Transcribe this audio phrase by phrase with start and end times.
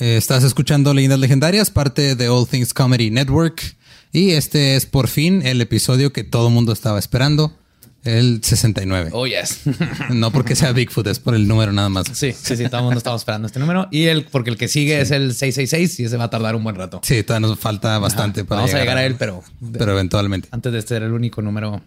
[0.00, 3.76] Eh, estás escuchando Leyendas Legendarias, parte de All Things Comedy Network.
[4.12, 7.54] Y este es por fin el episodio que todo el mundo estaba esperando.
[8.02, 9.10] El 69.
[9.12, 9.60] Oh, yes.
[10.08, 12.06] no porque sea Bigfoot, es por el número nada más.
[12.14, 13.88] Sí, sí, sí, todo el mundo estaba esperando este número.
[13.90, 16.64] Y el, porque el que sigue es el 666 y ese va a tardar un
[16.64, 17.02] buen rato.
[17.04, 20.48] Sí, todavía nos falta bastante para Vamos a llegar a él, pero, pero eventualmente.
[20.50, 21.82] Antes de ser el único número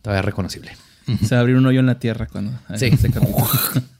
[0.00, 0.74] todavía reconocible.
[1.26, 2.96] Se va a abrir un hoyo en la tierra cuando sí.
[2.96, 3.10] se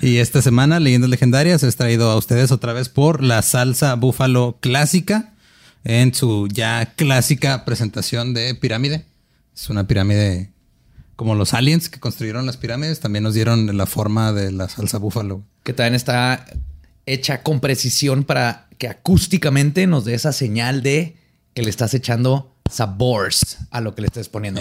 [0.00, 4.58] Y esta semana, Leyendas Legendarias, es traído a ustedes otra vez por la salsa búfalo
[4.60, 5.34] clásica
[5.84, 9.06] en su ya clásica presentación de pirámide.
[9.54, 10.50] Es una pirámide
[11.16, 14.98] como los aliens que construyeron las pirámides, también nos dieron la forma de la salsa
[14.98, 15.42] búfalo.
[15.64, 16.44] Que también está
[17.06, 21.16] hecha con precisión para que acústicamente nos dé esa señal de
[21.54, 24.60] que le estás echando sabores a lo que le estés poniendo.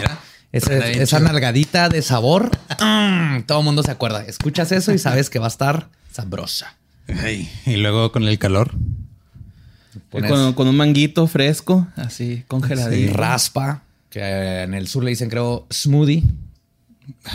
[0.52, 4.24] Esa, esa nalgadita de sabor, mm, todo el mundo se acuerda.
[4.24, 6.78] Escuchas eso y sabes que va a estar sabrosa.
[7.66, 8.72] y luego con el calor.
[10.12, 12.94] Con, con, un manguito fresco, así congelado.
[12.94, 16.24] Y raspa, que en el sur le dicen creo smoothie.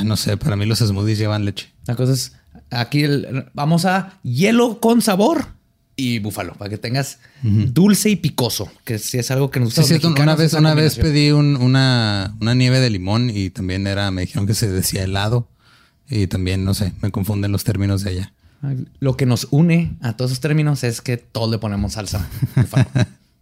[0.04, 1.70] No sé, para mí los smoothies llevan leche.
[1.86, 2.32] La cosa es,
[2.70, 3.04] aquí
[3.52, 5.46] vamos a hielo con sabor
[6.02, 9.82] y búfalo, para que tengas dulce y picoso, que si es algo que nos gusta.
[9.82, 14.22] Sí, una vez, una vez pedí una, una nieve de limón y también era, me
[14.22, 15.48] dijeron que se decía helado
[16.08, 18.32] y también, no sé, me confunden los términos de allá.
[19.00, 22.86] Lo que nos une a todos esos términos es que todos le ponemos salsa búfalo,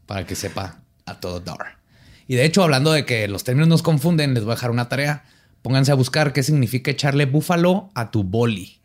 [0.06, 1.78] para que sepa a todo dar.
[2.26, 4.88] Y de hecho, hablando de que los términos nos confunden, les voy a dejar una
[4.88, 5.24] tarea
[5.62, 8.78] Pónganse a buscar qué significa echarle búfalo a tu boli.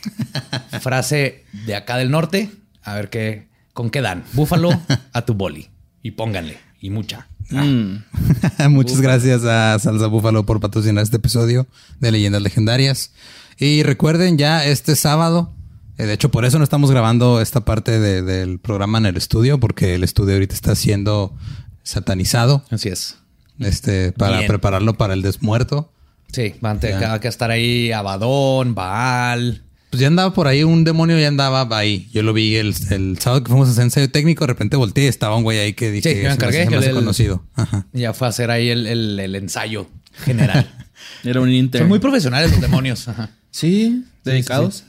[0.80, 2.50] Frase de acá del norte.
[2.86, 4.22] A ver qué, con qué dan.
[4.32, 4.70] Búfalo
[5.12, 5.68] a tu boli.
[6.02, 6.56] Y pónganle.
[6.80, 7.26] Y mucha.
[7.50, 7.96] Mm.
[8.70, 11.66] Muchas gracias a Salsa Búfalo por patrocinar este episodio
[11.98, 13.10] de Leyendas Legendarias.
[13.58, 15.52] Y recuerden ya este sábado,
[15.98, 19.58] eh, de hecho por eso no estamos grabando esta parte del programa en el estudio,
[19.58, 21.34] porque el estudio ahorita está siendo
[21.82, 22.62] satanizado.
[22.70, 23.16] Así es.
[23.58, 25.92] Este, para prepararlo para el desmuerto.
[26.30, 29.65] Sí, van a que estar ahí Abadón, Baal.
[29.90, 32.08] Pues ya andaba por ahí, un demonio ya andaba ahí.
[32.12, 32.74] Yo lo vi el,
[33.18, 35.74] sábado que fuimos a hacer ensayo técnico, de repente volteé y estaba un güey ahí
[35.74, 37.44] que dije, sí, me encargué, que conocido.
[37.92, 39.88] Ya fue a hacer ahí el, ensayo
[40.24, 40.70] general.
[41.24, 41.82] Era un inter.
[41.82, 43.06] Son muy profesionales los demonios.
[43.50, 44.84] Sí, dedicados.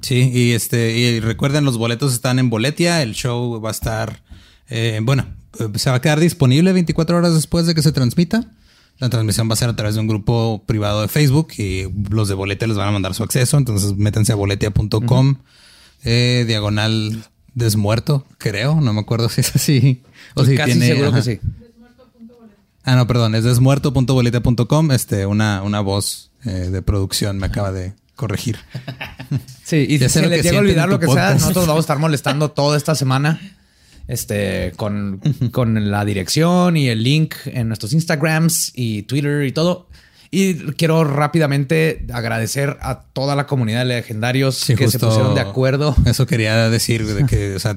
[0.00, 3.02] Sí, y este, y recuerden, los boletos están en Boletia.
[3.02, 4.22] El show va a estar,
[4.68, 5.26] eh, bueno,
[5.76, 8.50] se va a quedar disponible 24 horas después de que se transmita.
[9.02, 12.28] La transmisión va a ser a través de un grupo privado de Facebook y los
[12.28, 13.58] de Boletia les van a mandar su acceso.
[13.58, 15.38] Entonces métanse a boletia.com,
[16.04, 18.80] eh, diagonal desmuerto, creo.
[18.80, 20.02] No me acuerdo si es así.
[20.36, 21.40] O si casi seguro que sí.
[22.84, 24.92] Ah, no, perdón, es desmuerto.boletia.com.
[24.92, 28.56] Este, una, una voz eh, de producción me acaba de corregir.
[29.64, 31.98] Sí, y si se les llega a olvidar lo que sea, nosotros vamos a estar
[31.98, 33.40] molestando toda esta semana
[34.08, 35.20] este, con,
[35.52, 39.88] con la dirección y el link en nuestros Instagrams y Twitter y todo.
[40.30, 45.94] Y quiero rápidamente agradecer a toda la comunidad de legendarios que se pusieron de acuerdo.
[46.06, 47.76] Eso quería decir, de que, o sea,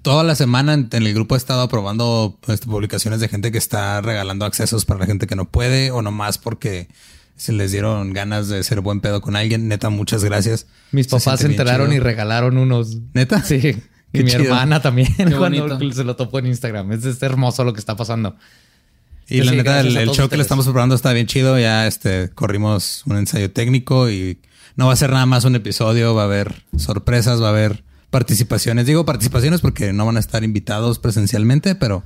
[0.00, 4.00] toda la semana en el grupo he estado aprobando pues, publicaciones de gente que está
[4.00, 6.88] regalando accesos para la gente que no puede o nomás porque
[7.36, 9.68] se les dieron ganas de ser buen pedo con alguien.
[9.68, 10.66] Neta, muchas gracias.
[10.92, 12.96] Mis papás se enteraron y regalaron unos.
[13.12, 13.42] Neta.
[13.42, 13.76] Sí.
[14.20, 16.92] Y mi hermana también cuando se lo topó en Instagram.
[16.92, 18.36] Es, hermoso lo que está pasando.
[19.28, 21.58] Y la neta, el, show que le estamos preparando está bien chido.
[21.58, 24.38] Ya este corrimos un ensayo técnico y
[24.76, 26.14] no va a ser nada más un episodio.
[26.14, 28.86] Va a haber sorpresas, va a haber participaciones.
[28.86, 32.04] Digo participaciones porque no van a estar invitados presencialmente, pero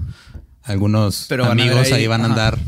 [0.62, 2.58] algunos amigos ahí, van a andar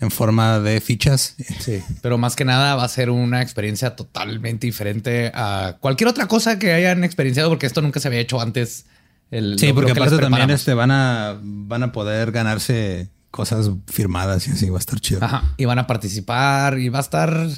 [0.00, 1.34] en forma de fichas.
[1.60, 6.26] Sí, pero más que nada va a ser una experiencia totalmente diferente a cualquier otra
[6.26, 8.86] cosa que hayan experienciado, porque esto nunca se había hecho antes.
[9.30, 14.52] El, sí, porque aparte también este, van, a, van a poder ganarse cosas firmadas y
[14.52, 15.22] así va a estar chido.
[15.22, 15.54] Ajá.
[15.56, 17.48] Y van a participar y va a estar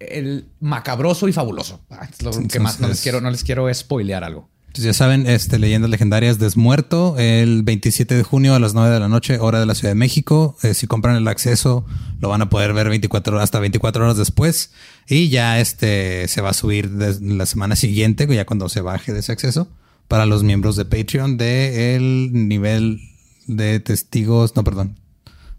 [0.00, 1.80] el macabroso y fabuloso.
[2.10, 4.48] Es lo que más no les quiero, no les quiero spoilear algo.
[4.72, 9.00] Pues ya saben, este, Leyendas Legendarias Desmuerto, el 27 de junio a las 9 de
[9.00, 10.56] la noche, hora de la Ciudad de México.
[10.62, 11.84] Eh, si compran el acceso,
[12.20, 14.72] lo van a poder ver 24 hasta 24 horas después.
[15.06, 19.20] Y ya este se va a subir la semana siguiente, ya cuando se baje de
[19.20, 19.68] ese acceso,
[20.08, 23.00] para los miembros de Patreon del nivel
[23.46, 24.98] de testigos, no, perdón,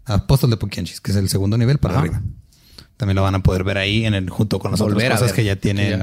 [0.06, 2.20] apóstol de Pokianchis, que es el segundo nivel para arriba.
[3.04, 5.44] También lo van a poder ver ahí en el junto con las otras cosas que
[5.44, 6.00] ya tienen.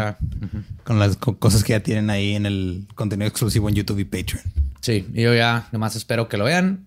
[0.84, 4.44] Con las cosas que ya tienen ahí en el contenido exclusivo en YouTube y Patreon.
[4.82, 6.86] Sí, y yo ya nomás espero que lo vean.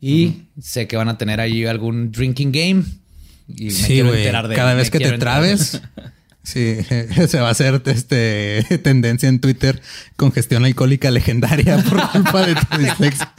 [0.00, 2.84] Y sé que van a tener ahí algún drinking game.
[3.48, 5.82] Y me sí, quiero enterar de Cada vez que te trabes,
[6.42, 6.78] Sí,
[7.28, 9.82] se va a hacer este tendencia en Twitter
[10.16, 13.30] congestión alcohólica legendaria por culpa de tu dislexia.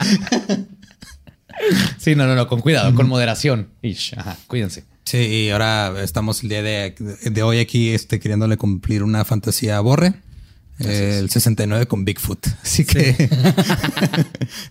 [1.98, 3.68] Sí, no, no, no, con cuidado, con moderación.
[4.16, 4.84] Ajá, cuídense.
[5.04, 9.76] Sí, y ahora estamos el día de, de hoy aquí este, queriéndole cumplir una fantasía
[9.76, 10.14] a Borre
[10.78, 12.46] el 69 con Bigfoot.
[12.62, 13.28] Así que,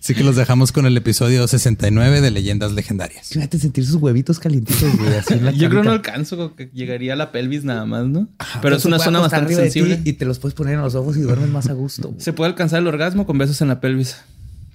[0.00, 0.14] sí.
[0.14, 3.28] que los dejamos con el episodio 69 de Leyendas Legendarias.
[3.28, 5.56] Fíjate sentir sus huevitos calientitos, güey.
[5.56, 8.28] Yo creo no alcanzo, que llegaría a la pelvis nada más, ¿no?
[8.60, 10.00] Pero es una zona bastante sensible.
[10.04, 12.14] y te los puedes poner en los ojos y duermes más a gusto.
[12.18, 14.16] Se puede alcanzar el orgasmo con besos en la pelvis.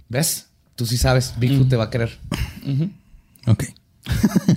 [0.09, 0.46] ¿Ves?
[0.77, 2.19] Tú sí sabes, Bigfoot te va a querer.
[3.47, 3.63] Ok.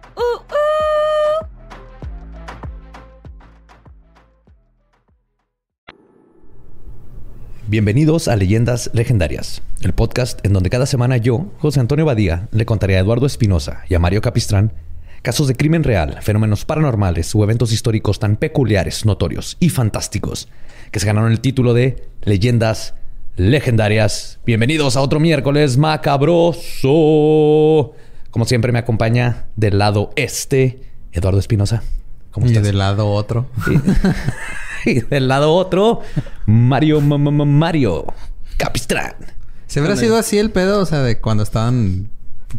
[7.71, 12.65] Bienvenidos a Leyendas Legendarias, el podcast en donde cada semana yo, José Antonio Badía, le
[12.65, 14.73] contaré a Eduardo Espinosa y a Mario Capistrán
[15.21, 20.49] casos de crimen real, fenómenos paranormales o eventos históricos tan peculiares, notorios y fantásticos
[20.91, 22.93] que se ganaron el título de Leyendas
[23.37, 24.41] Legendarias.
[24.45, 26.59] Bienvenidos a otro miércoles macabroso.
[28.31, 30.81] Como siempre me acompaña del lado este
[31.13, 31.83] Eduardo Espinosa.
[32.31, 32.63] ¿Cómo estás?
[32.63, 33.47] Y del lado otro.
[34.85, 36.01] y del lado otro,
[36.45, 38.05] Mario Mario
[38.57, 39.15] Capistrán.
[39.67, 40.81] ¿Se habrá sido así el pedo?
[40.81, 42.09] O sea, de cuando estaban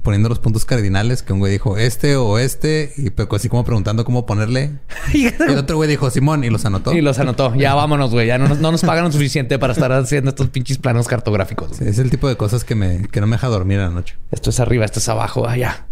[0.00, 3.64] poniendo los puntos cardinales, que un güey dijo este o este, y pues así como
[3.64, 4.78] preguntando cómo ponerle.
[5.12, 6.92] y el otro güey dijo Simón y los anotó.
[6.92, 7.54] Y los anotó.
[7.54, 8.26] Ya vámonos, güey.
[8.26, 11.80] Ya no nos, no nos pagan lo suficiente para estar haciendo estos pinches planos cartográficos.
[11.80, 14.16] es el tipo de cosas que, me, que no me deja dormir a la noche.
[14.30, 15.86] Esto es arriba, esto es abajo, allá.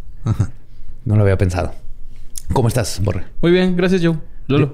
[1.05, 1.75] No lo había pensado.
[2.53, 3.25] ¿Cómo estás, Borre?
[3.43, 4.17] Muy bien, gracias, Joe.
[4.47, 4.73] Lolo.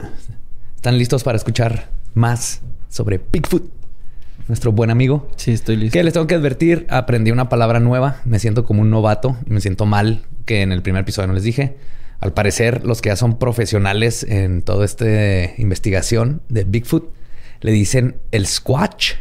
[0.86, 3.72] ¿Están listos para escuchar más sobre Bigfoot?
[4.46, 5.28] Nuestro buen amigo.
[5.34, 5.92] Sí, estoy listo.
[5.92, 8.20] Que les tengo que advertir, aprendí una palabra nueva.
[8.24, 11.34] Me siento como un novato y me siento mal que en el primer episodio no
[11.34, 11.76] les dije.
[12.20, 15.06] Al parecer, los que ya son profesionales en toda esta
[15.58, 17.12] investigación de Bigfoot
[17.62, 19.14] le dicen el squatch.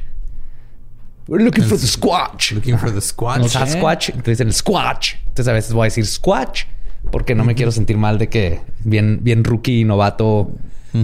[1.27, 2.51] We're looking for the squatch.
[2.51, 3.47] Looking for the squatch.
[3.47, 4.09] Sasquatch.
[4.09, 5.15] Entonces dicen el squatch.
[5.29, 6.65] Entonces a veces voy a decir squatch
[7.11, 10.51] porque no me quiero sentir mal de que bien, bien rookie, novato,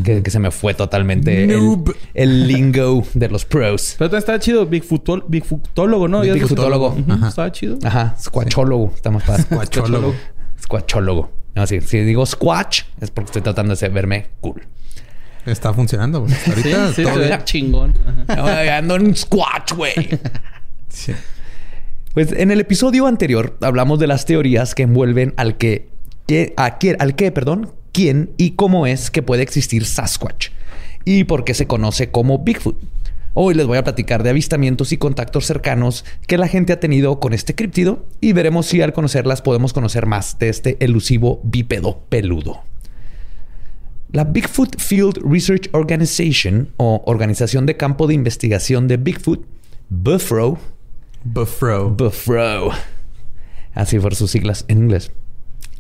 [0.04, 1.44] que, se me fue totalmente
[2.14, 3.96] el, lingo de los pros.
[3.98, 6.22] Pero está chido, Bigfootólogo, ¿no?
[6.22, 6.98] Bigfootólogo.
[7.28, 7.78] Estaba chido.
[7.84, 8.94] Ajá, squatchólogo.
[8.96, 9.46] Está más fácil.
[9.46, 10.16] Squatchólogo.
[10.62, 11.32] Squatchólogo.
[11.56, 14.62] No, sí, si digo squatch es porque estoy tratando de verme cool.
[15.46, 17.94] Está funcionando, Ahorita sí, todo chingón.
[18.28, 19.94] Ando en squatch, güey.
[20.90, 21.14] sí.
[22.14, 25.90] Pues en el episodio anterior hablamos de las teorías que envuelven al que,
[26.28, 30.50] que, al que, perdón, quién y cómo es que puede existir Sasquatch
[31.06, 32.78] y por qué se conoce como Bigfoot.
[33.34, 37.20] Hoy les voy a platicar de avistamientos y contactos cercanos que la gente ha tenido
[37.22, 42.02] con este criptido y veremos si al conocerlas podemos conocer más de este elusivo bípedo
[42.10, 42.62] peludo.
[44.12, 49.46] La Bigfoot Field Research Organization o Organización de Campo de Investigación de Bigfoot,
[49.88, 50.60] BUFRO,
[51.24, 52.72] BUFRO, BUFRO,
[53.74, 55.12] así por sus siglas en inglés,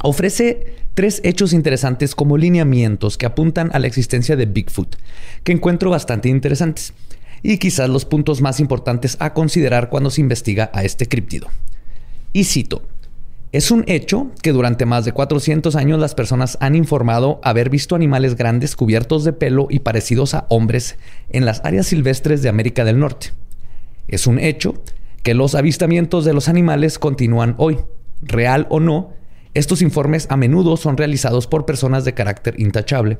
[0.01, 4.96] ofrece tres hechos interesantes como lineamientos que apuntan a la existencia de Bigfoot,
[5.44, 6.94] que encuentro bastante interesantes,
[7.44, 11.48] y quizás los puntos más importantes a considerar cuando se investiga a este criptido.
[12.34, 12.84] Y cito,
[13.52, 17.96] es un hecho que durante más de 400 años las personas han informado haber visto
[17.96, 20.98] animales grandes cubiertos de pelo y parecidos a hombres
[21.30, 23.32] en las áreas silvestres de América del Norte.
[24.08, 24.82] Es un hecho
[25.24, 27.80] que los avistamientos de los animales continúan hoy,
[28.22, 29.14] real o no,
[29.53, 33.17] estos informes a menudo son realizados por personas de carácter intachable.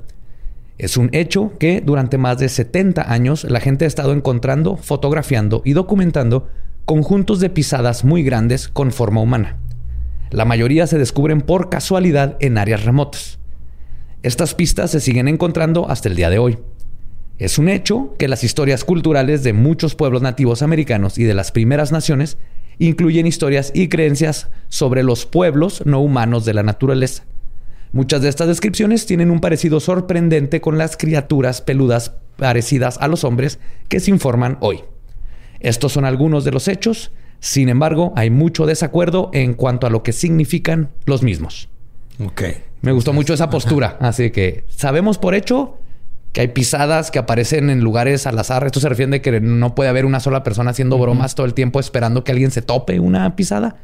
[0.77, 5.61] Es un hecho que durante más de 70 años la gente ha estado encontrando, fotografiando
[5.65, 6.47] y documentando
[6.85, 9.57] conjuntos de pisadas muy grandes con forma humana.
[10.29, 13.38] La mayoría se descubren por casualidad en áreas remotas.
[14.23, 16.57] Estas pistas se siguen encontrando hasta el día de hoy.
[17.38, 21.51] Es un hecho que las historias culturales de muchos pueblos nativos americanos y de las
[21.51, 22.38] primeras naciones
[22.80, 27.25] incluyen historias y creencias sobre los pueblos no humanos de la naturaleza.
[27.92, 33.24] Muchas de estas descripciones tienen un parecido sorprendente con las criaturas peludas parecidas a los
[33.24, 33.60] hombres
[33.90, 34.82] que se informan hoy.
[35.60, 37.12] Estos son algunos de los hechos,
[37.42, 41.70] sin embargo, hay mucho desacuerdo en cuanto a lo que significan los mismos.
[42.24, 42.44] Ok.
[42.82, 43.98] Me gustó mucho esa postura.
[44.00, 45.78] Así que sabemos por hecho
[46.33, 48.65] que hay pisadas que aparecen en lugares al azar.
[48.65, 51.53] Esto se refiere a que no puede haber una sola persona haciendo bromas todo el
[51.53, 53.75] tiempo esperando que alguien se tope una pisada.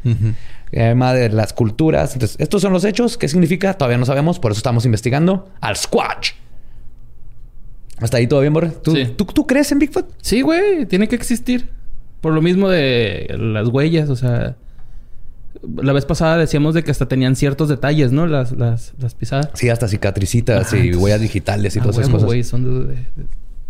[0.71, 2.13] Además de las culturas.
[2.13, 3.17] Entonces, estos son los hechos.
[3.17, 3.73] ¿Qué significa?
[3.73, 4.39] Todavía no sabemos.
[4.39, 6.31] Por eso estamos investigando al Squatch.
[7.99, 8.69] ¿Hasta ahí todo bien, Borre?
[8.69, 10.07] ¿Tú, ¿tú, crees en Bigfoot?
[10.21, 10.85] Sí, güey.
[10.85, 11.69] Tiene que existir.
[12.21, 14.09] Por lo mismo de las huellas.
[14.09, 14.55] O sea...
[15.81, 18.27] La vez pasada decíamos de que hasta tenían ciertos detalles, ¿no?
[18.27, 19.49] Las, las, las pisadas.
[19.53, 22.47] Sí, hasta cicatricitas y huellas digitales y ah, todas esas cosas.
[22.47, 22.95] son,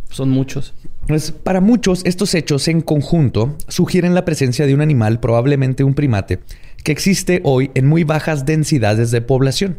[0.10, 0.74] son muchos.
[1.08, 5.94] Pues para muchos, estos hechos en conjunto sugieren la presencia de un animal, probablemente un
[5.94, 6.40] primate,
[6.84, 9.78] que existe hoy en muy bajas densidades de población.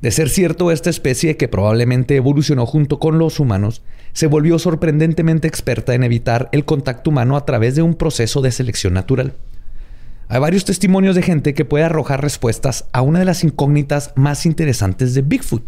[0.00, 5.46] De ser cierto, esta especie, que probablemente evolucionó junto con los humanos, se volvió sorprendentemente
[5.46, 9.34] experta en evitar el contacto humano a través de un proceso de selección natural.
[10.32, 14.46] Hay varios testimonios de gente que puede arrojar respuestas a una de las incógnitas más
[14.46, 15.62] interesantes de Bigfoot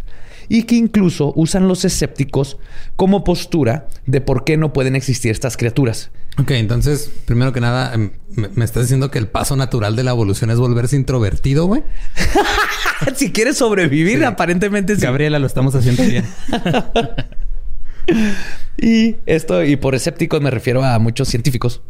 [0.49, 2.57] y que incluso usan los escépticos
[2.97, 6.13] como postura de por qué no pueden existir estas criaturas.
[6.39, 10.13] Ok, entonces, primero que nada, em, me, estás diciendo que el paso natural de la
[10.13, 11.83] evolución es volverse introvertido, güey.
[13.17, 15.03] si quieres sobrevivir, aparentemente sí.
[15.03, 16.25] Gabriela, lo estamos haciendo bien.
[18.79, 21.83] y esto, y por escépticos me refiero a muchos científicos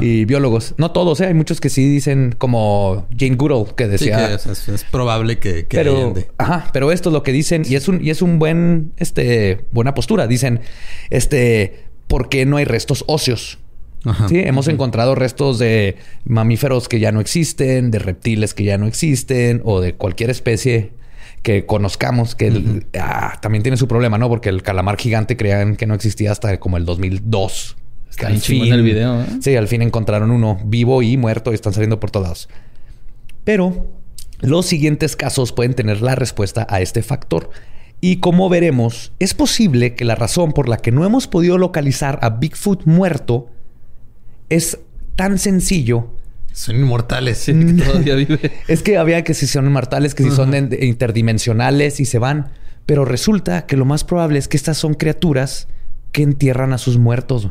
[0.00, 0.74] y biólogos.
[0.78, 1.26] No todos, ¿eh?
[1.26, 4.34] hay muchos que sí dicen, como Jane Goodall, que decía.
[4.34, 8.10] es, probable que, pero, ajá, pero esto es lo que dicen, y es un, y
[8.10, 10.26] es un buen, este, buena postura.
[10.26, 10.60] Dicen,
[11.10, 13.58] este, ¿por qué no hay restos óseos?
[14.28, 18.86] Sí, hemos encontrado restos de mamíferos que ya no existen, de reptiles que ya no
[18.86, 20.92] existen, o de cualquier especie
[21.40, 24.28] que conozcamos, que ah, también tiene su problema, ¿no?
[24.28, 27.76] Porque el calamar gigante creían que no existía hasta como el 2002
[28.22, 29.22] al fin, el video.
[29.22, 29.26] ¿eh?
[29.40, 32.48] Sí, al fin encontraron uno vivo y muerto y están saliendo por todos lados.
[33.44, 33.86] Pero
[34.40, 37.50] los siguientes casos pueden tener la respuesta a este factor.
[38.00, 42.18] Y como veremos, es posible que la razón por la que no hemos podido localizar
[42.22, 43.48] a Bigfoot muerto
[44.50, 44.78] es
[45.16, 46.10] tan sencillo.
[46.52, 47.38] Son inmortales.
[47.38, 48.52] Sí, todavía vive.
[48.68, 52.50] es que había que si son inmortales, que si son interdimensionales y se van.
[52.86, 55.68] Pero resulta que lo más probable es que estas son criaturas
[56.12, 57.50] que entierran a sus muertos.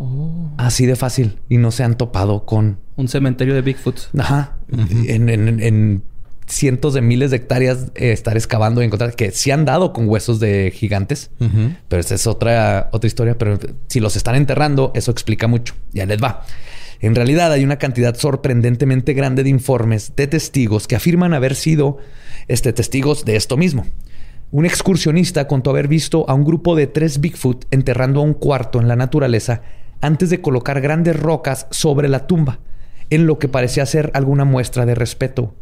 [0.00, 0.50] Oh.
[0.56, 1.38] Así de fácil.
[1.48, 2.78] Y no se han topado con...
[2.96, 3.98] Un cementerio de Bigfoot.
[4.18, 4.56] Ajá.
[4.70, 6.02] en,
[6.46, 10.08] cientos de miles de hectáreas eh, estar excavando y encontrar que sí han dado con
[10.08, 11.30] huesos de gigantes.
[11.88, 13.36] Pero esa es otra, otra historia.
[13.36, 15.74] Pero si los están enterrando, eso explica mucho.
[15.92, 16.44] Ya les va.
[17.00, 21.98] En realidad hay una cantidad sorprendentemente grande de informes de testigos que afirman haber sido
[22.48, 23.86] este, testigos de esto mismo.
[24.50, 28.80] Un excursionista contó haber visto a un grupo de tres Bigfoot enterrando a un cuarto
[28.80, 29.62] en la naturaleza
[30.00, 32.58] antes de colocar grandes rocas sobre la tumba,
[33.10, 35.54] en lo que parecía ser alguna muestra de respeto.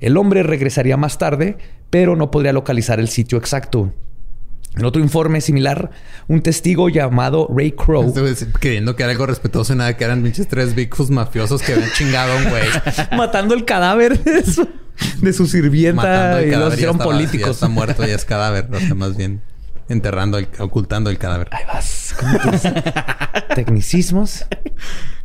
[0.00, 1.56] El hombre regresaría más tarde,
[1.90, 3.92] pero no podría localizar el sitio exacto.
[4.74, 5.90] En otro informe similar,
[6.28, 8.12] un testigo llamado Ray Crow.
[8.58, 11.90] Queriendo que era algo respetuoso y nada, que eran pinches tres Bigfoots mafiosos que habían
[11.92, 12.64] chingado a un güey.
[13.16, 14.66] Matando el cadáver de su,
[15.20, 17.50] de su sirvienta y los hicieron políticos.
[17.50, 19.42] está muerto, y es cadáver, o sea, más bien
[19.88, 21.48] enterrando, ocultando el cadáver.
[21.50, 22.62] Ahí vas con tus
[23.54, 24.46] tecnicismos.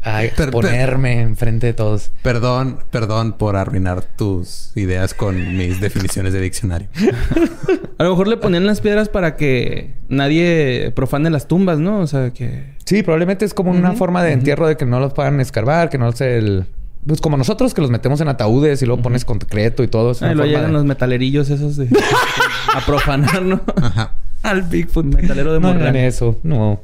[0.04, 0.22] A
[0.52, 2.12] ponerme enfrente de todos.
[2.22, 6.88] Perdón, perdón por arruinar tus ideas con mis definiciones de diccionario.
[7.98, 12.00] A lo mejor le ponían las piedras para que nadie profane las tumbas, ¿no?
[12.00, 12.76] O sea, que...
[12.86, 15.98] Sí, probablemente es como una forma de entierro de que no los puedan escarbar, que
[15.98, 16.38] no se...
[16.38, 16.68] El...
[17.08, 20.14] Pues como nosotros que los metemos en ataúdes y luego pones concreto y todo.
[20.22, 21.88] Ah, y luego llegan los metalerillos esos de...
[22.76, 23.62] a profanar, ¿no?
[23.78, 26.82] Ajá al Bigfoot metalero de No eso, no.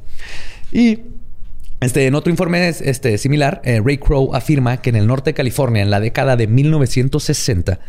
[0.72, 1.00] Y
[1.80, 5.34] este, en otro informe este, similar, eh, Ray Crow afirma que en el norte de
[5.34, 7.80] California, en la década de 1960,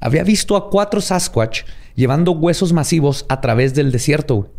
[0.00, 1.62] había visto a cuatro Sasquatch
[1.94, 4.50] llevando huesos masivos a través del desierto.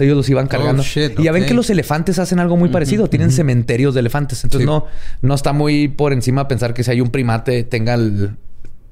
[0.00, 0.82] Ellos los iban cargando.
[0.82, 3.08] Oh, y ya ven que los elefantes hacen algo muy parecido.
[3.08, 4.42] Tienen cementerios de elefantes.
[4.44, 4.86] Entonces no,
[5.22, 8.36] no está muy por encima pensar que si hay un primate tenga el,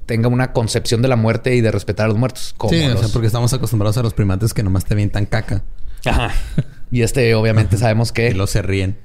[0.06, 2.54] tenga una concepción de la muerte y de respetar a los muertos.
[2.68, 5.62] sí, o sea, porque estamos acostumbrados a los primates que nomás te avientan caca.
[6.04, 6.30] Ajá.
[6.90, 8.30] Y este, obviamente, sabemos que.
[8.30, 8.98] Y los se ríen.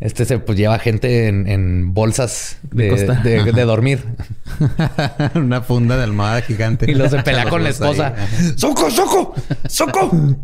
[0.00, 2.90] Este se pues, lleva gente en, bolsas de,
[3.52, 4.02] de, dormir.
[5.34, 6.90] Una funda de almohada gigante.
[6.90, 8.14] Y los se pelea con la esposa.
[8.56, 9.34] ¡Soco, soco!
[9.68, 10.36] ¡Soco!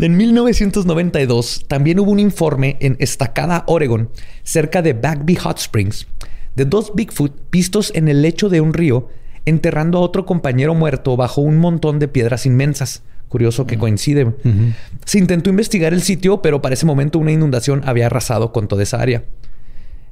[0.00, 4.10] En 1992 también hubo un informe en Estacada, Oregon,
[4.42, 6.08] cerca de Bagby Hot Springs,
[6.56, 9.08] de dos Bigfoot vistos en el lecho de un río
[9.44, 13.02] enterrando a otro compañero muerto bajo un montón de piedras inmensas.
[13.32, 14.30] Curioso que coincide.
[15.06, 18.82] Se intentó investigar el sitio, pero para ese momento una inundación había arrasado con toda
[18.82, 19.24] esa área.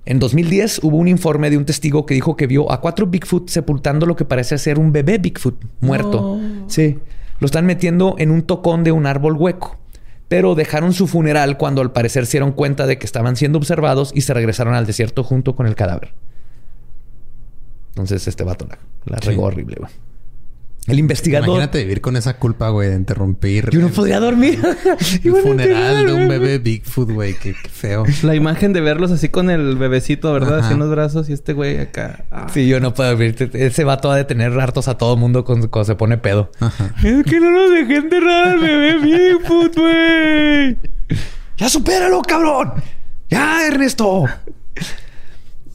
[0.07, 3.51] En 2010 hubo un informe de un testigo que dijo que vio a cuatro Bigfoot
[3.51, 6.41] sepultando lo que parece ser un bebé Bigfoot muerto.
[6.67, 6.99] Sí.
[7.41, 9.77] Lo están metiendo en un tocón de un árbol hueco.
[10.29, 14.13] Pero dejaron su funeral cuando al parecer se dieron cuenta de que estaban siendo observados
[14.15, 16.15] y se regresaron al desierto junto con el cadáver.
[17.91, 19.93] Entonces este vato la, la regó horrible, güey.
[20.87, 21.49] El investigador.
[21.49, 23.69] Imagínate vivir con esa culpa, güey, de interrumpir.
[23.71, 24.61] Yo no podría dormir.
[25.25, 27.35] el funeral de un bebé Bigfoot, güey.
[27.35, 28.05] Qué, feo.
[28.23, 30.61] La imagen de verlos así con el bebecito, ¿verdad?
[30.61, 32.25] Así en los brazos y este güey acá.
[32.31, 32.47] Ah.
[32.53, 33.51] Sí, yo no puedo vivir.
[33.53, 36.51] Ese vato ha de tener hartos a todo mundo cuando, se pone pedo.
[37.05, 38.99] Es que no nos dejé enterrar al bebé
[39.39, 40.79] Bigfoot, güey.
[41.57, 42.73] ¡Ya supéralo, cabrón!
[43.29, 44.25] ¡Ya, Ernesto!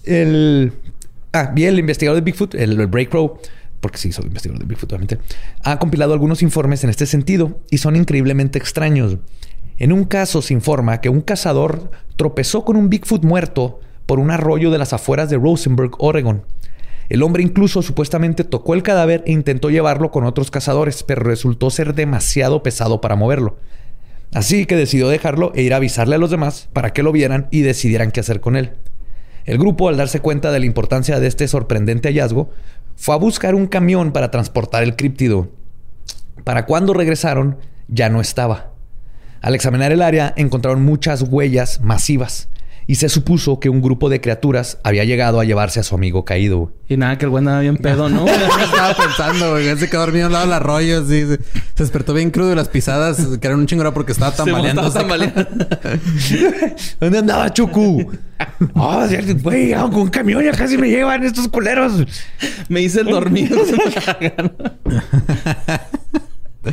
[0.04, 0.74] El
[1.36, 3.38] Ah, bien, el investigador de Bigfoot, el, el Break Row,
[3.80, 5.20] porque sí, soy investigador de Bigfoot, obviamente,
[5.64, 9.18] ha compilado algunos informes en este sentido y son increíblemente extraños.
[9.78, 14.32] En un caso se informa que un cazador tropezó con un Bigfoot muerto por un
[14.32, 16.44] arroyo de las afueras de Rosenberg, Oregon.
[17.10, 21.70] El hombre incluso supuestamente tocó el cadáver e intentó llevarlo con otros cazadores, pero resultó
[21.70, 23.58] ser demasiado pesado para moverlo.
[24.34, 27.48] Así que decidió dejarlo e ir a avisarle a los demás para que lo vieran
[27.52, 28.72] y decidieran qué hacer con él.
[29.46, 32.50] El grupo, al darse cuenta de la importancia de este sorprendente hallazgo,
[32.96, 35.50] fue a buscar un camión para transportar el críptido.
[36.44, 38.72] Para cuando regresaron, ya no estaba.
[39.42, 42.50] Al examinar el área, encontraron muchas huellas masivas,
[42.88, 46.24] y se supuso que un grupo de criaturas había llegado a llevarse a su amigo
[46.24, 46.72] caído.
[46.88, 48.28] Y nada, que el güey andaba bien pedo, ¿no?
[48.64, 49.76] estaba pensando, güey.
[49.78, 51.26] Se quedó dormido al lado del arroyo, así.
[51.26, 51.40] Se,
[51.76, 54.86] despertó bien crudo y las pisadas que eran un chingón porque estaba tambaleando.
[54.86, 55.48] Estaba tambaleando.
[57.00, 58.12] ¿Dónde andaba Chucu?
[58.76, 59.08] oh,
[59.42, 62.06] güey, con un camión ya casi me llevan estos culeros.
[62.70, 63.58] Me hice el dormido.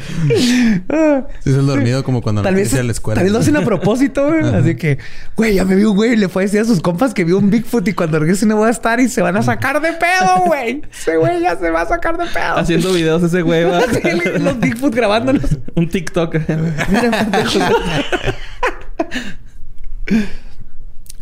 [0.01, 0.83] sí,
[1.45, 3.17] es el dormido como cuando tal vez, a la escuela.
[3.17, 4.45] Tal vez lo hacen a propósito, güey.
[4.55, 4.99] Así que,
[5.37, 7.25] güey, ya me vi un güey y le fue a decir a sus compas que
[7.25, 9.81] vio un Bigfoot y cuando regrese no voy a estar y se van a sacar
[9.81, 10.83] de pedo, güey.
[10.91, 12.57] Ese güey ya se va a sacar de pedo.
[12.57, 13.81] Haciendo videos ese güey, va.
[14.39, 15.59] los Bigfoot grabándolos.
[15.75, 16.37] un TikTok.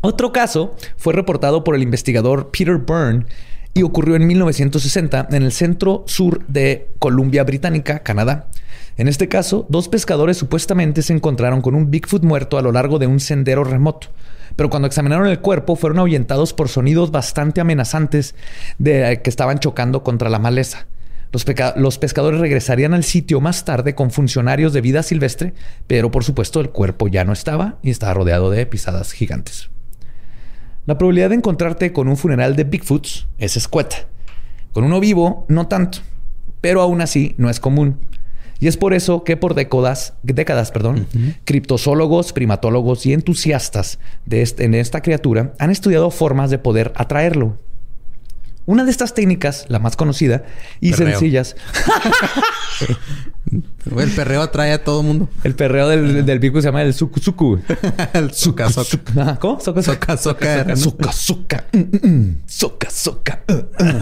[0.02, 3.26] Otro caso fue reportado por el investigador Peter Byrne
[3.74, 8.48] y ocurrió en 1960 en el centro sur de Columbia Británica, Canadá.
[8.96, 12.98] En este caso, dos pescadores supuestamente se encontraron con un Bigfoot muerto a lo largo
[12.98, 14.08] de un sendero remoto.
[14.56, 18.34] Pero cuando examinaron el cuerpo fueron ahuyentados por sonidos bastante amenazantes
[18.78, 20.86] de eh, que estaban chocando contra la maleza.
[21.32, 25.54] Los, los, pescadores regresarían al sitio más tarde con funcionarios de vida silvestre,
[25.86, 29.70] pero por supuesto el cuerpo ya no estaba y estaba rodeado de pisadas gigantes.
[30.90, 34.08] La probabilidad de encontrarte con un funeral de Bigfoots es escueta.
[34.72, 35.98] Con uno vivo, no tanto,
[36.60, 38.00] pero aún así no es común.
[38.58, 41.06] Y es por eso que por décadas, décadas, perdón,
[41.44, 47.56] criptozoólogos, primatólogos y entusiastas de en esta criatura han estudiado formas de poder atraerlo.
[48.70, 50.44] Una de estas técnicas, la más conocida
[50.80, 51.56] y sencillas.
[53.50, 55.28] el perreo atrae a todo mundo.
[55.42, 57.58] El perreo del, del se llama el suku suku.
[58.12, 59.40] el suka soka.
[59.40, 59.58] ¿Cómo?
[59.58, 60.16] Soka soka.
[60.16, 61.12] Soka soka.
[61.12, 61.64] Soka
[62.46, 63.42] Soka soka.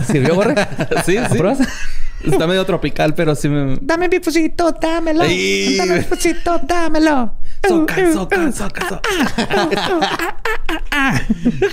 [0.06, 0.54] ¿Sirvió, Borre?
[1.06, 2.30] Sí, sí.
[2.30, 3.78] Está medio tropical, pero sí me...
[3.80, 5.22] Dame bifusito, dámelo.
[5.22, 7.36] Dame bifusito, dámelo.
[7.66, 9.02] Soca, soca, soca, soca.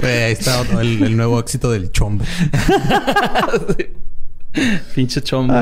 [0.04, 2.26] Ahí está el, nuevo éxito del chombo.
[4.96, 5.54] Pinche chombo.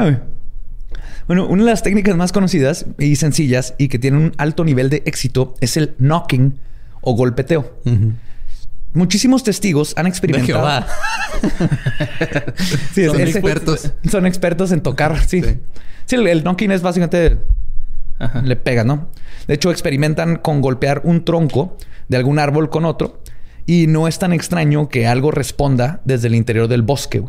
[1.27, 4.89] Bueno, una de las técnicas más conocidas y sencillas y que tiene un alto nivel
[4.89, 6.59] de éxito es el knocking
[7.01, 7.79] o golpeteo.
[8.93, 10.85] Muchísimos testigos han experimentado.
[12.93, 13.91] sí, son expertos.
[14.09, 15.41] Son expertos en tocar, sí.
[16.05, 17.37] Sí, el, knocking es básicamente
[18.43, 19.07] le pega, ¿no?
[19.47, 23.21] De hecho, experimentan con golpear un tronco de algún árbol con otro
[23.65, 27.23] y no es tan extraño que algo responda desde el interior del bosque.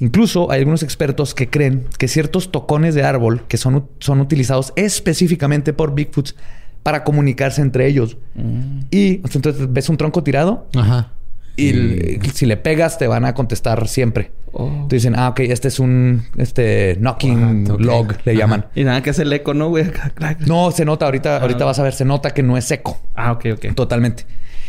[0.00, 4.72] Incluso hay algunos expertos que creen que ciertos tocones de árbol que son, son utilizados
[4.76, 6.36] específicamente por Bigfoots
[6.82, 8.16] para comunicarse entre ellos.
[8.34, 8.80] Mm.
[8.90, 10.68] Y entonces ves un tronco tirado.
[10.76, 11.12] Ajá.
[11.58, 14.30] Y, si le pegas, te van a contestar siempre.
[14.52, 14.86] Oh.
[14.88, 18.66] Te dicen, ah, ok, este es un este knocking log, le llaman.
[18.74, 19.90] Y nada que es el eco, ¿no, güey?
[20.46, 21.40] no, se nota, ahorita, ah.
[21.40, 23.00] ahorita vas a ver, se nota que no es seco.
[23.14, 23.74] Ah, ok, ok.
[23.74, 24.24] Totalmente.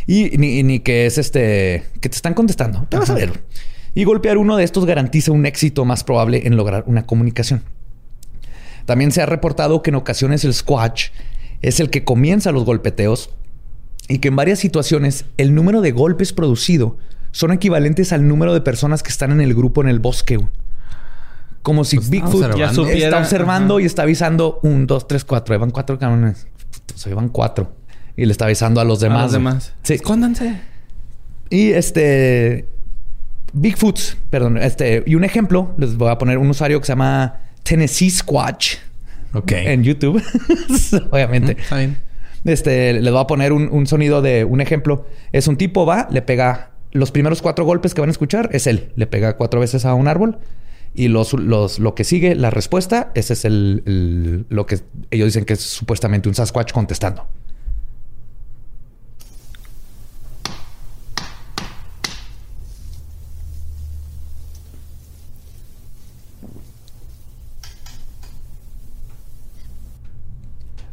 [0.08, 2.88] Y ni, ni que es este, que te están contestando.
[2.90, 3.40] Te vas a ver.
[3.94, 7.64] Y golpear uno de estos garantiza un éxito más probable en lograr una comunicación.
[8.86, 11.10] También se ha reportado que en ocasiones el squatch
[11.62, 13.30] es el que comienza los golpeteos
[14.10, 16.98] y que en varias situaciones el número de golpes producido
[17.32, 20.40] son equivalentes al número de personas que están en el grupo en el bosque.
[21.62, 25.54] Como si pues Bigfoot ya está observando y está avisando un, dos, tres, cuatro.
[25.54, 26.48] Ahí van cuatro cabrones.
[26.96, 27.72] Se van cuatro.
[28.18, 29.20] Y le está avisando a los demás.
[29.20, 29.74] A los demás.
[29.84, 29.94] Sí.
[29.94, 30.60] Escóndanse.
[31.52, 32.68] Y este.
[33.54, 34.00] Bigfoot,
[34.32, 34.58] perdón.
[34.58, 35.04] Este.
[35.06, 38.78] Y un ejemplo, les voy a poner un usuario que se llama Tennessee Squatch.
[39.34, 39.52] Ok.
[39.52, 40.24] En YouTube.
[41.12, 41.58] Obviamente.
[41.60, 42.09] Está bien.
[42.46, 45.06] Este, les voy a poner un, un, sonido de un ejemplo.
[45.32, 48.68] Es un tipo, va, le pega los primeros cuatro golpes que van a escuchar, es
[48.68, 48.92] él.
[48.96, 50.40] Le pega cuatro veces a un árbol.
[50.96, 54.80] Y los, los, lo que sigue, la respuesta, ese es el, lo que
[55.12, 57.28] ellos dicen que es supuestamente un Sasquatch contestando.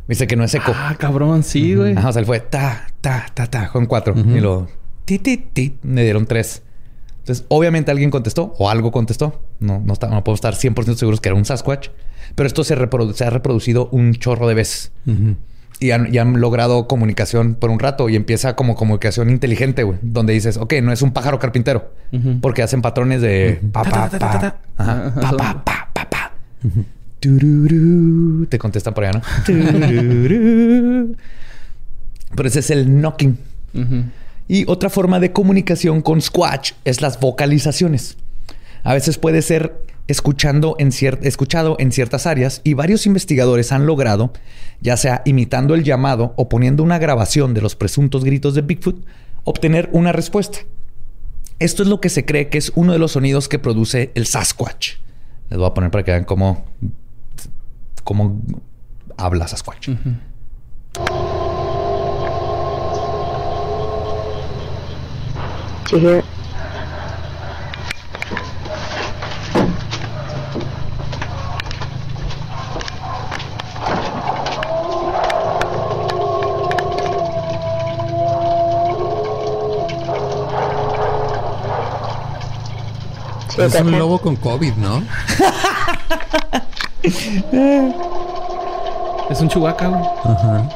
[0.08, 0.72] Dice que no es eco.
[0.74, 1.96] Ah, cabrón, sí, güey.
[1.96, 4.14] Ajá, o sea, él fue ta, ta, ta, ta, con cuatro.
[4.16, 4.68] Y lo
[5.06, 6.62] ti, ti, ti, me dieron tres.
[7.20, 9.40] Entonces, obviamente alguien contestó o algo contestó.
[9.58, 11.88] No, no, está, no puedo estar 100% seguros que era un Sasquatch.
[12.34, 14.92] Pero esto se, ha reproducido un chorro de veces.
[15.80, 19.98] y, han, logrado comunicación por un rato y empieza como comunicación inteligente, güey.
[20.02, 21.90] Donde dices, ok, no es un pájaro carpintero.
[22.40, 26.32] Porque hacen patrones de pa, pa, pa, pa, pa, pa, pa, pa.
[28.48, 29.22] Te contestan por allá, ¿no?
[32.34, 33.38] Pero ese es el knocking.
[34.48, 38.16] Y otra forma de comunicación con Squatch es las vocalizaciones.
[38.84, 40.90] A veces puede ser escuchando en
[41.22, 44.32] escuchado en ciertas áreas y varios investigadores han logrado,
[44.80, 49.04] ya sea imitando el llamado o poniendo una grabación de los presuntos gritos de Bigfoot,
[49.44, 50.58] obtener una respuesta.
[51.58, 54.26] Esto es lo que se cree que es uno de los sonidos que produce el
[54.26, 54.96] Sasquatch.
[55.50, 56.66] Les voy a poner para que vean cómo,
[58.06, 58.40] cómo
[59.18, 59.88] habla Sasquatch.
[59.88, 59.96] Do
[65.90, 66.24] you hear it?
[83.58, 85.02] Es un lobo con COVID, ¿no?
[89.30, 90.02] es un chubaca, güey.
[90.24, 90.68] Ajá.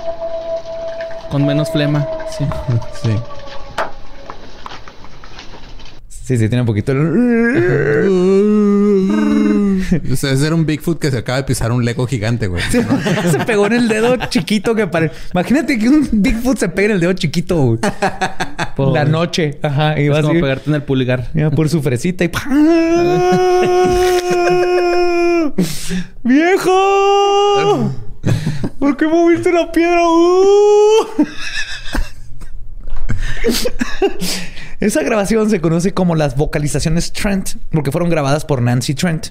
[1.31, 2.05] Con menos flema,
[2.37, 2.45] sí.
[3.03, 3.11] sí.
[6.31, 6.93] Sí, sí, tiene un poquito.
[10.13, 12.63] o sea, ese era un Bigfoot que se acaba de pisar un Lego gigante, güey.
[12.71, 15.17] se pegó en el dedo chiquito que parece.
[15.33, 17.81] Imagínate que un Bigfoot se pegue en el dedo chiquito, güey.
[18.77, 19.59] Por la noche.
[19.61, 20.01] Ajá.
[20.01, 21.27] Y vas a pegarte en el pulgar.
[21.57, 22.31] Por su fresita y.
[26.25, 27.93] ¡Viejo!
[28.79, 30.01] ¿Por qué moviste la piedra?
[34.81, 39.29] Esa grabación se conoce como las vocalizaciones Trent porque fueron grabadas por Nancy Trent.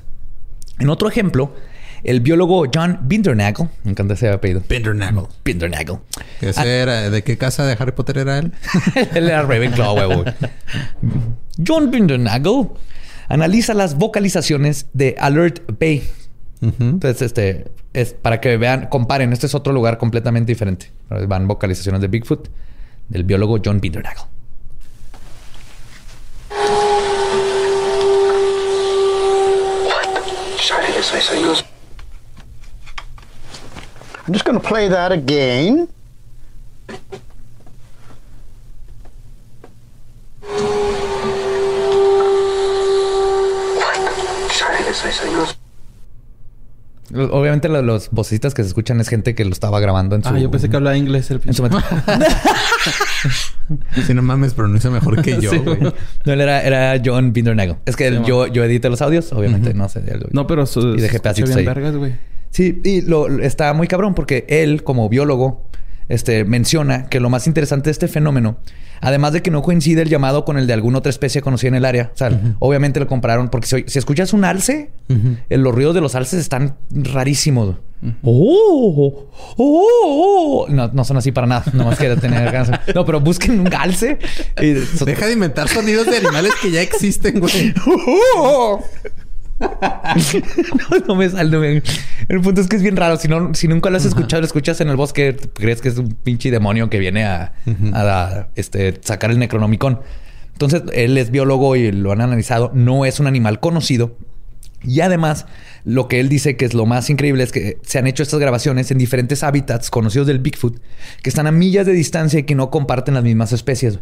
[0.78, 1.56] En otro ejemplo,
[2.04, 4.64] el biólogo John Bindernagel, me encanta ese apellido.
[4.68, 5.26] Bindernagel.
[5.44, 5.98] Bindernagel.
[6.42, 8.54] era, ¿De qué casa de Harry Potter era él?
[9.16, 10.24] él era Ravenclaw, huevo.
[11.66, 12.70] John Bindernagel
[13.30, 16.04] analiza las vocalizaciones de Alert Bay.
[16.62, 19.32] Entonces, este es para que vean, comparen.
[19.32, 20.92] Este es otro lugar completamente diferente.
[21.10, 22.50] Van vocalizaciones de Bigfoot
[23.08, 24.26] del biólogo John Bindernagel.
[34.28, 35.88] I'm just going to play that again.
[47.12, 50.30] Obviamente los vocecitas que se escuchan es gente que lo estaba grabando en su...
[50.30, 51.64] Ah, yo pensé que hablaba inglés el pinche.
[54.06, 55.80] si no mames, pronuncia mejor que yo, güey.
[55.82, 57.78] No, él era, era John Bindernagel.
[57.86, 60.04] Es que yo, yo edité los audios, obviamente, no sé.
[60.32, 61.66] No, pero su, y dejé pedacitos ahí.
[61.66, 62.16] Vergas, güey.
[62.52, 65.68] Sí, y lo, está muy cabrón porque él, como biólogo,
[66.10, 68.58] este, menciona que lo más interesante de este fenómeno,
[69.00, 71.76] además de que no coincide el llamado con el de alguna otra especie conocida en
[71.76, 74.92] el área, o sea, obviamente lo compraron porque si, escuchas un alce,
[75.50, 77.76] los ruidos de los alces están rarísimos.
[78.24, 82.80] Oh, oh, oh, no, no son así para nada, nomás quiero tener ganas.
[82.96, 84.18] No, pero busquen un alce.
[84.60, 84.74] Y...
[85.06, 87.74] Deja de inventar sonidos de animales que ya existen, güey.
[91.08, 91.84] no, me sale.
[92.28, 93.18] El punto es que es bien raro.
[93.18, 95.98] Si, no, si nunca lo has escuchado, lo escuchas en el bosque, crees que es
[95.98, 97.54] un pinche demonio que viene a,
[98.56, 100.00] este, sacar el Necronomicon.
[100.54, 102.72] Entonces, él es biólogo y lo han analizado.
[102.74, 104.18] No es un animal conocido.
[104.82, 105.46] Y además,
[105.84, 108.40] lo que él dice que es lo más increíble es que se han hecho estas
[108.40, 110.80] grabaciones en diferentes hábitats conocidos del Bigfoot,
[111.22, 114.00] que están a millas de distancia y que no comparten las mismas especies.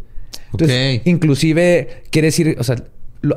[0.52, 2.76] Entonces, inclusive quiere decir, o sea,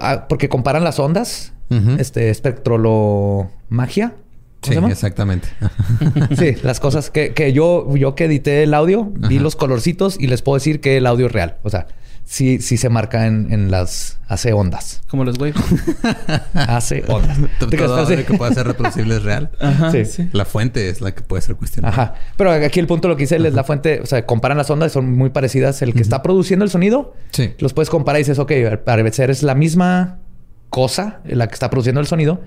[0.01, 1.55] ah, porque comparan las ondas,
[1.99, 4.15] este espectrolomagia.
[4.63, 5.49] Sí, exactamente.
[6.39, 10.27] sí, las cosas que, que, yo, yo que edité el audio, vi los colorcitos y
[10.27, 11.57] les puedo decir que el audio es real.
[11.63, 11.87] O sea,
[12.25, 15.03] sí, sí se marca en, en las hace ondas.
[15.09, 15.57] Como los waves.
[16.55, 17.39] hace ondas.
[17.59, 19.51] Todo lo que puede ser reproducible es real.
[19.59, 20.29] Ajá, sí.
[20.33, 21.93] La fuente es la que puede ser cuestionada.
[21.93, 22.15] Ajá.
[22.37, 24.93] Pero aquí el punto lo que hice es la fuente, o sea, comparan las ondas,
[24.93, 25.83] son muy parecidas.
[25.83, 27.55] El que está produciendo el sonido, sí.
[27.59, 30.19] los puedes comparar y dices, ok, al parecer es la misma
[30.71, 32.41] cosa la que está produciendo el sonido,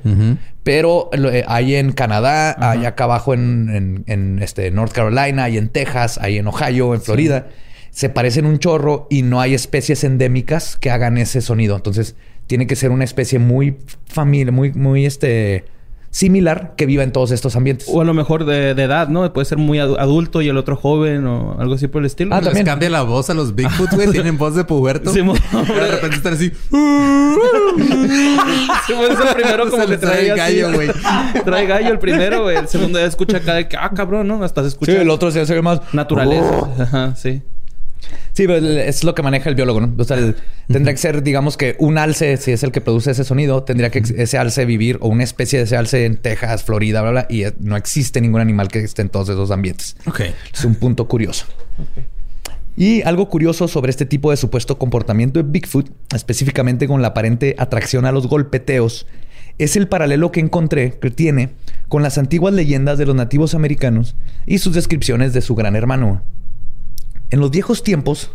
[0.63, 5.69] pero eh, hay en Canadá, hay acá abajo en, en, este North Carolina, hay en
[5.69, 7.47] Texas, hay en Ohio, en Florida.
[7.91, 11.75] Se parecen un chorro y no hay especies endémicas que hagan ese sonido.
[11.75, 12.15] Entonces,
[12.47, 15.65] tiene que ser una especie muy familiar, muy, muy este
[16.13, 17.87] similar que viva en todos estos ambientes.
[17.91, 19.33] O a lo mejor de, edad, ¿no?
[19.33, 22.35] Puede ser muy adulto y el otro joven o algo así por el estilo.
[22.35, 22.65] Ah, también.
[22.65, 24.11] cambia la voz a los Bigfoot, güey.
[24.11, 25.11] Tienen voz de puberto.
[25.11, 26.49] Sí, de repente están así.
[28.87, 30.89] sí, pues el primero como que trae gallo, güey.
[31.43, 32.57] Trae gallo el primero, güey.
[32.57, 34.43] El segundo ya escucha acá de que, ah, cabrón, ¿no?
[34.43, 34.91] Hasta se escucha.
[34.91, 35.81] Sí, el otro se hace más...
[35.93, 36.67] Naturaleza.
[36.79, 37.41] Ajá, sí.
[38.33, 39.93] Sí, pero es lo que maneja el biólogo, ¿no?
[39.97, 40.17] O sea,
[40.67, 43.91] tendría que ser, digamos que un alce, si es el que produce ese sonido, tendría
[43.91, 47.27] que ese alce vivir o una especie de ese alce en Texas, Florida, bla, bla,
[47.29, 49.95] y no existe ningún animal que esté en todos esos ambientes.
[50.07, 50.21] Ok.
[50.51, 51.45] Es un punto curioso.
[52.75, 57.55] Y algo curioso sobre este tipo de supuesto comportamiento de Bigfoot, específicamente con la aparente
[57.59, 59.05] atracción a los golpeteos,
[59.59, 61.49] es el paralelo que encontré que tiene
[61.87, 64.15] con las antiguas leyendas de los nativos americanos
[64.47, 66.23] y sus descripciones de su gran hermano.
[67.33, 68.29] En los viejos tiempos,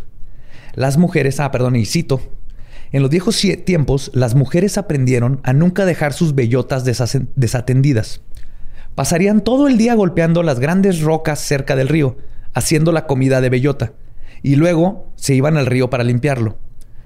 [0.73, 2.19] las mujeres, ah, perdón, y cito,
[2.91, 8.19] en los viejos tiempos, las mujeres aprendieron a nunca dejar sus bellotas desatendidas.
[8.95, 12.17] Pasarían todo el día golpeando las grandes rocas cerca del río,
[12.53, 13.93] haciendo la comida de bellota,
[14.43, 16.57] y luego se iban al río para limpiarlo.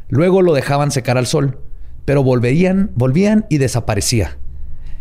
[0.10, 1.60] Luego lo dejaban secar al sol,
[2.06, 4.40] pero volverían, volvían y desaparecía.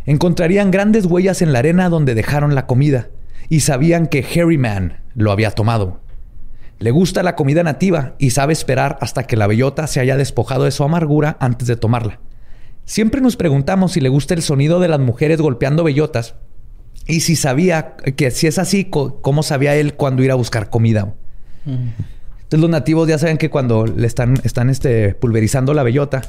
[0.05, 3.09] Encontrarían grandes huellas en la arena donde dejaron la comida,
[3.49, 6.03] y sabían que Harry Man lo había tomado.
[6.83, 10.65] Le gusta la comida nativa y sabe esperar hasta que la bellota se haya despojado
[10.65, 12.19] de su amargura antes de tomarla.
[12.85, 16.35] Siempre nos preguntamos si le gusta el sonido de las mujeres golpeando bellotas
[17.07, 21.15] y si sabía que si es así, cómo sabía él cuándo ir a buscar comida.
[21.67, 26.23] Entonces los nativos ya saben que cuando le están, están este, pulverizando la bellota,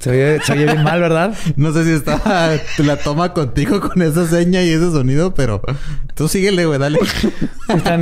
[0.00, 1.34] se oye, bien mal, ¿verdad?
[1.56, 5.60] No sé si estaba la toma contigo con esa seña y ese sonido, pero
[6.14, 7.00] tú síguele, güey, dale.
[7.68, 8.00] Están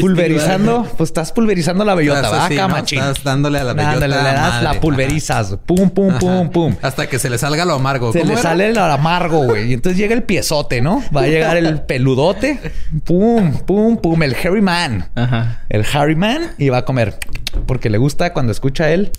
[0.00, 2.98] pulverizando, pues estás pulverizando la bellota, vaca, machín.
[2.98, 4.06] Estás dándole a la bellota.
[4.06, 5.56] le das, la pulverizas.
[5.64, 6.76] Pum, pum, pum, pum.
[6.82, 8.12] Hasta que se le salga lo amargo.
[8.12, 9.70] Se le sale lo amargo, güey.
[9.70, 11.02] Y entonces llega el piezote, ¿no?
[11.14, 12.60] Va a llegar el peludote.
[13.04, 14.22] Pum, pum, pum.
[14.22, 15.08] El Harry Man.
[15.14, 15.62] Ajá.
[15.68, 17.18] El Harry Man y va a comer.
[17.66, 19.10] Porque le gusta cuando escucha él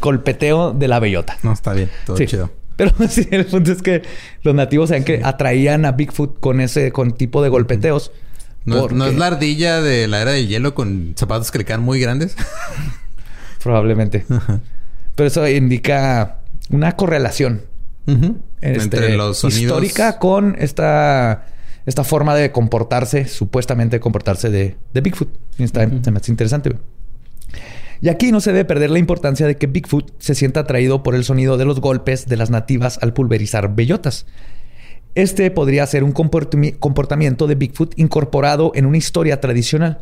[0.00, 1.36] golpeteo de la bellota.
[1.42, 2.50] No, está bien, todo chido.
[2.76, 4.02] Pero sí, el punto es que
[4.42, 8.12] los nativos saben que atraían a Bigfoot con ese con tipo de golpeteos.
[8.64, 12.00] ¿No, es la ardilla de la era del hielo con zapatos que le quedan muy
[12.00, 12.36] grandes?
[13.62, 14.26] Probablemente.
[15.14, 16.38] Pero eso indica
[16.70, 17.62] una correlación
[18.60, 21.46] este, entre los sonidos histórica con esta
[21.88, 25.30] esta forma de comportarse, supuestamente comportarse de, de Bigfoot.
[25.58, 26.76] Está, interesante.
[28.00, 31.14] Y aquí no se debe perder la importancia de que Bigfoot se sienta atraído por
[31.14, 34.26] el sonido de los golpes de las nativas al pulverizar bellotas.
[35.14, 39.98] Este podría ser un comportamiento de Bigfoot incorporado en una historia tradicional.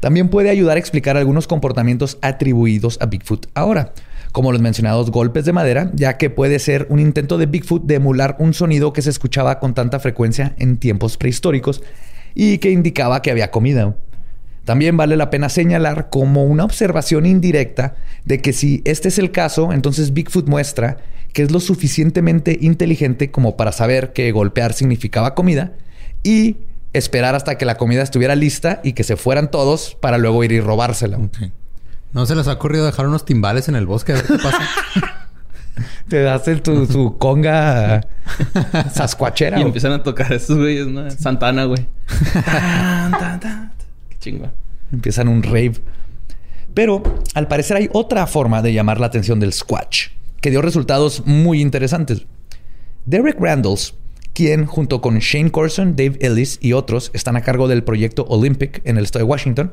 [0.00, 3.92] También puede ayudar a explicar algunos comportamientos atribuidos a Bigfoot ahora,
[4.32, 7.94] como los mencionados golpes de madera, ya que puede ser un intento de Bigfoot de
[7.94, 11.82] emular un sonido que se escuchaba con tanta frecuencia en tiempos prehistóricos
[12.34, 13.94] y que indicaba que había comida.
[14.64, 19.32] También vale la pena señalar como una observación indirecta de que si este es el
[19.32, 20.98] caso, entonces Bigfoot muestra
[21.32, 25.72] que es lo suficientemente inteligente como para saber que golpear significaba comida
[26.22, 26.56] y
[26.92, 30.52] esperar hasta que la comida estuviera lista y que se fueran todos para luego ir
[30.52, 31.18] y robársela.
[32.12, 34.60] ¿No se les ha ocurrido dejar unos timbales en el bosque a ver qué pasa?
[36.08, 38.06] Te das el, tu, conga
[38.92, 39.58] sascuachera.
[39.58, 41.10] Y empiezan a tocar esos güeyes, ¿no?
[41.10, 41.86] Santana, güey.
[44.92, 45.74] Empiezan un rave.
[46.74, 47.02] Pero
[47.34, 50.08] al parecer hay otra forma de llamar la atención del Squatch,
[50.40, 52.26] que dio resultados muy interesantes.
[53.04, 53.94] Derek Randalls,
[54.32, 58.80] quien junto con Shane Corson, Dave Ellis y otros están a cargo del proyecto Olympic
[58.84, 59.72] en el estado de Washington,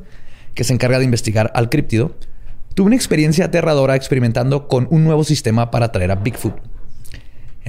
[0.56, 2.16] que se encarga de investigar al críptido,
[2.74, 6.56] tuvo una experiencia aterradora experimentando con un nuevo sistema para atraer a Bigfoot.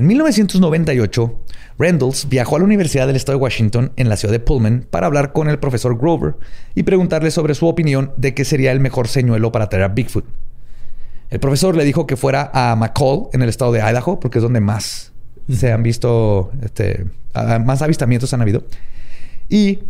[0.00, 1.40] En 1998,
[1.78, 5.06] Randalls viajó a la Universidad del Estado de Washington en la ciudad de Pullman para
[5.06, 6.36] hablar con el profesor Grover
[6.74, 10.24] y preguntarle sobre su opinión de qué sería el mejor señuelo para atraer a Bigfoot.
[11.28, 14.42] El profesor le dijo que fuera a McCall, en el estado de Idaho, porque es
[14.42, 15.12] donde más
[15.50, 18.64] se han visto, este, más avistamientos han habido.
[19.50, 19.80] Y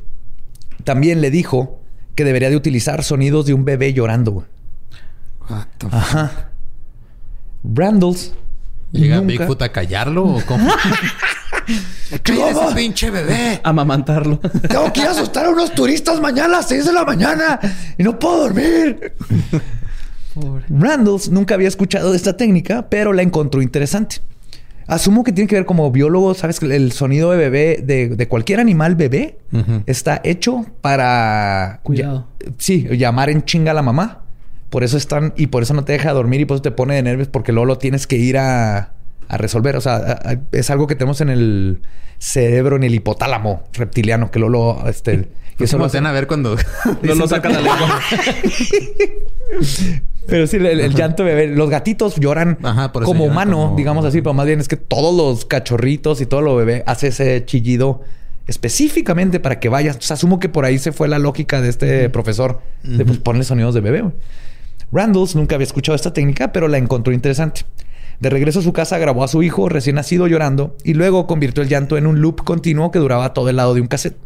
[0.83, 1.79] también le dijo
[2.16, 4.44] que debería de utilizar sonidos de un bebé llorando.
[5.88, 6.51] Ajá.
[7.62, 8.35] Randalls.
[8.92, 10.72] ¿Llega Bigfoot a callarlo o cómo?
[12.11, 13.61] ese pinche bebé!
[13.62, 14.38] Amamantarlo.
[14.38, 17.61] Tengo que ir a asustar a unos turistas mañana a las 6 de la mañana
[17.96, 19.14] y no puedo dormir.
[20.68, 24.16] Randalls nunca había escuchado de esta técnica, pero la encontró interesante.
[24.87, 28.59] Asumo que tiene que ver como biólogo, sabes que el sonido de bebé, de, cualquier
[28.59, 29.38] animal bebé,
[29.87, 31.79] está hecho para...
[31.85, 32.26] Cuidado.
[32.59, 34.22] sí, llamar en chinga a la mamá.
[34.71, 36.95] Por eso están, y por eso no te deja dormir y por eso te pone
[36.95, 38.93] de nervios, porque luego lo tienes que ir a,
[39.29, 39.77] resolver.
[39.77, 41.83] O sea, es algo que tenemos en el
[42.19, 45.29] cerebro, en el hipotálamo reptiliano, que luego lo, este,
[45.61, 46.57] y eso lo hacen a ver cuando
[47.03, 48.01] no lo sacan la lengua.
[50.27, 51.49] Pero sí, el, llanto bebé.
[51.49, 52.59] Los gatitos lloran
[53.05, 56.55] como humano, digamos así, pero más bien es que todos los cachorritos y todo lo
[56.55, 58.03] bebé hace ese chillido
[58.47, 59.97] específicamente para que vayas.
[59.97, 63.19] O sea, asumo que por ahí se fue la lógica de este profesor de pues,
[63.19, 64.05] ponerle sonidos de bebé.
[64.92, 67.64] Randalls nunca había escuchado esta técnica, pero la encontró interesante.
[68.20, 71.62] De regreso a su casa grabó a su hijo recién nacido llorando y luego convirtió
[71.62, 74.16] el llanto en un loop continuo que duraba todo el lado de un cassette.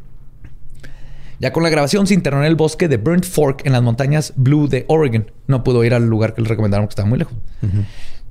[1.39, 4.33] Ya con la grabación se internó en el bosque de Burnt Fork en las montañas
[4.37, 5.31] Blue de Oregon.
[5.47, 7.35] No pudo ir al lugar que le recomendaron que estaba muy lejos.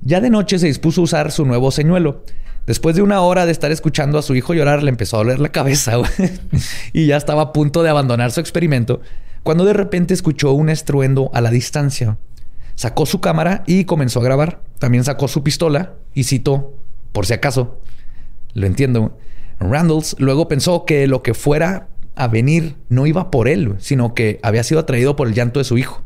[0.02, 2.24] Ya de noche se dispuso a usar su nuevo señuelo.
[2.66, 5.38] Después de una hora de estar escuchando a su hijo llorar, le empezó a doler
[5.38, 5.98] la cabeza
[6.92, 9.00] y ya estaba a punto de abandonar su experimento
[9.44, 12.18] cuando de repente escuchó un estruendo a la distancia.
[12.74, 14.62] Sacó su cámara y comenzó a grabar.
[14.80, 16.74] También sacó su pistola y citó,
[17.12, 17.78] por si acaso,
[18.54, 19.16] lo entiendo.
[19.60, 24.40] Randalls luego pensó que lo que fuera a venir no iba por él, sino que
[24.42, 26.02] había sido atraído por el llanto de su hijo.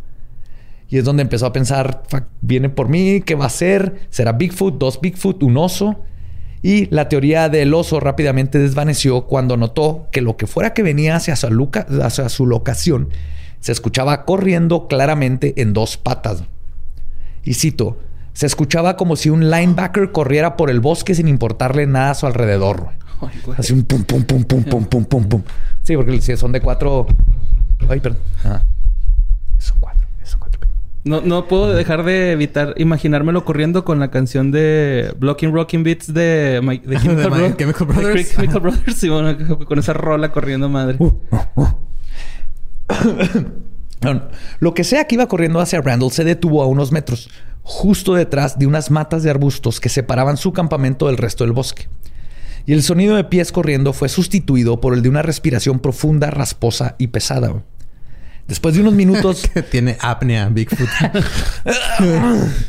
[0.88, 2.02] Y es donde empezó a pensar,
[2.40, 4.00] viene por mí, ¿qué va a ser?
[4.10, 6.02] ¿Será Bigfoot, dos Bigfoot, un oso?
[6.62, 11.16] Y la teoría del oso rápidamente desvaneció cuando notó que lo que fuera que venía
[11.16, 11.70] hacia su,
[12.02, 13.10] hacia su locación
[13.60, 16.44] se escuchaba corriendo claramente en dos patas.
[17.44, 17.98] Y cito,
[18.32, 22.26] se escuchaba como si un linebacker corriera por el bosque sin importarle nada a su
[22.26, 22.90] alrededor.
[23.56, 25.42] Así un pum, pum, pum, pum, pum, pum, pum, pum.
[25.82, 27.06] Sí, porque si son de cuatro.
[27.88, 28.20] Ay, perdón.
[28.44, 28.62] Ah.
[29.58, 30.07] Son cuatro.
[31.04, 36.12] No, no puedo dejar de evitar imaginármelo corriendo con la canción de Blocking Rocking Beats
[36.12, 37.56] de, de Chemical, Brothers.
[37.56, 39.04] Chemical Brothers.
[39.04, 40.96] Y bueno, con esa rola corriendo madre.
[40.98, 41.68] Uh, uh, uh.
[44.60, 47.30] Lo que sea que iba corriendo hacia Randall se detuvo a unos metros,
[47.62, 51.88] justo detrás de unas matas de arbustos que separaban su campamento del resto del bosque
[52.68, 56.96] y el sonido de pies corriendo fue sustituido por el de una respiración profunda, rasposa
[56.98, 57.62] y pesada.
[58.48, 59.48] Después de unos minutos...
[59.54, 60.88] que tiene apnea, Bigfoot.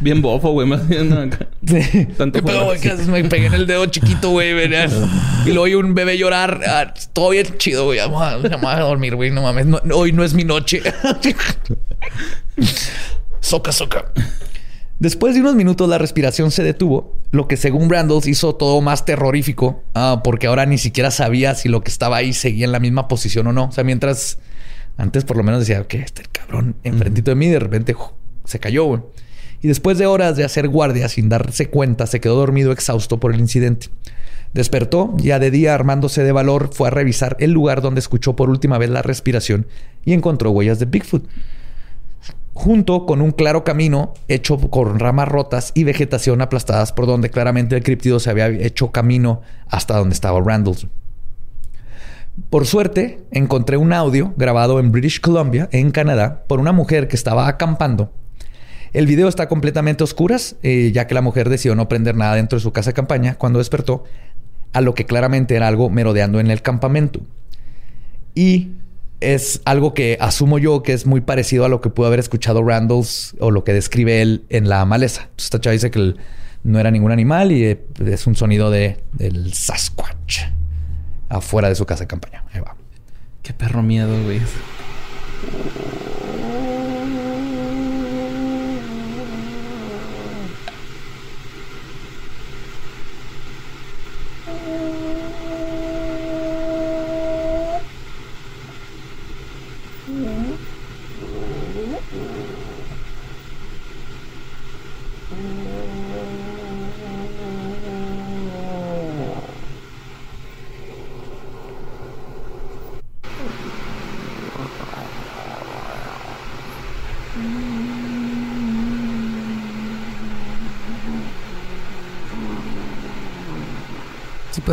[0.00, 0.66] Bien bofo, güey.
[0.66, 1.30] Más bien
[1.66, 2.06] Sí.
[2.18, 4.50] Tanto pero, güey, que me pegué en el dedo chiquito, güey.
[4.50, 6.60] y luego oí un bebé llorar.
[6.66, 7.98] Ah, todo bien chido, güey.
[7.98, 9.30] Vamos a, vamos a dormir, güey.
[9.30, 9.66] No mames.
[9.92, 10.82] hoy no es mi noche.
[13.40, 14.12] soca, soca.
[14.98, 19.04] Después de unos minutos la respiración se detuvo, lo que según Randalls hizo todo más
[19.04, 22.80] terrorífico, ah, porque ahora ni siquiera sabía si lo que estaba ahí seguía en la
[22.80, 23.66] misma posición o no.
[23.66, 24.38] O sea, mientras
[24.96, 27.94] antes por lo menos decía que este cabrón enfrentito de mí de repente
[28.44, 29.10] se cayó.
[29.62, 33.34] Y después de horas de hacer guardia sin darse cuenta, se quedó dormido exhausto por
[33.34, 33.88] el incidente.
[34.52, 38.48] Despertó, ya de día armándose de valor, fue a revisar el lugar donde escuchó por
[38.48, 39.66] última vez la respiración
[40.04, 41.26] y encontró huellas de Bigfoot
[42.56, 47.76] junto con un claro camino hecho con ramas rotas y vegetación aplastadas por donde claramente
[47.76, 50.88] el criptido se había hecho camino hasta donde estaba Randall.
[52.50, 57.16] Por suerte, encontré un audio grabado en British Columbia, en Canadá, por una mujer que
[57.16, 58.12] estaba acampando.
[58.92, 62.34] El video está completamente a oscuras, eh, ya que la mujer decidió no prender nada
[62.34, 64.04] dentro de su casa de campaña cuando despertó,
[64.74, 67.20] a lo que claramente era algo merodeando en el campamento.
[68.34, 68.72] Y
[69.20, 72.62] es algo que asumo yo que es muy parecido a lo que pudo haber escuchado
[72.62, 75.30] Randalls o lo que describe él en la maleza.
[75.38, 76.14] esta chava dice que
[76.64, 80.56] no era ningún animal y eh, es un sonido de, del Sasquatch
[81.28, 82.44] afuera de su casa de campaña.
[82.52, 82.76] Ahí va.
[83.42, 84.40] Qué perro miedo, güey.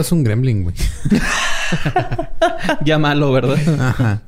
[0.04, 0.76] Es un gremlin, güey.
[2.86, 3.58] ya malo, ¿verdad?
[3.80, 4.22] Ajá.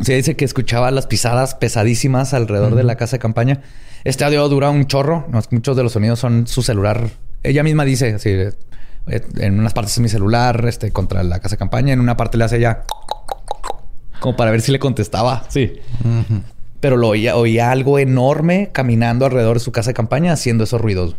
[0.00, 3.62] Se dice que escuchaba las pisadas pesadísimas alrededor de la casa de campaña.
[4.04, 5.26] Este audio dura un chorro.
[5.50, 7.10] Muchos de los sonidos son su celular.
[7.42, 8.52] Ella misma dice así, eh,
[9.38, 11.92] en unas partes es mi celular, este, contra la casa de campaña.
[11.92, 12.82] En una parte le hace ella
[14.20, 15.44] como para ver si le contestaba.
[15.48, 15.80] Sí.
[16.80, 20.80] Pero lo oía, oía algo enorme caminando alrededor de su casa de campaña haciendo esos
[20.80, 21.16] ruidos.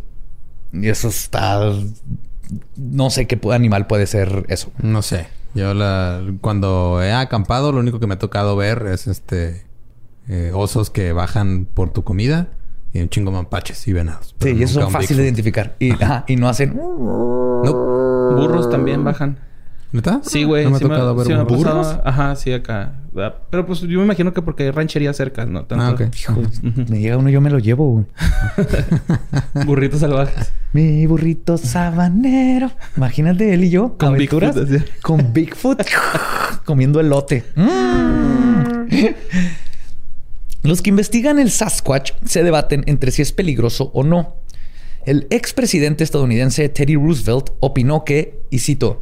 [0.72, 1.72] Y eso está
[2.76, 4.72] no sé qué animal puede ser eso.
[4.82, 5.28] No sé.
[5.54, 9.66] Yo la, cuando he acampado, lo único que me ha tocado ver es este
[10.28, 12.48] eh, osos que bajan por tu comida
[12.92, 14.34] y un chingo mapaches y venados.
[14.40, 15.76] Sí, y eso es fácil de identificar.
[15.78, 15.92] Y,
[16.26, 16.74] y no hacen.
[16.74, 19.38] Burros también bajan.
[19.90, 20.20] ¿Neta?
[20.22, 20.64] Sí, güey.
[20.64, 21.96] No me ha tocado ver burros.
[22.04, 22.92] Ajá, sí, acá.
[23.16, 25.64] Ah, pero pues yo me imagino que porque hay ranchería cerca, ¿no?
[25.64, 26.04] Tanto...
[26.28, 26.36] Ah,
[26.88, 28.06] Me llega uno, yo me lo llevo, güey.
[29.66, 30.52] Burritos salvajes.
[30.72, 32.70] Mi burrito sabanero.
[32.96, 33.96] Imagínate él y yo.
[33.96, 34.54] Con Bigfoot.
[35.02, 35.82] Con Bigfoot.
[36.66, 37.44] comiendo elote.
[37.54, 38.88] Mm.
[40.64, 44.36] Los que investigan el Sasquatch se debaten entre si es peligroso o no.
[45.06, 49.00] El expresidente estadounidense Teddy Roosevelt opinó que, y cito,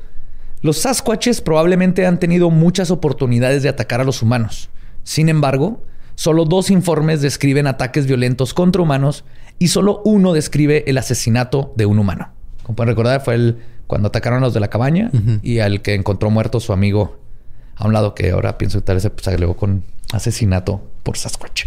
[0.63, 4.71] los Sasquatches probablemente han tenido muchas oportunidades de atacar a los humanos.
[5.05, 5.85] Sin embargo,
[6.15, 9.25] solo dos informes describen ataques violentos contra humanos
[9.59, 12.31] y solo uno describe el asesinato de un humano.
[12.63, 15.11] Como pueden recordar, fue el cuando atacaron a los de la cabaña
[15.43, 17.19] y al que encontró muerto su amigo
[17.77, 21.67] a un lado, que ahora pienso que tal vez se pues, con asesinato por Sasquatch.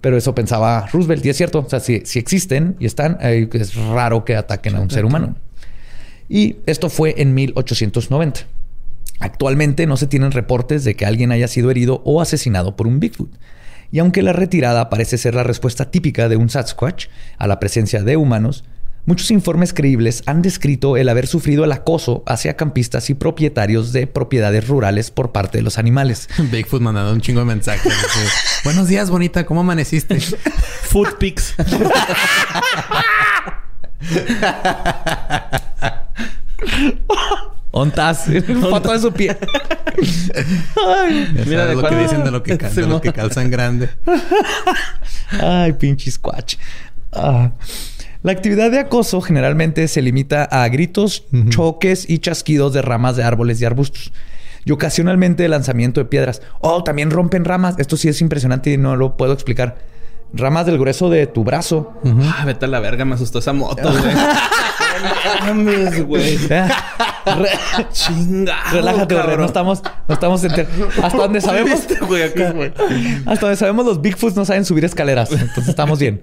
[0.00, 1.60] Pero eso pensaba Roosevelt, y es cierto.
[1.60, 5.36] O sea, si, si existen y están, es raro que ataquen a un ser humano.
[6.28, 8.40] Y esto fue en 1890.
[9.20, 13.00] Actualmente no se tienen reportes de que alguien haya sido herido o asesinado por un
[13.00, 13.30] Bigfoot.
[13.90, 17.06] Y aunque la retirada parece ser la respuesta típica de un Sasquatch
[17.38, 18.64] a la presencia de humanos,
[19.06, 24.06] muchos informes creíbles han descrito el haber sufrido el acoso hacia campistas y propietarios de
[24.06, 26.28] propiedades rurales por parte de los animales.
[26.50, 27.92] Bigfoot mandando un chingo de mensajes.
[28.64, 29.46] Buenos días, bonita.
[29.46, 30.18] ¿Cómo amaneciste?
[30.20, 31.54] Food pics.
[37.70, 38.26] Ontas.
[38.60, 39.36] Foto de su pie.
[41.46, 43.90] mira de lo que dicen de lo que, que calzan grande.
[45.42, 46.56] Ay, pinche squatch.
[47.12, 47.50] Ah.
[48.22, 53.24] La actividad de acoso generalmente se limita a gritos, choques y chasquidos de ramas de
[53.24, 54.12] árboles y arbustos.
[54.64, 56.40] Y ocasionalmente el lanzamiento de piedras.
[56.60, 57.74] Oh, también rompen ramas.
[57.78, 59.76] Esto sí es impresionante y no lo puedo explicar
[60.32, 61.92] ramas del grueso de tu brazo.
[62.22, 64.14] Ah, vete a la verga, me asustó esa moto, güey.
[65.42, 66.38] mames, güey.
[67.92, 68.56] Chinga.
[68.70, 69.36] Relájate, güey.
[69.36, 71.80] No estamos, no estamos Hasta donde sabemos.
[73.26, 75.30] Hasta donde sabemos, los Bigfoots no saben subir escaleras.
[75.32, 76.22] Entonces estamos bien.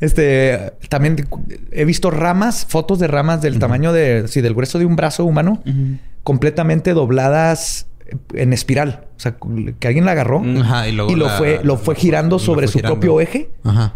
[0.00, 1.26] Este también
[1.70, 5.24] he visto ramas, fotos de ramas del tamaño de, sí, del grueso de un brazo
[5.24, 5.62] humano,
[6.22, 7.86] completamente dobladas
[8.34, 9.06] en espiral.
[9.16, 9.36] O sea,
[9.78, 13.50] que alguien la agarró y, lo, fue, lo fue girando sobre su propio eje.
[13.64, 13.94] Ajá.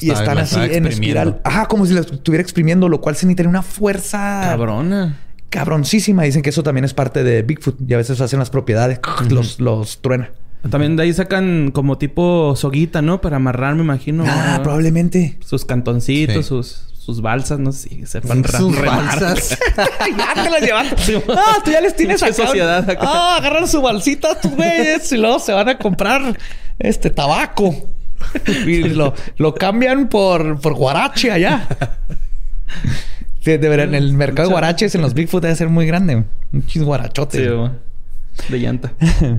[0.00, 1.40] Y están así en espiral.
[1.44, 4.40] Ajá, como si lo estuviera exprimiendo, lo cual se necesita una fuerza.
[4.42, 5.16] Cabrona.
[5.48, 6.22] Cabroncísima.
[6.22, 7.76] Dicen que eso también es parte de Bigfoot.
[7.86, 9.00] Y a veces hacen las propiedades.
[9.30, 10.30] los, los truena.
[10.68, 13.20] También de ahí sacan como tipo soguita, ¿no?
[13.20, 14.24] Para amarrar, me imagino.
[14.26, 15.38] Ah, probablemente.
[15.44, 19.58] Sus cantoncitos, sus sus balsas, no sé si sepan Sus balsas.
[19.76, 21.24] ya te las llevaste.
[21.30, 22.32] ah, tú ya les tienes acá.
[22.32, 26.38] sociedad Ah, agarran su balsita, tus güeyes, y luego se van a comprar
[26.78, 27.74] este tabaco.
[28.66, 31.68] y lo, lo cambian por, por guarache allá.
[33.40, 36.24] Sí, de ver, en el mercado de guaraches en los Bigfoot debe ser muy grande.
[36.52, 37.48] Un chis guarachote.
[38.48, 38.92] de llanta.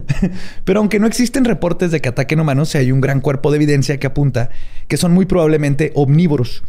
[0.63, 3.99] Pero aunque no existen reportes de que ataquen humanos, hay un gran cuerpo de evidencia
[3.99, 4.49] que apunta
[4.87, 6.63] que son muy probablemente omnívoros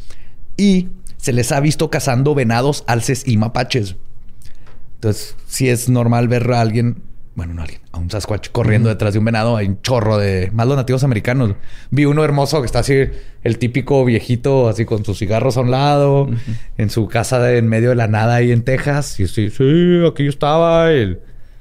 [0.57, 3.97] y se les ha visto cazando venados, alces y mapaches.
[4.97, 7.03] Entonces, si es normal ver a alguien,
[7.35, 10.51] bueno, no alguien, a un Sasquatch corriendo detrás de un venado, hay un chorro de
[10.53, 11.55] más los nativos americanos.
[11.91, 13.07] Vi uno hermoso que está así,
[13.43, 16.29] el típico viejito, así con sus cigarros a un lado,
[16.77, 19.19] en su casa en medio de la nada ahí en Texas.
[19.19, 20.93] Y así, sí, aquí yo estaba.
[20.93, 21.19] Y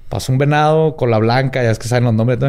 [0.09, 2.39] pasó un venado con la blanca, ya es que saben los nombres.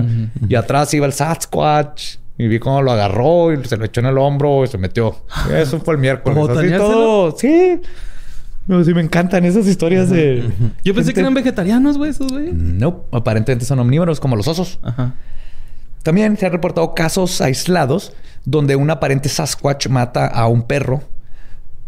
[0.49, 2.17] Y atrás iba el Sasquatch.
[2.39, 5.15] Y vi cómo lo agarró y se lo echó en el hombro y se metió.
[5.55, 6.49] Eso fue el miércoles.
[6.49, 7.37] Así todo.
[7.39, 7.81] Sí.
[8.67, 10.51] No, sí, me encantan esas historias de.
[10.85, 12.53] Yo pensé que eran vegetarianos, güey, esos güey.
[12.53, 14.79] No, aparentemente son omnívoros, como los osos.
[14.83, 15.15] Ajá.
[16.03, 18.13] También se han reportado casos aislados
[18.45, 21.03] donde un aparente Sasquatch mata a un perro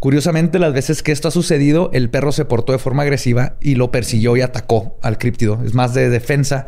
[0.04, 3.76] Curiosamente, las veces que esto ha sucedido, el perro se portó de forma agresiva y
[3.76, 5.62] lo persiguió y atacó al críptido.
[5.64, 6.66] Es más de defensa.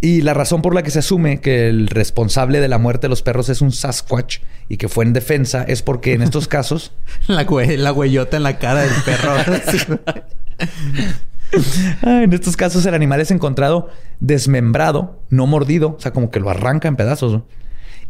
[0.00, 3.10] Y la razón por la que se asume que el responsable de la muerte de
[3.10, 4.38] los perros es un Sasquatch
[4.68, 6.90] y que fue en defensa es porque en estos casos...
[7.28, 9.34] la, la huellota en la cara del perro.
[12.02, 13.88] Ah, en estos casos el animal es encontrado
[14.18, 17.42] desmembrado, no mordido, o sea, como que lo arranca en pedazos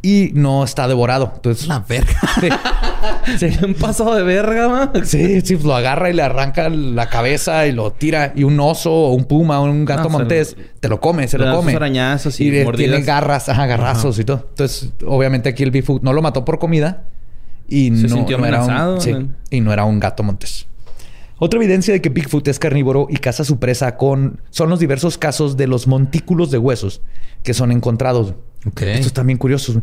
[0.02, 1.32] y no está devorado.
[1.34, 2.20] Entonces, la verga.
[3.38, 3.48] Sí.
[3.64, 4.90] Un paso de verga, man.
[5.04, 8.32] Sí, sí, lo agarra y le arranca la cabeza y lo tira.
[8.36, 11.52] Y un oso o un puma o un gato montés te lo come, se lo
[11.54, 11.74] come.
[11.74, 14.46] arañazos y, tiene garras, ajá, garrazos y todo.
[14.50, 17.04] Entonces, obviamente aquí el Bigfoot no lo mató por comida
[17.68, 20.66] y no, era un, y no era un gato montés.
[21.38, 25.18] Otra evidencia de que Bigfoot es carnívoro y caza su presa con son los diversos
[25.18, 27.02] casos de los montículos de huesos
[27.42, 28.34] que son encontrados.
[28.66, 28.94] Okay.
[28.94, 29.82] Esto es también curioso.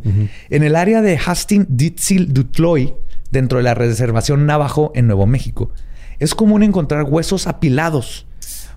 [0.50, 2.96] En el área de Hastings Ditzil Dutloy,
[3.32, 5.72] dentro de la reservación Navajo en Nuevo México,
[6.20, 8.26] es común encontrar huesos apilados,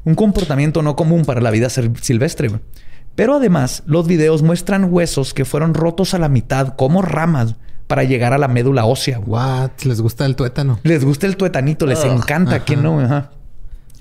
[0.05, 2.51] un comportamiento no común para la vida silvestre.
[3.14, 7.57] Pero además, los videos muestran huesos que fueron rotos a la mitad como ramas
[7.87, 9.18] para llegar a la médula ósea.
[9.18, 9.70] What?
[9.84, 10.80] ¿Les gusta el tuétano?
[10.82, 12.61] Les gusta el tuetanito, les encanta.
[12.61, 13.28] ¿Quién no?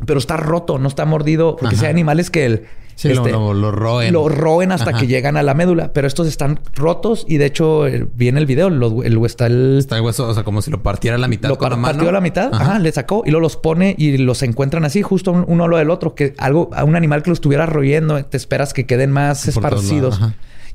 [0.06, 2.66] Pero está roto, no está mordido, porque si hay animales que el
[2.96, 3.32] Sí, lo, este,
[3.72, 4.14] roen.
[4.14, 5.92] Lo roen hasta que llegan a la médula.
[5.92, 8.68] Pero estos están rotos y de hecho eh, viene el video.
[8.68, 11.50] el, está, el, está el hueso, o sea, como si lo partiera a la mitad.
[11.50, 11.94] Lo con la mano.
[11.94, 12.80] partió a la mitad, ajá.
[12.80, 16.16] le sacó y luego los pone y los encuentran así, justo uno lo del otro.
[16.16, 20.20] Que algo, a un animal que lo estuviera royendo, te esperas que queden más esparcidos.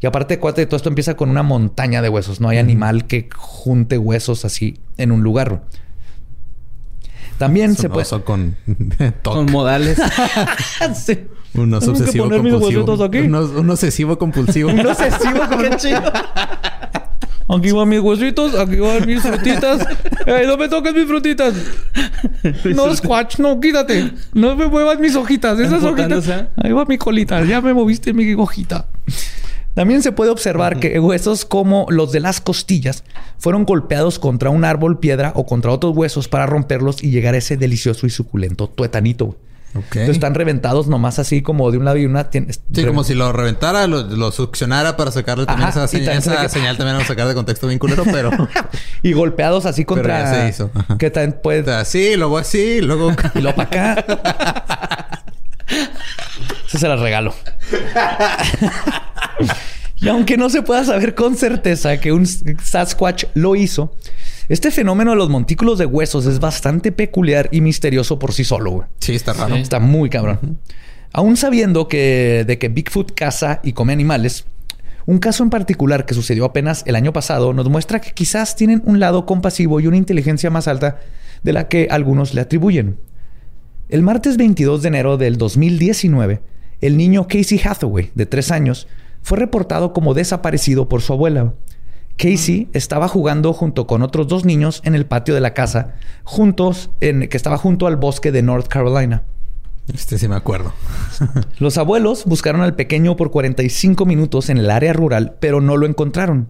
[0.03, 2.41] Y aparte, cuate, todo esto empieza con una montaña de huesos.
[2.41, 5.63] No hay animal que junte huesos así en un lugar.
[7.39, 8.07] También se puede.
[8.23, 8.57] con,
[9.23, 9.99] con modales.
[10.95, 11.19] sí.
[11.55, 13.05] Un obsesivo compulsivo.
[13.05, 13.19] Aquí?
[13.19, 14.71] Un, obsesivo compulsivo.
[14.71, 16.01] un obsesivo compulsivo.
[17.49, 19.85] Aquí van mis huesitos, aquí van mis frutitas.
[20.25, 21.55] ¡Ey, no me toques mis frutitas!
[22.65, 24.13] No, Squatch, no, quítate.
[24.33, 25.59] No me muevas mis hojitas.
[25.59, 26.29] Esas hojitas.
[26.57, 27.45] Ahí va mi colita.
[27.45, 28.87] Ya me moviste mi hojita.
[29.75, 33.03] También se puede observar que huesos como los de las costillas
[33.39, 37.39] fueron golpeados contra un árbol, piedra o contra otros huesos para romperlos y llegar a
[37.39, 39.37] ese delicioso y suculento tuetanito.
[39.95, 42.29] Están reventados nomás así como de un lado y una.
[42.31, 46.97] Sí, como si lo reventara, lo, succionara para sacarle también esa, señal, esa señal también
[46.97, 48.31] a sacar de contexto bien culero, pero.
[49.03, 50.25] y golpeados así contra.
[50.25, 50.71] Pero ya se hizo.
[50.99, 51.73] Que también puede.
[51.73, 53.13] Así, luego así, luego.
[53.35, 55.25] y luego para acá.
[56.67, 57.35] Eso se las regalo.
[60.01, 63.95] y aunque no se pueda saber con certeza que un Sasquatch lo hizo,
[64.51, 68.89] este fenómeno de los montículos de huesos es bastante peculiar y misterioso por sí solo.
[68.99, 69.55] Sí, está raro.
[69.55, 70.59] Está muy cabrón.
[71.13, 74.47] Aún sabiendo que de que Bigfoot caza y come animales,
[75.07, 78.83] un caso en particular que sucedió apenas el año pasado nos muestra que quizás tienen
[78.85, 80.99] un lado compasivo y una inteligencia más alta
[81.45, 82.99] de la que algunos le atribuyen.
[83.89, 86.43] El martes 22 de enero del 2019,
[86.81, 88.89] el niño Casey Hathaway, de tres años,
[89.23, 91.55] fue reportado como desaparecido por su abuela.
[92.21, 96.91] Casey estaba jugando junto con otros dos niños en el patio de la casa, juntos
[97.01, 99.23] en, que estaba junto al bosque de North Carolina.
[99.91, 100.75] Este sí me acuerdo.
[101.59, 105.87] Los abuelos buscaron al pequeño por 45 minutos en el área rural, pero no lo
[105.87, 106.49] encontraron.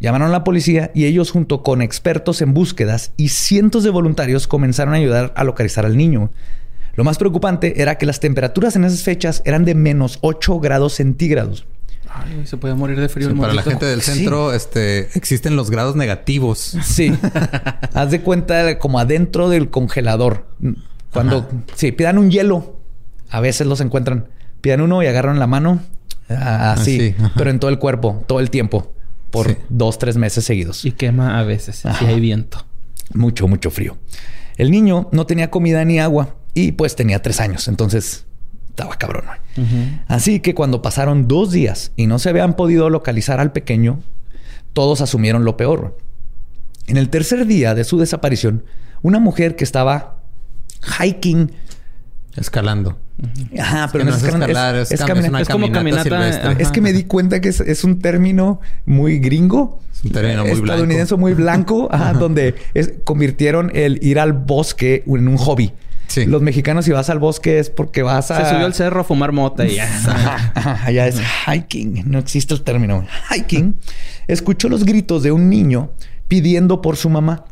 [0.00, 4.46] Llamaron a la policía y ellos junto con expertos en búsquedas y cientos de voluntarios
[4.46, 6.30] comenzaron a ayudar a localizar al niño.
[6.94, 10.94] Lo más preocupante era que las temperaturas en esas fechas eran de menos 8 grados
[10.94, 11.66] centígrados.
[12.14, 13.34] Ay, se puede morir de frío.
[13.36, 16.76] para la gente del centro, este, existen los grados negativos.
[16.84, 17.12] Sí.
[17.94, 20.46] Haz de cuenta como adentro del congelador.
[21.12, 22.76] Cuando, sí, pidan un hielo.
[23.30, 24.28] A veces los encuentran.
[24.60, 25.80] Pidan uno y agarran la mano.
[26.28, 27.14] Así.
[27.36, 28.92] pero en todo el cuerpo, todo el tiempo.
[29.30, 30.84] Por dos, tres meses seguidos.
[30.84, 32.66] Y quema a veces, si hay viento.
[33.14, 33.96] Mucho, mucho frío.
[34.56, 37.68] El niño no tenía comida ni agua y pues tenía tres años.
[37.68, 38.26] Entonces
[38.72, 39.24] estaba cabrón.
[40.08, 44.00] Así que cuando pasaron dos días y no se habían podido localizar al pequeño,
[44.72, 45.98] todos asumieron lo peor.
[46.86, 48.64] En el tercer día de su desaparición,
[49.02, 50.16] una mujer que estaba
[50.98, 51.52] hiking
[52.34, 52.98] Escalando.
[53.60, 55.04] Ajá, pero no, es, escalar, es,
[55.50, 56.52] como caminata.
[56.52, 59.80] Es que me di cuenta que es, un término muy gringo.
[59.92, 62.54] Es un término muy estadounidense muy blanco, donde
[63.04, 65.72] convirtieron el ir al bosque en un hobby.
[66.26, 68.44] Los mexicanos, si vas al bosque, es porque vas a.
[68.44, 70.82] Se subió al cerro a fumar mota y ya.
[70.84, 72.04] allá es hiking.
[72.06, 73.76] No existe el término hiking.
[74.26, 75.90] Escuchó los gritos de un niño
[76.28, 77.44] pidiendo por su mamá.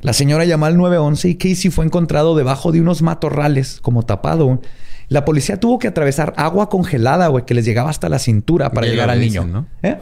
[0.00, 4.60] La señora llamó al 911 y Casey fue encontrado debajo de unos matorrales, como tapado.
[5.08, 8.86] La policía tuvo que atravesar agua congelada, güey, que les llegaba hasta la cintura para
[8.86, 9.46] llegar al niño.
[9.46, 9.66] ¿no?
[9.82, 9.96] ¿Eh?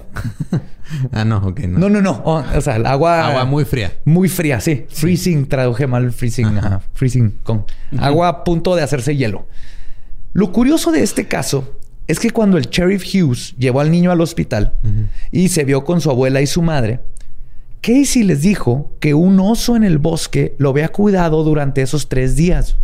[1.12, 1.60] ah, no, ok.
[1.60, 2.02] No, no, no.
[2.02, 2.22] no.
[2.24, 3.28] Oh, o sea, el agua...
[3.28, 3.92] Agua muy fría.
[4.04, 4.84] Muy fría, sí.
[4.88, 6.58] Freezing, traduje mal freezing.
[6.58, 6.82] Ajá.
[6.94, 7.64] Freezing con...
[7.98, 9.46] Agua a punto de hacerse hielo.
[10.32, 11.78] Lo curioso de este caso
[12.08, 14.74] es que cuando el Sheriff Hughes llevó al niño al hospital
[15.30, 17.00] y se vio con su abuela y su madre,
[17.80, 22.36] Casey les dijo que un oso en el bosque lo había cuidado durante esos tres
[22.36, 22.76] días.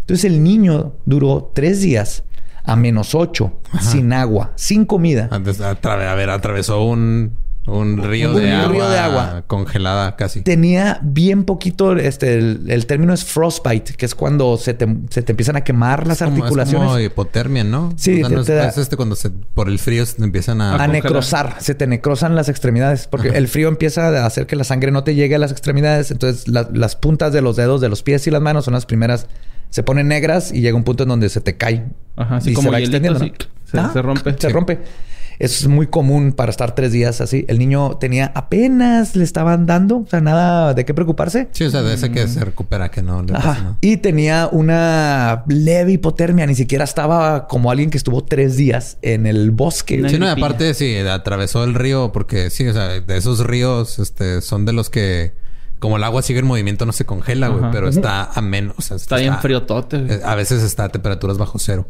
[0.00, 2.24] Entonces el niño duró tres días
[2.64, 5.28] a menos ocho, sin agua, sin comida.
[5.30, 5.74] Antes, a,
[6.14, 7.36] ver, atravesó un,
[7.66, 10.42] río, de, agua congelada casi.
[10.42, 15.64] Tenía bien poquito, este, el, término es frostbite, que es cuando se te, empiezan a
[15.64, 16.82] quemar las articulaciones.
[16.82, 17.92] Es como hipotermia, ¿no?
[17.96, 18.22] Sí.
[18.22, 19.16] es, este cuando
[19.54, 20.82] por el frío se te empiezan a...
[20.82, 24.64] A, necrosar, se te necrosan las extremidades, porque el frío empieza a hacer que la
[24.64, 28.02] sangre no te llegue a las extremidades, entonces las puntas de los dedos de los
[28.02, 29.26] pies y las manos son las primeras
[29.70, 31.86] se ponen negras y llega un punto en donde se te cae.
[32.16, 33.20] Ajá, así como se va extendiendo.
[33.72, 34.34] Ah, se, rompe.
[34.38, 34.78] Se rompe.
[35.38, 37.46] Es muy común para estar tres días así.
[37.48, 41.48] El niño tenía apenas le estaban dando, o sea, nada de qué preocuparse.
[41.52, 45.44] Sí, o sea, de ese que se recupera, que no le pasa, Y tenía una
[45.48, 50.06] leve hipotermia, ni siquiera estaba como alguien que estuvo tres días en el bosque.
[50.10, 53.98] Sí, no, y aparte, sí, atravesó el río, porque sí, o sea, de esos ríos,
[53.98, 55.32] este, son de los que
[55.80, 58.76] como el agua sigue en movimiento, no se congela, güey, pero está a menos.
[58.78, 59.96] O sea, está, bien frío tote.
[59.96, 61.88] Eh, a veces está a temperaturas bajo cero.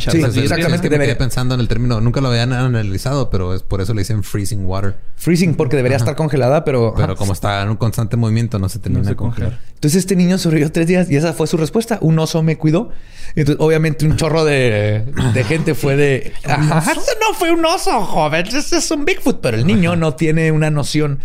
[0.00, 0.80] Sí, exactamente.
[0.82, 4.00] que debería pensando en el término, nunca lo habían analizado, pero es por eso le
[4.00, 4.96] dicen freezing water.
[5.16, 6.94] Freezing, porque debería estar congelada, pero.
[6.96, 9.60] Pero como está en un constante movimiento, no se termina de congelar.
[9.74, 11.98] Entonces, este niño sobrevivió tres días y esa fue su respuesta.
[12.00, 12.90] Un oso me cuidó.
[13.36, 15.04] Entonces, obviamente, un chorro de,
[15.46, 16.32] gente fue de.
[16.46, 18.46] no fue un oso, joven.
[18.48, 19.40] Ese es un Bigfoot.
[19.40, 21.20] Pero el niño no tiene una noción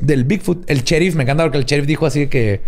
[0.00, 0.70] del Bigfoot.
[0.70, 2.62] El sheriff, me encanta porque el sheriff dijo así que.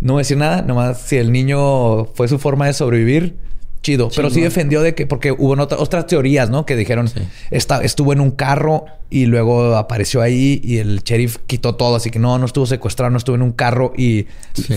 [0.00, 3.47] No voy a decir nada, nomás si el niño fue su forma de sobrevivir
[3.82, 4.10] chido.
[4.14, 6.66] Pero sí defendió de que, porque hubo otras teorías, ¿no?
[6.66, 7.10] Que dijeron,
[7.50, 11.96] estuvo en un carro y luego apareció ahí y el sheriff quitó todo.
[11.96, 14.26] Así que no, no estuvo secuestrado, no estuvo en un carro y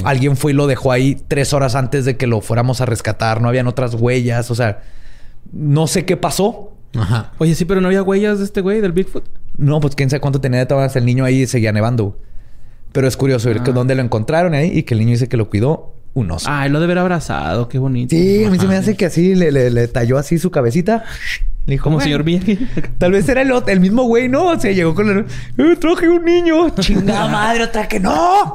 [0.04, 3.42] alguien fue y lo dejó ahí tres horas antes de que lo fuéramos a rescatar.
[3.42, 4.52] No habían otras huellas.
[4.52, 4.82] O sea,
[5.52, 6.72] no sé qué pasó.
[6.96, 7.32] Ajá.
[7.38, 9.26] Oye, sí, pero no había huellas de este güey, del Bigfoot.
[9.58, 12.18] No, pues quién sabe cuánto tenía de todas el niño ahí y seguía nevando.
[12.92, 13.74] Pero es curioso ver que ah.
[13.74, 16.48] dónde lo encontraron ahí y que el niño dice que lo cuidó un oso.
[16.50, 18.16] Ay, lo de haber abrazado, qué bonito.
[18.16, 21.04] Sí, a mí se me hace que así le, le, talló así su cabecita.
[21.66, 22.68] Le dijo, como señor Miyagi.
[22.98, 24.48] Tal vez era el, el mismo güey, ¿no?
[24.48, 25.26] O sea, llegó con el...
[25.58, 26.70] Eh, traje un niño.
[26.80, 28.54] Chingada madre, otra que no.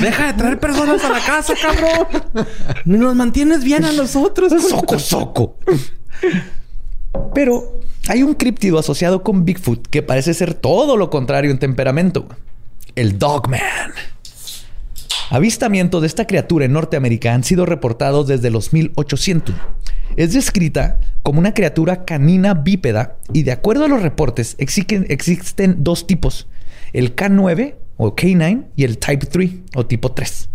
[0.00, 2.46] Deja de traer personas a la casa, cabrón.
[2.84, 4.52] Nos mantienes bien a nosotros.
[4.62, 5.58] Soco, soco.
[7.34, 12.26] Pero hay un críptido asociado con Bigfoot que parece ser todo lo contrario en temperamento.
[12.94, 13.60] El Dogman.
[15.30, 19.54] Avistamientos de esta criatura en Norteamérica han sido reportados desde los 1800.
[20.16, 25.82] Es descrita como una criatura canina bípeda y de acuerdo a los reportes existen, existen
[25.82, 26.46] dos tipos,
[26.92, 30.48] el K9 o K9 y el Type 3 o tipo 3.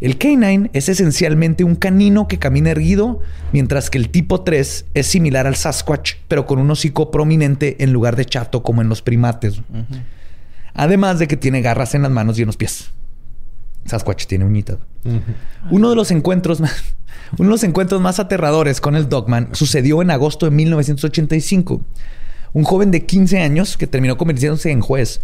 [0.00, 3.20] El K9 es esencialmente un canino que camina erguido,
[3.52, 7.92] mientras que el tipo 3 es similar al Sasquatch, pero con un hocico prominente en
[7.92, 9.60] lugar de chato como en los primates.
[10.72, 12.90] Además de que tiene garras en las manos y en los pies.
[13.86, 14.78] Sasquatch tiene uñitas.
[15.70, 16.94] Uno de los encuentros más,
[17.38, 21.82] uno de los encuentros más aterradores con el Dogman sucedió en agosto de 1985.
[22.52, 25.20] Un joven de 15 años que terminó convirtiéndose en juez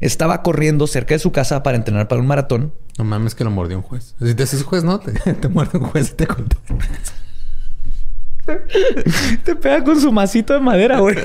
[0.00, 2.72] estaba corriendo cerca de su casa para entrenar para un maratón.
[2.96, 4.14] No mames que lo mordió un juez.
[4.18, 5.12] Si te haces juez, no, te,
[5.48, 6.56] muerde un juez y te cuenta.
[9.44, 11.16] te pega con su masito de madera, güey.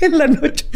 [0.00, 0.66] en la noche.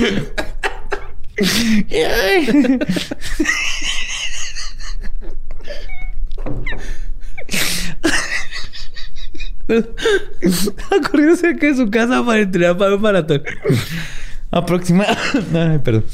[10.91, 13.43] Ha corrido cerca de su casa para entrenar para un maratón.
[14.51, 15.79] Aproximadamente.
[15.83, 16.05] perdón.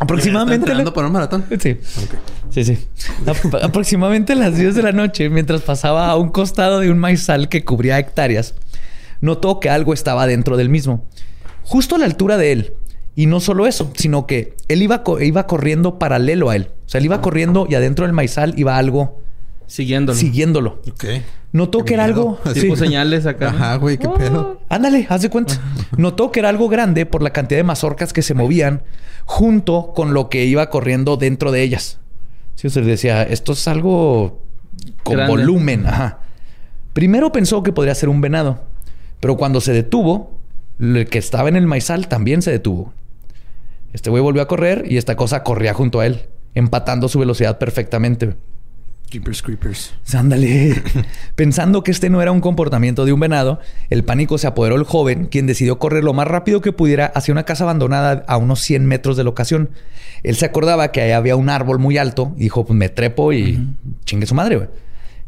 [0.00, 0.56] Aproximadamente.
[0.56, 1.44] ¿Entrenando para un maratón?
[1.60, 1.76] Sí.
[2.50, 2.78] Sí, sí.
[3.62, 7.48] Aproximadamente a las 10 de la noche, mientras pasaba a un costado de un maizal
[7.48, 8.54] que cubría hectáreas,
[9.20, 11.06] notó que algo estaba dentro del mismo.
[11.62, 12.72] Justo a la altura de él.
[13.16, 16.70] Y no solo eso, sino que él iba, iba corriendo paralelo a él.
[16.86, 19.20] O sea, él iba corriendo y adentro del maizal iba algo
[19.70, 20.18] Siguiéndolo.
[20.18, 20.82] Siguiéndolo.
[20.90, 21.04] Ok.
[21.52, 22.40] Notó que era algo.
[22.54, 23.50] Tipo señales acá.
[23.50, 24.60] Ajá, güey, qué pedo.
[24.68, 25.60] Ándale, haz de cuenta.
[25.96, 28.82] Notó que era algo grande por la cantidad de mazorcas que se movían
[29.26, 32.00] junto con lo que iba corriendo dentro de ellas.
[32.56, 34.42] Sí, o sea, decía, esto es algo
[35.04, 35.86] con volumen.
[35.86, 36.18] Ajá.
[36.92, 38.64] Primero pensó que podría ser un venado,
[39.20, 40.39] pero cuando se detuvo,
[40.80, 42.92] el que estaba en el maizal también se detuvo.
[43.92, 46.22] Este güey volvió a correr y esta cosa corría junto a él.
[46.54, 48.34] empatando su velocidad perfectamente.
[49.10, 49.94] Creepers, creepers.
[50.14, 50.82] Ándale.
[51.34, 54.84] Pensando que este no era un comportamiento de un venado, el pánico se apoderó del
[54.84, 58.60] joven, quien decidió correr lo más rápido que pudiera hacia una casa abandonada a unos
[58.60, 59.70] 100 metros de la ocasión.
[60.22, 63.32] Él se acordaba que ahí había un árbol muy alto y dijo, pues me trepo
[63.32, 63.74] y
[64.04, 64.68] chingue su madre, güey.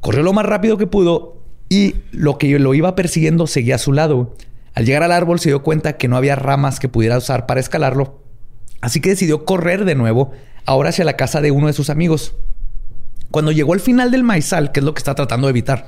[0.00, 3.92] Corrió lo más rápido que pudo y lo que lo iba persiguiendo seguía a su
[3.92, 4.34] lado.
[4.74, 7.60] Al llegar al árbol se dio cuenta que no había ramas que pudiera usar para
[7.60, 8.22] escalarlo,
[8.80, 10.32] así que decidió correr de nuevo,
[10.64, 12.34] ahora hacia la casa de uno de sus amigos.
[13.30, 15.86] Cuando llegó al final del maizal, que es lo que está tratando de evitar,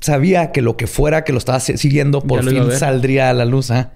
[0.00, 3.70] sabía que lo que fuera que lo estaba siguiendo por fin saldría a la luz.
[3.70, 3.92] ¿ah?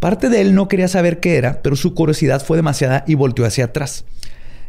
[0.00, 3.44] Parte de él no quería saber qué era, pero su curiosidad fue demasiada y volteó
[3.46, 4.04] hacia atrás.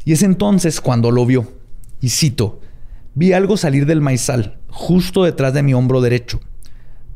[0.05, 1.51] Y es entonces cuando lo vio.
[1.99, 2.61] Y cito,
[3.15, 6.39] vi algo salir del maizal, justo detrás de mi hombro derecho.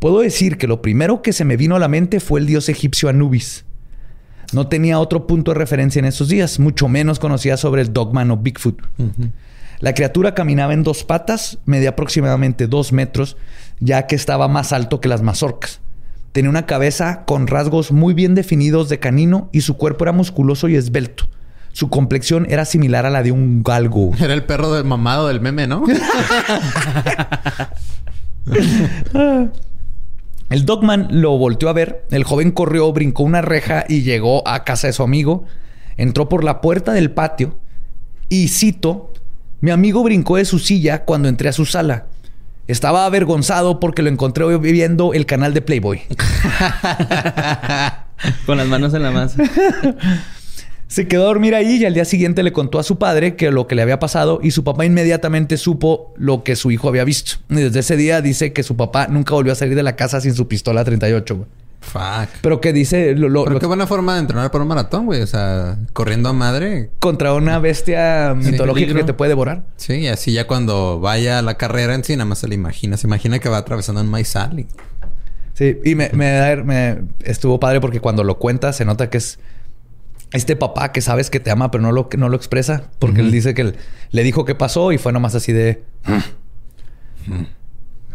[0.02, 2.70] Puedo decir que lo primero que se me vino a la mente fue el dios
[2.70, 3.66] egipcio Anubis.
[4.52, 8.32] No tenía otro punto de referencia en esos días, mucho menos conocía sobre el Dogman
[8.32, 8.82] o Bigfoot.
[9.80, 13.38] La criatura caminaba en dos patas, medía aproximadamente dos metros,
[13.80, 15.82] ya que estaba más alto que las mazorcas.
[16.32, 20.68] Tenía una cabeza con rasgos muy bien definidos de canino y su cuerpo era musculoso
[20.68, 21.30] y esbelto.
[21.74, 24.14] Su complexión era similar a la de un galgo.
[24.20, 25.84] Era el perro del mamado del meme, ¿no?
[30.52, 32.06] el dogman lo volteó a ver.
[32.12, 35.46] El joven corrió, brincó una reja y llegó a casa de su amigo.
[35.98, 37.58] Entró por la puerta del patio
[38.30, 39.12] y cito,
[39.62, 42.08] mi amigo brincó de su silla cuando entré a su sala.
[42.68, 46.02] Estaba avergonzado porque lo encontré viendo el canal de Playboy.
[48.46, 49.42] Con las manos en la masa.
[50.92, 53.50] Se quedó a dormir ahí y al día siguiente le contó a su padre que
[53.50, 57.06] lo que le había pasado y su papá inmediatamente supo lo que su hijo había
[57.06, 57.36] visto.
[57.48, 60.20] Y desde ese día dice que su papá nunca volvió a salir de la casa
[60.20, 61.48] sin su pistola 38, güey.
[61.80, 62.42] Fuck.
[62.42, 63.16] Pero que dice...
[63.16, 65.22] Lo, Pero qué buena forma de entrenar para un maratón, güey.
[65.22, 66.90] O sea, corriendo a madre.
[67.00, 69.64] Contra una bestia mitológica que te puede devorar.
[69.78, 72.56] Sí, y así ya cuando vaya a la carrera en sí, nada más se le
[72.56, 72.98] imagina.
[72.98, 74.68] Se imagina que va atravesando un maizal y...
[75.54, 79.38] Sí, y me, me, me, estuvo padre porque cuando lo cuenta se nota que es
[80.32, 83.32] este papá que sabes que te ama, pero no lo, no lo expresa, porque él
[83.32, 83.74] dice que
[84.12, 85.84] le dijo qué pasó y fue nomás así de.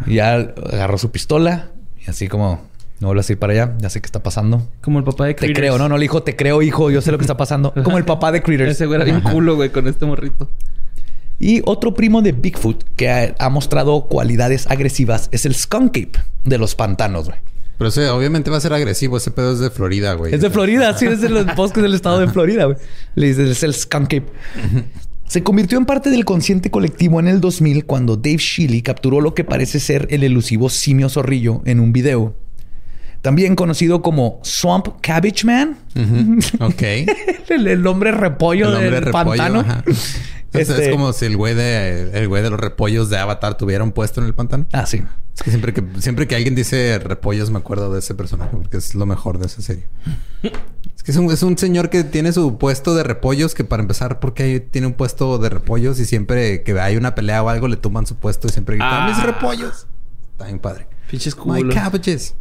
[0.06, 1.70] y ya agarró su pistola
[2.04, 2.62] y así como
[3.00, 4.66] no vuelvo a ir para allá, ya sé qué está pasando.
[4.80, 5.54] Como el papá de Critters.
[5.54, 7.74] Te creo, no, no le dijo, te creo, hijo, yo sé lo que está pasando.
[7.84, 8.70] Como el papá de Critters.
[8.70, 10.48] Ese güey era bien culo, güey, con este morrito.
[11.38, 16.12] Y otro primo de Bigfoot que ha, ha mostrado cualidades agresivas es el skunk ape
[16.44, 17.38] de los pantanos, güey.
[17.78, 19.16] Pero obviamente va a ser agresivo.
[19.16, 20.34] Ese pedo es de Florida, güey.
[20.34, 22.76] Es de Florida, sí, es de los bosques del estado de Florida, güey.
[23.14, 24.22] Le dice, es el skunk
[25.26, 29.34] Se convirtió en parte del consciente colectivo en el 2000 cuando Dave Shealy capturó lo
[29.34, 32.34] que parece ser el elusivo simio zorrillo en un video.
[33.20, 35.78] También conocido como Swamp Cabbage Man.
[36.60, 36.82] Ok.
[37.48, 39.64] el, hombre repollo del pantano.
[40.52, 43.84] Es este como si el güey de el güey de los repollos de Avatar tuviera
[43.84, 44.66] un puesto en el pantano.
[44.72, 45.02] Ah, sí.
[45.36, 48.78] Es que siempre que siempre que alguien dice repollos me acuerdo de ese personaje porque
[48.78, 49.86] es lo mejor de esa serie.
[50.94, 53.82] Es que es un, es un señor que tiene su puesto de repollos que para
[53.82, 57.68] empezar porque tiene un puesto de repollos y siempre que hay una pelea o algo
[57.68, 59.08] le tumban su puesto y siempre gritan ah.
[59.08, 59.86] mis repollos.
[60.32, 60.86] Está bien padre.
[61.10, 61.36] Pinches.
[61.44, 62.34] My cabbages.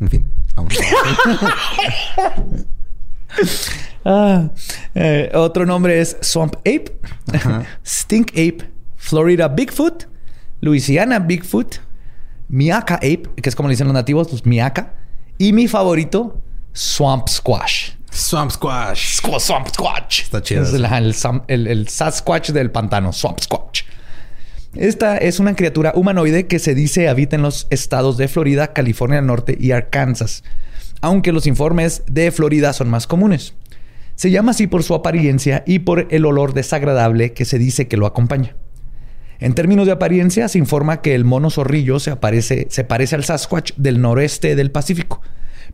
[0.00, 0.24] en fin,
[0.54, 0.74] vamos.
[4.04, 4.50] ah,
[4.94, 6.98] eh, otro nombre es Swamp Ape,
[7.86, 10.04] Stink Ape, Florida Bigfoot,
[10.60, 11.80] Louisiana Bigfoot,
[12.48, 14.94] Miaka Ape, que es como le dicen los nativos, pues Miaka.
[15.38, 16.40] Y mi favorito,
[16.72, 17.92] Swamp Squash.
[18.10, 19.20] Swamp Squash.
[19.38, 20.22] Swamp Squash.
[20.22, 20.62] Está chido.
[20.62, 23.12] Es el, el, Sasquatch del pantano.
[23.12, 23.82] Swamp Squash.
[24.74, 29.16] Esta es una criatura humanoide que se dice habita en los estados de Florida, California
[29.16, 30.44] del Norte y Arkansas,
[31.00, 33.54] aunque los informes de Florida son más comunes.
[34.16, 37.96] Se llama así por su apariencia y por el olor desagradable que se dice que
[37.96, 38.54] lo acompaña.
[39.38, 42.16] En términos de apariencia, se informa que el mono zorrillo se,
[42.70, 45.20] se parece al Sasquatch del noreste del Pacífico,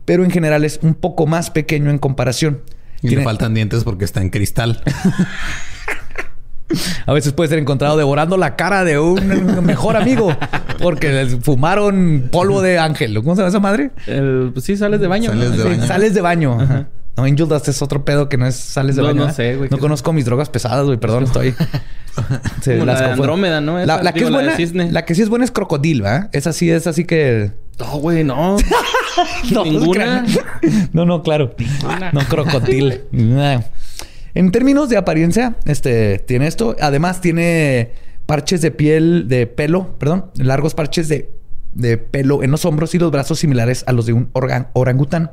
[0.05, 2.61] pero en general es un poco más pequeño en comparación.
[3.01, 4.81] Y le faltan dientes porque está en cristal.
[7.05, 10.35] A veces puede ser encontrado devorando la cara de un mejor amigo
[10.81, 13.13] porque fumaron polvo de ángel.
[13.15, 13.91] ¿Cómo se llama esa madre?
[14.53, 15.29] pues sí, sales de baño.
[15.29, 15.87] Sales de baño.
[15.87, 16.57] Sales de baño.
[17.15, 19.27] No, Angel Dust es otro pedo que no es sales de baño.
[19.27, 19.69] No sé, güey.
[19.69, 20.97] No conozco mis drogas pesadas, güey.
[20.97, 21.53] Perdón, estoy.
[22.65, 23.83] la Andrómeda, ¿no?
[23.85, 24.55] la, que es buena,
[24.91, 26.29] la, que sí es buena es crocodil, ¿verdad?
[26.33, 27.51] Esa sí es así que.
[27.79, 28.57] No, güey, no.
[29.51, 30.25] no Ninguna.
[30.93, 31.55] no, no, claro.
[32.13, 33.01] No, crocodil.
[34.33, 36.75] en términos de apariencia, este tiene esto.
[36.81, 37.91] Además, tiene
[38.25, 41.29] parches de piel, de pelo, perdón, largos parches de,
[41.73, 45.31] de pelo en los hombros y los brazos similares a los de un orangután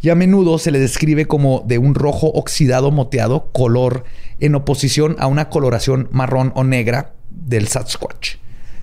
[0.00, 4.04] y a menudo se le describe como de un rojo oxidado moteado color
[4.40, 8.36] en oposición a una coloración marrón o negra del Sasquatch.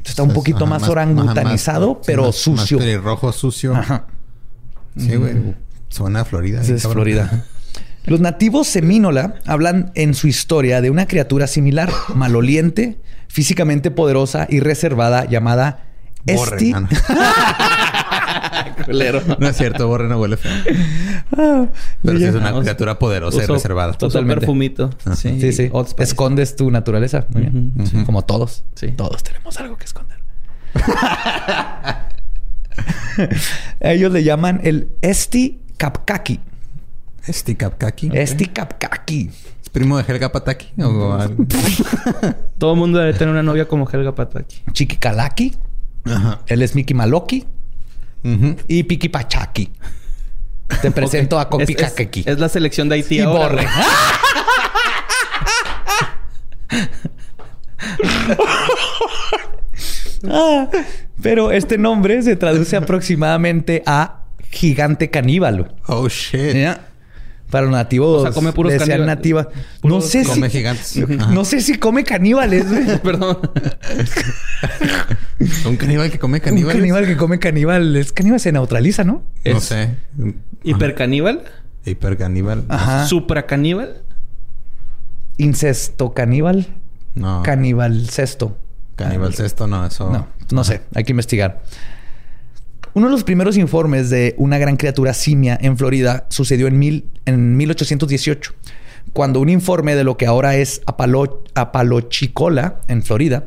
[0.03, 2.80] está un poquito más, orangutanizado, pero sucio.
[2.80, 3.76] Más rojo sucio.
[3.76, 4.07] Ajá.
[4.97, 5.55] Sí, güey.
[5.89, 6.61] Suena a Florida.
[6.61, 7.45] es Florida.
[8.05, 14.59] Los nativos semínola hablan en su historia de una criatura similar, maloliente, físicamente poderosa y
[14.59, 15.88] reservada llamada
[16.28, 16.74] Esti.
[19.39, 20.51] No es cierto, Borre no huele feo.
[21.38, 21.65] Ah,
[22.03, 23.93] Pero sí es una criatura poderosa y reservada.
[23.93, 24.41] Totalmente.
[24.41, 24.89] perfumito.
[25.15, 25.71] Sí, sí.
[25.97, 27.25] Escondes tu naturaleza.
[27.29, 27.73] Muy bien.
[28.05, 28.63] Como todos.
[28.75, 28.89] Sí.
[28.89, 30.17] Todos tenemos algo que esconder.
[33.79, 36.39] Ellos le llaman el Esti Kapkaki.
[37.27, 38.09] Esti Kapkaki.
[38.13, 39.29] Esti Kapkaki.
[39.63, 40.67] ¿Es primo de Helga Pataki?
[42.57, 44.61] Todo el mundo debe tener una novia como Helga Pataki.
[44.71, 45.55] Chiquikalaki.
[46.05, 46.41] Ajá.
[46.47, 47.45] Él es Mickey Maloki.
[48.67, 49.71] Y Piki Pachaki.
[50.82, 53.67] Te presento a Kopi es, es, la selección de Haití y Borre.
[60.28, 60.67] Ah,
[61.21, 65.76] pero este nombre se traduce aproximadamente a gigante caníbal.
[65.88, 66.55] Oh shit.
[67.49, 68.21] Para los nativos.
[68.21, 69.05] O sea, come puros caníbales.
[69.05, 69.47] nativa.
[69.84, 70.57] no sé come si.
[70.57, 70.97] gigantes.
[71.30, 72.65] No sé si come caníbales.
[73.03, 73.38] Perdón.
[75.65, 76.75] Un caníbal que come caníbales.
[76.75, 78.13] Un caníbal que come caníbales.
[78.13, 79.23] Caníbal se neutraliza, ¿no?
[79.43, 79.95] No sé.
[80.63, 81.43] ¿Hipercaníbal?
[81.86, 82.65] Hipercaníbal.
[82.69, 83.05] Ajá.
[83.05, 84.03] ¿Supracaníbal?
[85.38, 86.67] ¿Incesto caníbal?
[87.15, 87.43] No.
[87.43, 88.57] Caníbal cesto.
[88.95, 90.09] Caníbal cesto, no, eso.
[90.09, 90.81] No, no sé.
[90.93, 91.61] Hay que investigar.
[92.93, 97.09] Uno de los primeros informes de una gran criatura simia en Florida sucedió en, mil,
[97.25, 98.53] en 1818,
[99.11, 103.43] cuando un informe de lo que ahora es Apalo, Apalochicola en Florida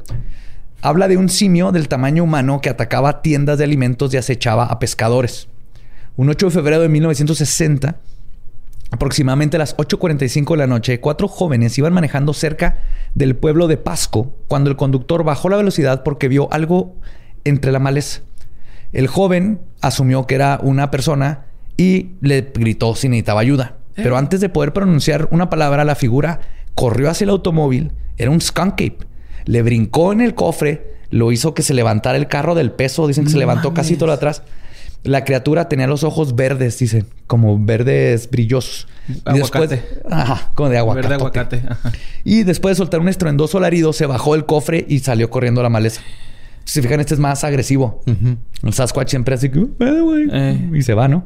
[0.83, 4.79] habla de un simio del tamaño humano que atacaba tiendas de alimentos y acechaba a
[4.79, 5.49] pescadores.
[6.17, 7.97] Un 8 de febrero de 1960,
[8.91, 12.79] aproximadamente a las 8.45 de la noche, cuatro jóvenes iban manejando cerca
[13.15, 16.97] del pueblo de Pasco cuando el conductor bajó la velocidad porque vio algo
[17.45, 18.23] entre la maleza.
[18.93, 23.77] El joven asumió que era una persona y le gritó si necesitaba ayuda.
[23.97, 24.03] Eh.
[24.03, 26.41] Pero antes de poder pronunciar una palabra, la figura
[26.75, 27.93] corrió hacia el automóvil.
[28.17, 29.08] Era un skunk ape.
[29.49, 33.07] Le brincó en el cofre, lo hizo que se levantara el carro del peso.
[33.07, 34.43] Dicen que se levantó casi todo atrás.
[35.05, 38.89] La criatura tenía los ojos verdes, dicen, como verdes brillosos.
[39.25, 39.77] Aguacate.
[39.77, 41.09] Y después, ajá, como de aguacate.
[41.09, 41.63] Verde aguacate.
[42.25, 45.63] Y después de soltar un estruendoso alarido, se bajó el cofre y salió corriendo a
[45.63, 46.03] la maleza.
[46.65, 48.03] Si se fijan, este es más agresivo.
[48.63, 50.71] El Sasquatch siempre así que, eh, eh.
[50.75, 51.25] y se va, ¿no?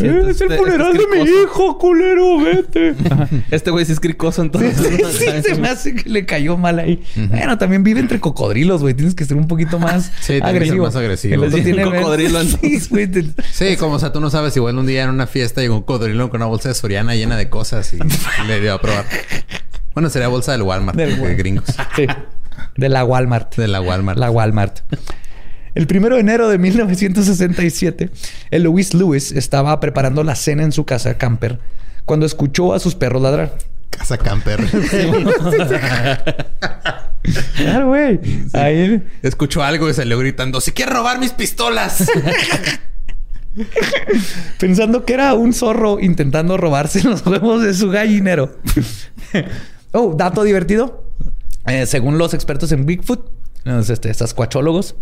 [0.00, 2.94] Eh, es el funeral de mi hijo, culero, vete.
[3.50, 4.76] este güey sí es cricoso entonces.
[4.76, 7.02] Sí, sí, se me hace que le cayó mal ahí.
[7.28, 8.94] Bueno, también vive entre cocodrilos, güey.
[8.94, 10.86] Tienes que ser un poquito más sí, agresivo.
[10.86, 11.46] más agresivo.
[11.48, 13.10] Tiene cocodrilo Sí, güey.
[13.52, 15.82] Sí, como o sea, tú no sabes, igual un día en una fiesta llegó un
[15.82, 17.98] cocodrilo con una bolsa de Soriana llena de cosas y
[18.46, 19.04] le dio a probar.
[19.94, 21.66] Bueno, sería bolsa del Walmart de gringos.
[21.96, 22.06] Sí.
[22.76, 23.56] De la Walmart.
[23.56, 24.18] De la Walmart.
[24.18, 24.80] La Walmart.
[25.74, 28.10] El primero de enero de 1967,
[28.50, 31.58] el Louis Lewis estaba preparando la cena en su casa camper
[32.04, 33.56] cuando escuchó a sus perros ladrar.
[33.90, 34.60] Casa camper.
[37.56, 38.20] claro, güey.
[38.52, 42.10] Ahí escuchó algo y salió gritando: ¡Si quiere robar mis pistolas!
[44.58, 48.56] Pensando que era un zorro intentando robarse los huevos de su gallinero.
[49.92, 51.04] oh, dato divertido.
[51.66, 53.30] Eh, según los expertos en Bigfoot,
[53.88, 54.96] este, estas cuachólogos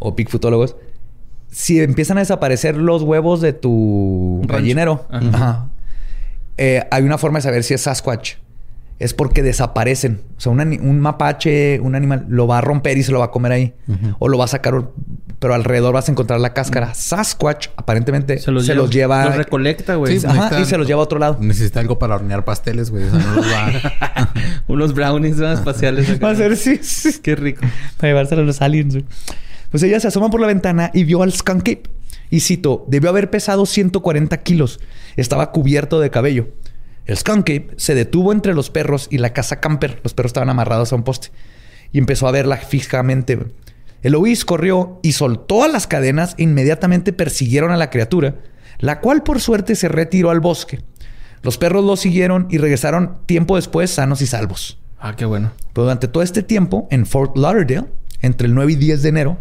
[0.00, 0.74] o Bigfootólogos,
[1.50, 5.06] si empiezan a desaparecer los huevos de tu gallinero,
[6.56, 8.34] eh, hay una forma de saber si es Sasquatch.
[8.98, 10.20] Es porque desaparecen.
[10.36, 13.30] O sea, un mapache, un animal, lo va a romper y se lo va a
[13.30, 13.74] comer ahí.
[14.18, 14.74] O lo va a sacar
[15.40, 16.92] pero alrededor vas a encontrar la cáscara.
[16.92, 20.16] Sasquatch aparentemente se los, lleva, los recolecta, güey.
[20.16, 21.38] y se los lleva a otro lado.
[21.40, 23.04] Necesita algo para hornear pasteles, güey.
[23.04, 24.32] O sea, no los va...
[24.68, 26.22] Unos brownies espaciales.
[26.22, 27.20] Va a ser, sí, sí.
[27.22, 27.62] Qué rico.
[27.96, 29.06] Para llevárselo a los aliens, güey.
[29.70, 31.82] Pues ella se asoma por la ventana y vio al skunk ape.
[32.30, 34.80] Y cito, debió haber pesado 140 kilos.
[35.16, 36.48] Estaba cubierto de cabello.
[37.06, 40.00] El skunk ape se detuvo entre los perros y la casa camper.
[40.02, 41.30] Los perros estaban amarrados a un poste.
[41.92, 43.38] Y empezó a verla fijamente.
[44.02, 48.36] Eloís corrió y soltó a las cadenas e inmediatamente persiguieron a la criatura,
[48.78, 50.80] la cual por suerte se retiró al bosque.
[51.42, 54.78] Los perros lo siguieron y regresaron tiempo después sanos y salvos.
[54.98, 55.52] Ah, qué bueno.
[55.72, 57.86] Pero durante todo este tiempo, en Fort Lauderdale,
[58.20, 59.38] entre el 9 y 10 de enero,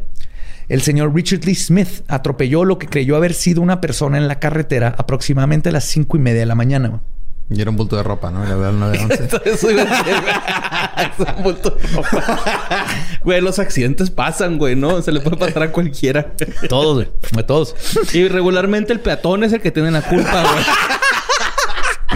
[0.70, 4.40] el señor Richard Lee Smith atropelló lo que creyó haber sido una persona en la
[4.40, 7.02] carretera aproximadamente a las 5 y media de la mañana.
[7.50, 8.46] Y era un bulto de ropa, ¿no?
[8.46, 9.42] Le verdad, el 911.
[9.50, 12.86] Eso iba a es un bulto de ropa.
[13.24, 15.02] güey, los accidentes pasan, güey, ¿no?
[15.02, 16.34] Se le puede pasar a cualquiera.
[16.70, 17.46] todos, güey.
[17.46, 17.76] Todos.
[18.14, 20.64] Y regularmente el peatón es el que tiene la culpa, güey.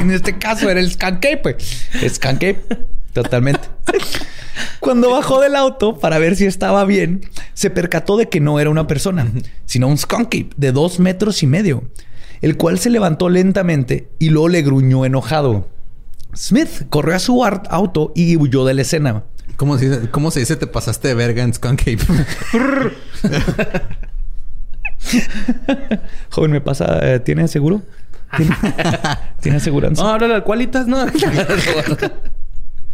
[0.03, 1.87] En este caso era el Skankape, pues.
[2.07, 2.61] Skankape.
[3.13, 3.67] Totalmente.
[4.79, 7.21] Cuando bajó del auto para ver si estaba bien,
[7.53, 9.31] se percató de que no era una persona,
[9.65, 11.83] sino un Skankape de dos metros y medio,
[12.41, 15.67] el cual se levantó lentamente y luego le gruñó enojado.
[16.35, 19.23] Smith corrió a su auto y huyó de la escena.
[19.55, 21.99] ¿Cómo se dice, cómo se dice te pasaste de verga en Skankape?
[26.29, 27.81] Joven, me pasa, eh, ¿tiene seguro?
[29.41, 30.01] ¿Tiene, aseguranza?
[30.03, 31.05] No, ahora la Qualitas, no.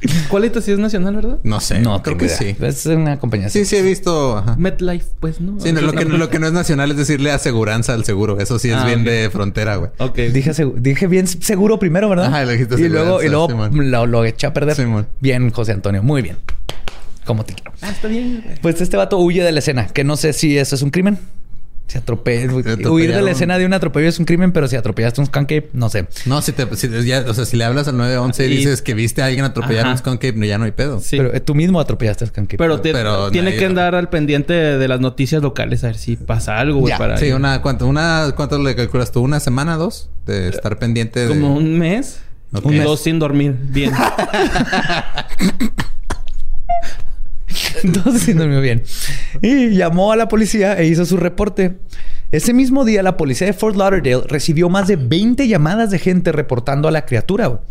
[0.01, 1.39] Sí es nacional, ¿verdad?
[1.43, 1.79] No sé.
[1.79, 2.55] No, creo que sí.
[2.61, 3.49] Es una compañía.
[3.49, 4.43] Sí, sí, he visto.
[4.57, 5.59] MetLife, pues, ¿no?
[5.59, 8.39] Sí, lo, que, lo que no es nacional es decirle aseguranza al seguro.
[8.39, 9.91] Eso sí es ah, bien de frontera, güey.
[9.97, 10.17] Ok.
[10.33, 12.27] Dije, dije bien seguro primero, ¿verdad?
[12.27, 14.77] Ajá, lo dijiste Y luego, y luego lo, lo, eché a perder.
[15.19, 16.01] bien, José Antonio.
[16.01, 16.37] Muy bien.
[17.25, 17.73] Como te quiero.
[17.81, 18.43] Ah, está bien.
[18.61, 19.87] Pues este vato huye de la escena.
[19.87, 21.19] Que no sé si eso es un crimen.
[21.89, 22.53] Se atropella.
[22.53, 25.51] Huir de la escena de un atropello es un crimen, pero si atropellaste un skunk
[25.73, 26.05] no sé.
[26.25, 28.93] No, si te, si, ya, o sea, si le hablas al 911 y dices que
[28.93, 30.99] viste a alguien atropellar un skunk ya no hay pedo.
[30.99, 31.17] Sí.
[31.17, 32.79] Pero eh, tú mismo atropellaste a skunk Pero,
[33.31, 36.95] tiene que andar al pendiente de, las noticias locales a ver si pasa algo, güey.
[36.95, 39.21] Para sí, una, ¿cuánto, una, ¿cuánto le calculas tú?
[39.21, 40.09] ¿Una semana, dos?
[40.27, 41.29] De estar pendiente de...
[41.29, 42.19] Como un mes.
[42.51, 42.83] Un mes.
[42.83, 43.55] Dos sin dormir.
[43.59, 43.91] Bien.
[47.83, 48.83] Entonces sí durmió bien.
[49.41, 51.77] Y llamó a la policía e hizo su reporte.
[52.31, 56.31] Ese mismo día, la policía de Fort Lauderdale recibió más de 20 llamadas de gente
[56.31, 57.61] reportando a la criatura.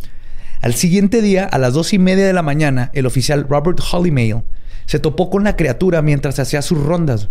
[0.61, 4.43] Al siguiente día, a las dos y media de la mañana, el oficial Robert Hollymail
[4.87, 7.29] se topó con la criatura mientras hacía sus rondas.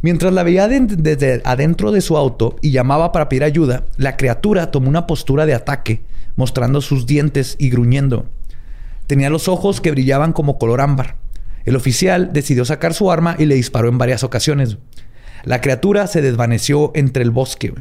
[0.00, 4.72] Mientras la veía desde adentro de su auto y llamaba para pedir ayuda, la criatura
[4.72, 6.02] tomó una postura de ataque,
[6.34, 8.26] mostrando sus dientes y gruñendo.
[9.06, 11.16] Tenía los ojos que brillaban como color ámbar.
[11.64, 14.78] El oficial decidió sacar su arma y le disparó en varias ocasiones.
[15.44, 17.74] La criatura se desvaneció entre el bosque.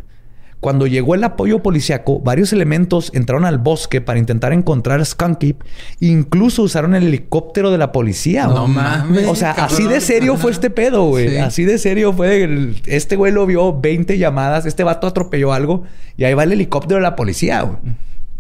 [0.62, 5.56] Cuando llegó el apoyo policiaco, varios elementos entraron al bosque para intentar encontrar a Skunky.
[6.00, 8.46] Incluso usaron el helicóptero de la policía.
[8.46, 9.28] No mames.
[9.28, 11.40] O sea, así de serio fue este pedo, güey.
[11.40, 12.76] Así de serio fue.
[12.86, 14.68] este güey lo vio 20 llamadas.
[14.68, 15.84] Este vato atropelló algo.
[16.16, 17.80] Y ahí va el helicóptero de la policía, güey.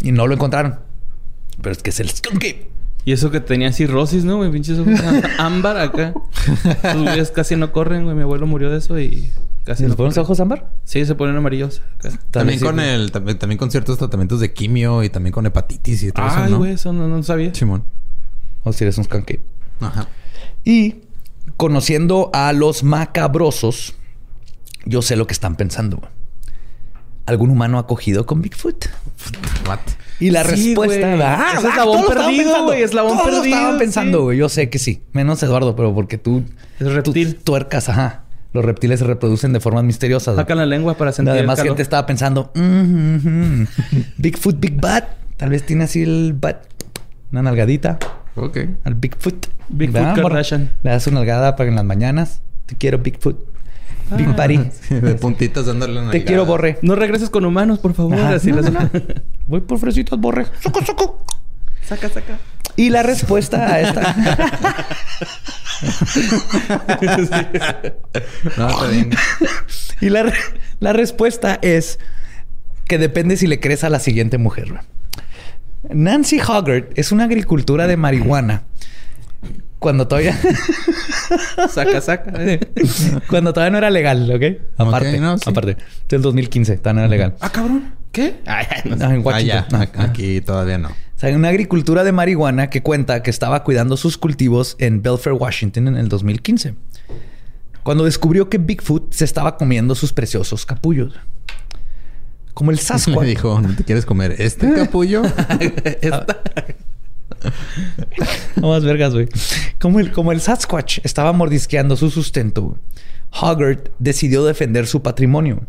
[0.03, 0.79] Y no lo encontraron.
[1.59, 2.70] Pero es que es el Skunky.
[3.03, 4.51] Y eso que tenía cirrosis, ¿no, güey?
[4.51, 4.99] Pinches ojos
[5.39, 6.13] ámbar acá.
[6.83, 8.15] Los güeyes casi no corren, güey.
[8.15, 9.31] Mi abuelo murió de eso y
[9.63, 10.71] casi no ponen ojos ámbar?
[10.83, 11.81] Sí, se ponen amarillos.
[12.29, 13.11] También, con el...
[13.11, 16.57] También, con ciertos tratamientos de quimio y también con hepatitis y todo eso, ¿no?
[16.59, 16.73] güey.
[16.73, 17.53] Eso no, no sabía.
[17.55, 17.83] Simón.
[18.63, 19.39] O si eres un skanky.
[19.79, 20.07] Ajá.
[20.63, 21.01] Y...
[21.57, 23.95] Conociendo a los macabrosos...
[24.85, 26.09] Yo sé lo que están pensando, güey.
[27.27, 28.85] ¿Algún humano ha cogido con Bigfoot?
[29.67, 29.79] What?
[30.21, 31.13] Y la respuesta...
[31.19, 32.83] Ah, es eslabón perdido, güey.
[32.83, 33.43] Eslabón todos perdido.
[33.43, 34.37] estaban pensando, güey.
[34.37, 35.01] Yo sé que sí.
[35.13, 36.43] Menos Eduardo, pero porque tú...
[36.79, 37.35] Es reptil.
[37.35, 38.23] Tú tuercas, ajá.
[38.53, 40.35] Los reptiles se reproducen de formas misteriosas.
[40.35, 42.51] Sacan la lengua para sentir Además, gente estaba pensando...
[44.17, 45.03] Bigfoot, Big Butt.
[45.37, 46.57] Tal vez tiene así el butt.
[47.31, 47.97] Una nalgadita.
[48.35, 48.59] Ok.
[48.83, 49.47] Al Bigfoot.
[49.69, 50.69] Bigfoot Kardashian.
[50.83, 52.41] Le das una nalgada para en las mañanas.
[52.67, 53.50] Te quiero, Bigfoot.
[54.17, 54.35] Big ah.
[54.35, 54.57] Party.
[54.89, 56.77] de puntitas dándole una Te quiero, Borre.
[56.81, 58.17] No regreses con humanos, por favor.
[59.47, 60.45] Voy por fresitas, Borre.
[60.59, 61.25] Soco, soco.
[61.83, 62.39] Saca, saca.
[62.75, 64.01] Y la respuesta a esta.
[68.57, 69.09] no, está bien.
[69.99, 70.31] Y la,
[70.79, 71.99] la respuesta es
[72.87, 74.73] que depende si le crees a la siguiente mujer.
[75.89, 78.63] Nancy Hoggart es una agricultura de marihuana
[79.81, 80.39] cuando todavía.
[81.69, 82.31] saca, saca.
[83.27, 84.61] cuando todavía no era legal, ¿ok?
[84.77, 85.19] Aparte.
[85.43, 85.77] Aparte.
[86.07, 87.35] Del 2015, todavía no era legal.
[87.41, 87.95] Ah, cabrón.
[88.11, 88.41] ¿Qué?
[88.45, 90.89] Ah, en ah, Aquí todavía no.
[90.89, 95.01] O sea, hay una agricultura de marihuana que cuenta que estaba cuidando sus cultivos en
[95.01, 96.75] Belfair, Washington en el 2015.
[97.81, 101.15] Cuando descubrió que Bigfoot se estaba comiendo sus preciosos capullos.
[102.53, 103.19] Como el Sasquatch.
[103.19, 105.23] Me dijo, ¿no te quieres comer este capullo?
[106.01, 106.39] Esta.
[108.57, 109.27] no más vergas, güey.
[109.81, 112.77] Como el, como el Sasquatch estaba mordisqueando su sustento,
[113.31, 115.65] Hoggart decidió defender su patrimonio.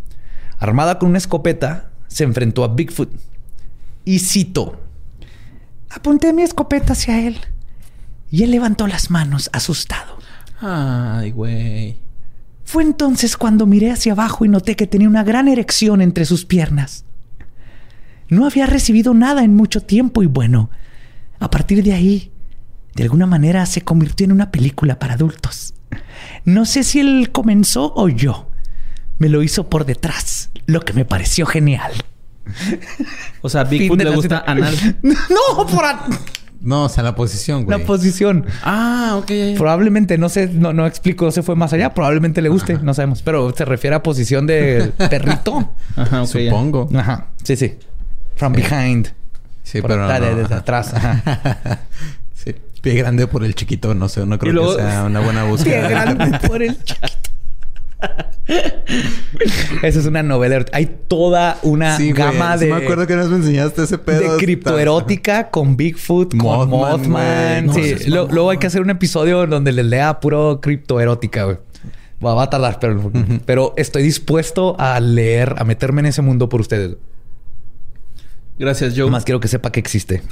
[0.58, 3.10] Armada con una escopeta, se enfrentó a Bigfoot.
[4.04, 4.80] Y citó:
[5.88, 7.38] Apunté mi escopeta hacia él.
[8.30, 10.18] Y él levantó las manos, asustado.
[10.60, 11.96] Ay, güey.
[12.64, 16.44] Fue entonces cuando miré hacia abajo y noté que tenía una gran erección entre sus
[16.44, 17.04] piernas.
[18.28, 20.70] No había recibido nada en mucho tiempo y bueno,
[21.38, 22.31] a partir de ahí,
[22.94, 25.74] de alguna manera se convirtió en una película para adultos.
[26.44, 28.50] No sé si él comenzó o yo.
[29.18, 31.92] Me lo hizo por detrás, lo que me pareció genial.
[33.40, 34.74] O sea, Bigfoot le gusta anal.
[35.02, 35.84] No, por
[36.60, 37.78] No, o sea, la posición, güey.
[37.78, 38.46] La posición.
[38.64, 39.56] Ah, ok.
[39.56, 41.94] Probablemente, no sé, no, no explico, se fue más allá.
[41.94, 43.22] Probablemente le guste, no sabemos.
[43.22, 45.72] Pero se refiere a posición de perrito.
[45.96, 46.88] Ajá, Supongo.
[46.94, 47.74] Ajá, sí, sí.
[48.36, 49.12] From behind.
[49.62, 50.92] Sí, pero no, desde atrás.
[50.92, 51.70] sí.
[52.82, 53.94] Pie grande por el chiquito.
[53.94, 55.88] No sé, no creo que sea una buena búsqueda.
[55.88, 57.30] Pie grande por el chiquito.
[59.82, 60.64] Esa es una novela.
[60.72, 62.66] Hay toda una gama de.
[62.66, 64.32] me acuerdo que nos enseñaste ese pedo.
[64.32, 67.72] De criptoerótica con Bigfoot, con Mothman.
[67.72, 67.94] sí.
[68.08, 71.58] luego hay que hacer un episodio donde les lea puro criptoerótica, güey.
[72.24, 73.10] Va, a tardar, pero,
[73.46, 76.96] pero estoy dispuesto a leer, a meterme en ese mundo por ustedes.
[78.58, 79.10] Gracias, Joe.
[79.10, 80.22] Más quiero que sepa que existe.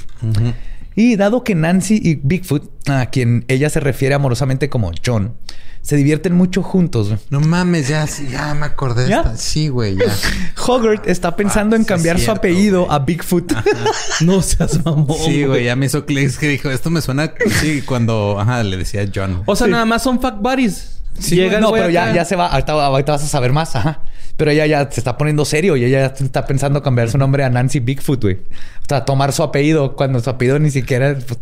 [0.95, 5.35] Y dado que Nancy y Bigfoot, a quien ella se refiere amorosamente como John,
[5.81, 7.13] se divierten mucho juntos.
[7.29, 9.09] No mames, ya, ya me acordé.
[9.09, 9.35] ¿Ya?
[9.35, 10.13] Sí, güey, ya.
[10.67, 13.53] Hogarth está pensando en ah, cambiar su apellido a Bigfoot.
[14.21, 15.17] no seas mamón.
[15.25, 18.77] Sí, güey, ya me hizo clic que dijo, esto me suena sí, cuando ajá, le
[18.77, 19.43] decía John.
[19.45, 21.00] O sea, nada más son fuck buddies.
[21.19, 22.47] Sí, Llega no, pero ya, ya se va.
[22.47, 23.75] Ahorita, vas a saber más.
[23.75, 24.01] Ajá.
[24.37, 27.49] Pero ella ya se está poniendo serio y ella está pensando cambiar su nombre a
[27.49, 28.35] Nancy Bigfoot, güey.
[28.35, 31.13] O sea, tomar su apellido cuando su apellido ni siquiera.
[31.13, 31.39] Pues,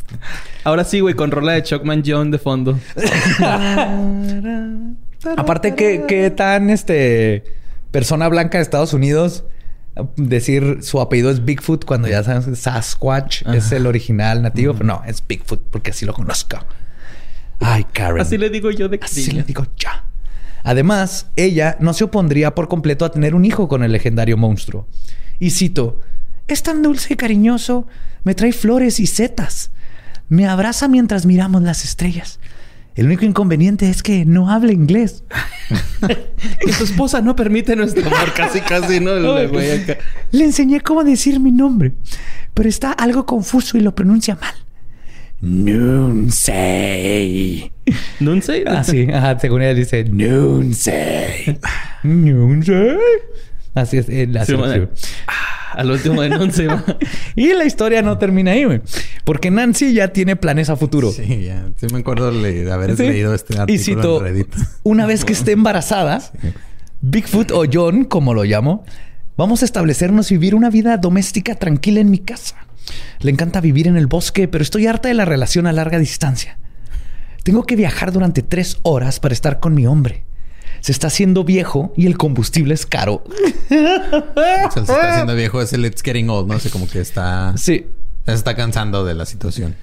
[0.63, 2.79] Ahora sí, güey, con rola de Chuckman John de fondo.
[5.37, 7.43] Aparte, ¿qué, ¿qué, tan este
[7.91, 9.43] persona blanca de Estados Unidos
[10.15, 14.73] decir su apellido es Bigfoot cuando ya sabes Sasquatch es el original nativo?
[14.73, 16.57] Pero no, es Bigfoot porque así lo conozco.
[17.59, 18.21] Ay, Karen.
[18.21, 20.05] Así le digo yo de Así le digo ya.
[20.63, 24.87] Además, ella no se opondría por completo a tener un hijo con el legendario monstruo.
[25.39, 25.99] Y cito,
[26.47, 27.87] es tan dulce y cariñoso,
[28.23, 29.71] me trae flores y setas,
[30.27, 32.39] me abraza mientras miramos las estrellas.
[32.95, 35.23] El único inconveniente es que no habla inglés.
[36.59, 38.33] que su esposa no permite nuestro amor.
[38.35, 39.15] Casi, casi, ¿no?
[39.15, 41.93] Le enseñé cómo decir mi nombre,
[42.53, 44.53] pero está algo confuso y lo pronuncia mal.
[45.41, 46.51] Nunsei.
[48.19, 48.63] ¿Nunsei?
[48.67, 49.07] Ah, sí.
[49.11, 51.57] Ajá, según ella dice Nunsei.
[52.03, 52.97] Nunsei.
[53.73, 54.09] Así es.
[54.09, 54.53] Eh, así
[55.27, 56.67] ah, al último de Nunsei.
[57.35, 58.81] y la historia no termina ahí, güey.
[59.23, 61.09] Porque Nancy ya tiene planes a futuro.
[61.11, 61.69] Sí, ya.
[61.77, 64.53] Sí me acuerdo de haber leído este artículo y cito, en Reddit.
[64.83, 66.21] Una vez que esté embarazada,
[66.99, 68.83] Bigfoot o John, como lo llamo,
[69.37, 72.55] vamos a establecernos y vivir una vida doméstica tranquila en mi casa.
[73.19, 76.57] Le encanta vivir en el bosque, pero estoy harta de la relación a larga distancia.
[77.43, 80.25] Tengo que viajar durante tres horas para estar con mi hombre.
[80.81, 83.23] Se está haciendo viejo y el combustible es caro.
[83.69, 86.59] se está haciendo viejo, es el it's getting old, ¿no?
[86.59, 87.53] sé, como que está.
[87.57, 87.87] Sí.
[88.25, 89.75] Se está cansando de la situación.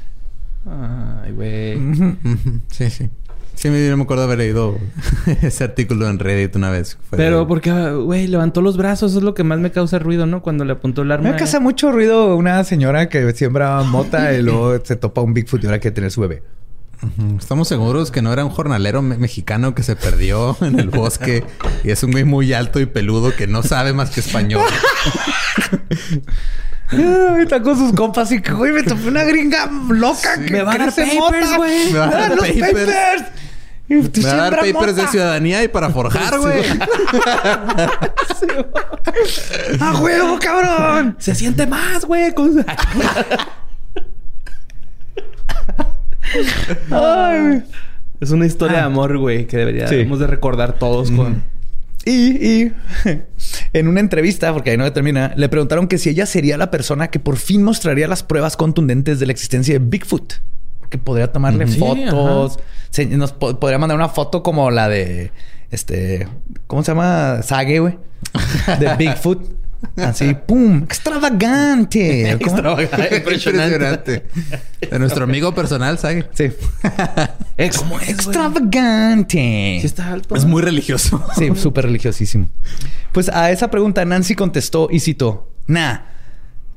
[0.65, 1.79] Ay, güey.
[2.71, 3.11] Sí, sí.
[3.57, 4.79] Sí, me, me acuerdo haber leído
[5.43, 6.99] ese artículo en Reddit una vez.
[7.11, 9.13] Pero porque, güey, levantó los brazos.
[9.13, 10.43] Eso es lo que más me causa ruido, ¿no?
[10.43, 11.31] Cuando le apuntó el arma.
[11.31, 15.65] Me causa mucho ruido una señora que siembra mota y luego se topa un Bigfoot
[15.65, 16.43] y ahora quiere tener su bebé.
[17.39, 21.45] Estamos seguros que no era un jornalero mexicano que se perdió en el bosque
[21.85, 24.65] y es un güey muy alto y peludo que no sabe más que español.
[27.41, 30.73] está con sus compas y que, güey, me topé una gringa loca que me va
[30.73, 31.93] a dar papers, güey.
[31.93, 33.25] Me va a dar los papers.
[33.89, 36.64] Me va a dar papers de ciudadanía y para forjar, güey.
[39.80, 41.16] ¡A huevo, cabrón!
[41.18, 42.32] Se siente más, güey.
[48.20, 48.87] Es una historia de ah.
[48.87, 51.45] amor, güey, que deberíamos de recordar todos con...
[52.05, 52.72] Y, y
[53.72, 57.09] en una entrevista, porque ahí no termina, le preguntaron que si ella sería la persona
[57.09, 60.34] que por fin mostraría las pruebas contundentes de la existencia de Bigfoot.
[60.89, 62.59] Que podría tomarle fotos.
[63.11, 65.32] nos podría mandar una foto como la de
[65.70, 66.28] este.
[66.66, 67.43] ¿Cómo se llama?
[67.43, 67.99] Sage, güey.
[68.78, 69.57] De Bigfoot.
[69.97, 70.82] Así, ¡pum!
[70.82, 72.32] ¡Extravagante!
[72.32, 73.16] Extravagante.
[73.18, 74.26] Impresionante.
[74.91, 76.26] De nuestro amigo personal, Sage.
[76.32, 76.51] Sí.
[77.79, 79.79] ¿Cómo es, ¡Extravagante!
[79.80, 80.34] Sí está alto.
[80.34, 81.22] Es muy religioso.
[81.37, 82.49] Sí, súper religiosísimo.
[83.13, 86.16] Pues a esa pregunta Nancy contestó y citó: Nah.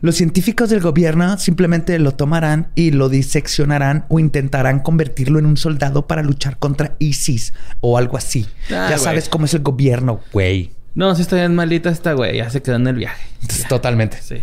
[0.01, 5.57] Los científicos del gobierno simplemente lo tomarán y lo diseccionarán o intentarán convertirlo en un
[5.57, 8.47] soldado para luchar contra ISIS o algo así.
[8.71, 10.71] Ah, ya sabes cómo es el gobierno, güey.
[10.95, 13.27] No, si está bien malita esta güey, ya se quedó en el viaje.
[13.67, 14.19] Totalmente.
[14.21, 14.41] Sí.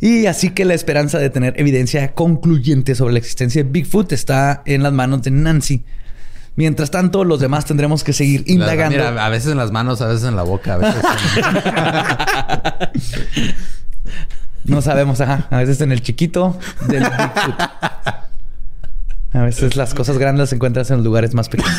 [0.00, 4.62] Y así que la esperanza de tener evidencia concluyente sobre la existencia de Bigfoot está
[4.64, 5.84] en las manos de Nancy.
[6.56, 8.96] Mientras tanto, los demás tendremos que seguir indagando.
[8.96, 11.02] mira, a veces en las manos, a veces en la boca, a veces.
[14.68, 15.48] no sabemos, ajá.
[15.50, 17.60] A veces en el chiquito del Bigfoot.
[19.32, 21.74] A veces las cosas grandes las encuentras en los lugares más pequeños.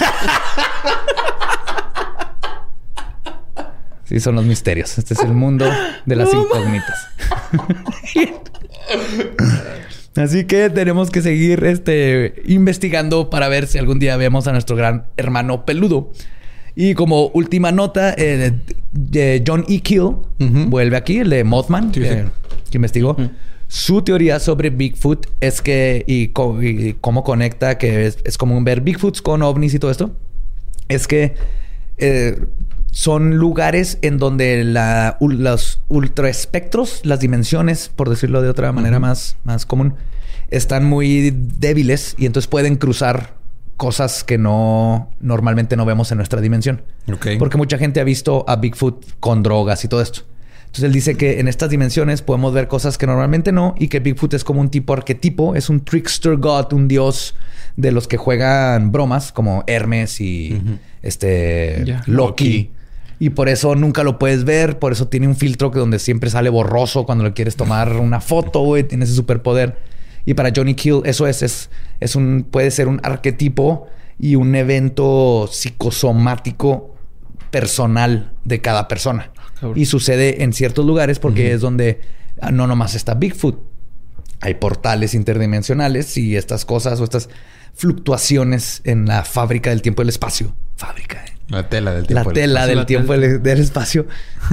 [4.06, 4.98] Sí, son los misterios.
[4.98, 5.70] Este es el mundo
[6.06, 7.07] de las incógnitas.
[10.16, 14.76] Así que tenemos que seguir este, investigando para ver si algún día vemos a nuestro
[14.76, 16.11] gran hermano peludo.
[16.76, 18.53] Y como última nota, eh,
[19.45, 19.80] John E.
[19.82, 21.91] Kill vuelve aquí, el de Mothman.
[22.70, 23.16] Que investigó.
[23.68, 29.22] Su teoría sobre Bigfoot es que, y, cómo conecta, que es, es, común ver Bigfoots
[29.22, 30.12] con ovnis y todo esto,
[30.88, 31.36] es que
[31.98, 32.40] eh,
[32.91, 39.38] son lugares en donde la, los ultraespectros, las dimensiones, por decirlo de otra manera más,
[39.44, 39.94] más común,
[40.50, 43.36] están muy débiles y entonces pueden cruzar
[43.78, 46.82] cosas que no normalmente no vemos en nuestra dimensión.
[47.38, 50.22] Porque mucha gente ha visto a Bigfoot con drogas y todo esto.
[50.70, 54.00] Entonces él dice que en estas dimensiones podemos ver cosas que normalmente no y que
[54.00, 57.34] Bigfoot es como un tipo arquetipo, es un trickster god, un dios
[57.76, 60.62] de los que juegan bromas como Hermes y
[61.02, 62.70] este Loki.
[63.18, 66.30] Y por eso nunca lo puedes ver, por eso tiene un filtro que donde siempre
[66.30, 69.76] sale borroso cuando le quieres tomar una foto, güey, tiene ese superpoder.
[70.24, 73.88] Y para Johnny Kill eso es, es, es un, puede ser un arquetipo
[74.20, 76.94] y un evento psicosomático
[77.50, 79.32] personal de cada persona.
[79.76, 82.02] Y sucede en ciertos lugares porque es donde
[82.41, 83.60] ah, no nomás está Bigfoot.
[84.41, 87.30] Hay portales interdimensionales y estas cosas o estas
[87.73, 90.56] fluctuaciones en la fábrica del tiempo y el espacio.
[90.77, 91.23] Fábrica.
[91.26, 91.34] ¿eh?
[91.49, 92.30] La tela del tiempo.
[92.30, 94.07] La tela del tiempo y del espacio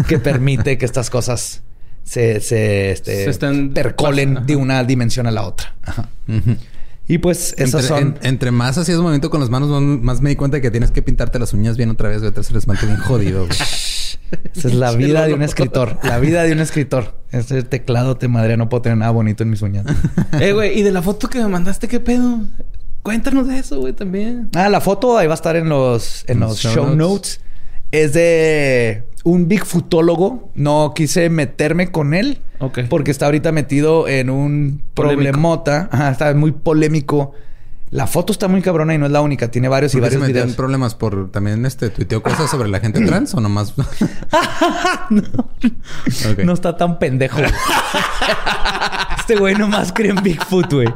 [0.09, 1.63] que permite que estas cosas
[2.03, 3.31] se, se, este,
[3.75, 5.75] percolen de una dimensión a la otra.
[7.09, 8.19] Y pues esas son.
[8.23, 11.03] entre más hacías movimiento con las manos, más me di cuenta de que tienes que
[11.03, 12.33] pintarte las uñas bien otra vez, güey.
[12.43, 13.47] Se les bien jodido.
[14.55, 15.99] Esa es la vida de un escritor.
[16.03, 17.21] La vida de un escritor.
[17.31, 19.87] Este teclado te madre, no puedo tener nada bonito en mis uñas.
[20.41, 22.41] eh, güey, y de la foto que me mandaste, ¿qué pedo?
[23.03, 24.49] Cuéntanos de eso, güey, también.
[24.55, 27.41] Ah, la foto ahí va a estar en los, en los show, notes.
[27.93, 30.51] Es de un Bigfootólogo.
[30.55, 32.41] No quise meterme con él.
[32.89, 35.89] Porque está ahorita metido en un problemota.
[35.93, 37.35] Ajá, está muy polémico
[37.91, 39.49] la foto está muy cabrona y no es la única.
[39.51, 40.55] Tiene varios y varios se videos.
[40.55, 43.75] problemas por también este tuiteo cosas sobre la gente trans o nomás?
[45.11, 45.23] no.
[46.45, 47.39] no está tan pendejo.
[49.27, 50.87] este güey nomás cree en Bigfoot, güey.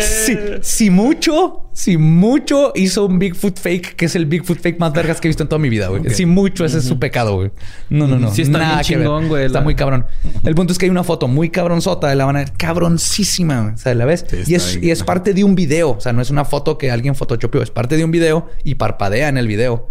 [0.62, 5.20] si, mucho, si mucho hizo un Bigfoot fake, que es el Bigfoot fake más vergas
[5.20, 6.08] que he visto en toda mi vida, güey.
[6.08, 7.50] Si mucho, ese es su pecado, güey.
[7.90, 8.32] No, no, no.
[8.32, 9.44] Sí, está Nada chingón, güey.
[9.44, 10.06] Está muy cabrón.
[10.42, 13.74] El punto es que hay una foto muy cabronzota de la manera cabroncísima.
[13.74, 14.24] O sea, ¿la ves?
[14.46, 16.90] y, es, y es parte de un video o sea, no es una foto que
[16.90, 19.90] alguien photoshopeó, es parte de un video y parpadea en el video.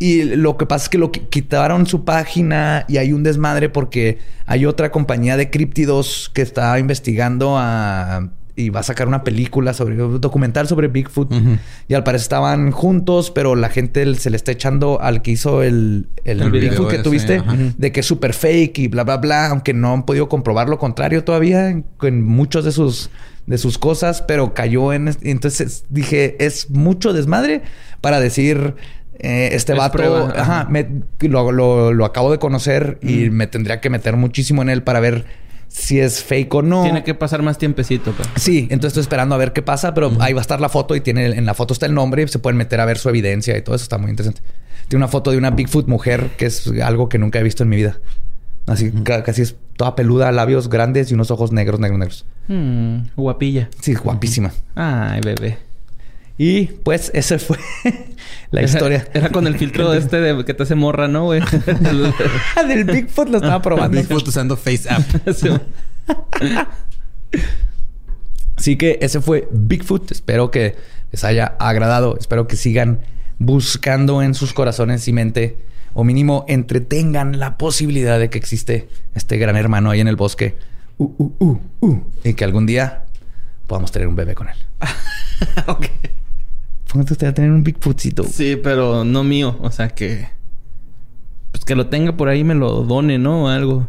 [0.00, 4.18] Y lo que pasa es que lo quitaron su página y hay un desmadre porque
[4.46, 9.74] hay otra compañía de críptidos que está investigando a y va a sacar una película
[9.74, 11.32] sobre un documental sobre Bigfoot.
[11.88, 15.62] Y al parecer estaban juntos, pero la gente se le está echando al que hizo
[15.62, 17.42] el, el, Bigfoot que tuviste
[17.76, 20.78] de que es súper fake y bla, bla, bla, aunque no han podido comprobar lo
[20.78, 23.10] contrario todavía en muchos de sus
[23.46, 25.12] de sus cosas, pero cayó en...
[25.22, 27.62] Entonces dije, es mucho desmadre
[28.00, 28.74] para decir...
[29.22, 30.66] Eh, este vato, ajá,
[31.20, 35.26] lo, acabo de conocer y me tendría que meter muchísimo en él para ver
[35.68, 36.84] si es fake o no.
[36.84, 38.12] Tiene que pasar más tiempecito.
[38.12, 38.28] Pues.
[38.36, 40.96] Sí, entonces estoy esperando a ver qué pasa, pero ahí va a estar la foto
[40.96, 43.10] y tiene en la foto está el nombre y se pueden meter a ver su
[43.10, 44.40] evidencia y todo eso está muy interesante.
[44.88, 47.68] Tiene una foto de una Bigfoot mujer que es algo que nunca he visto en
[47.68, 47.98] mi vida.
[48.66, 52.26] Así, casi es toda peluda, labios grandes y unos ojos negros, negros, negros.
[52.48, 53.68] Hmm, guapilla.
[53.80, 54.52] Sí, guapísima.
[54.74, 55.58] Ay, bebé.
[56.38, 57.58] Y pues esa fue
[58.50, 59.06] la historia.
[59.14, 61.40] Era con el filtro este de que te hace morra, ¿no, güey?
[62.68, 63.96] Del Bigfoot lo estaba probando.
[63.96, 65.02] Bigfoot usando Face App.
[68.56, 70.10] Así que ese fue Bigfoot.
[70.12, 70.76] Espero que
[71.12, 72.16] les haya agradado.
[72.18, 73.00] Espero que sigan
[73.38, 75.56] buscando en sus corazones y mente
[75.94, 80.56] o mínimo entretengan la posibilidad de que existe este gran hermano ahí en el bosque
[80.98, 83.04] uh, uh, uh, uh y que algún día
[83.66, 84.56] podamos tener un bebé con él.
[85.66, 85.86] ok.
[86.92, 88.24] Póngate usted a tener un Bigfootcito.
[88.24, 89.56] Sí, pero no mío.
[89.60, 90.28] O sea que...
[91.52, 93.44] Pues que lo tenga por ahí me lo done, ¿no?
[93.44, 93.88] O algo.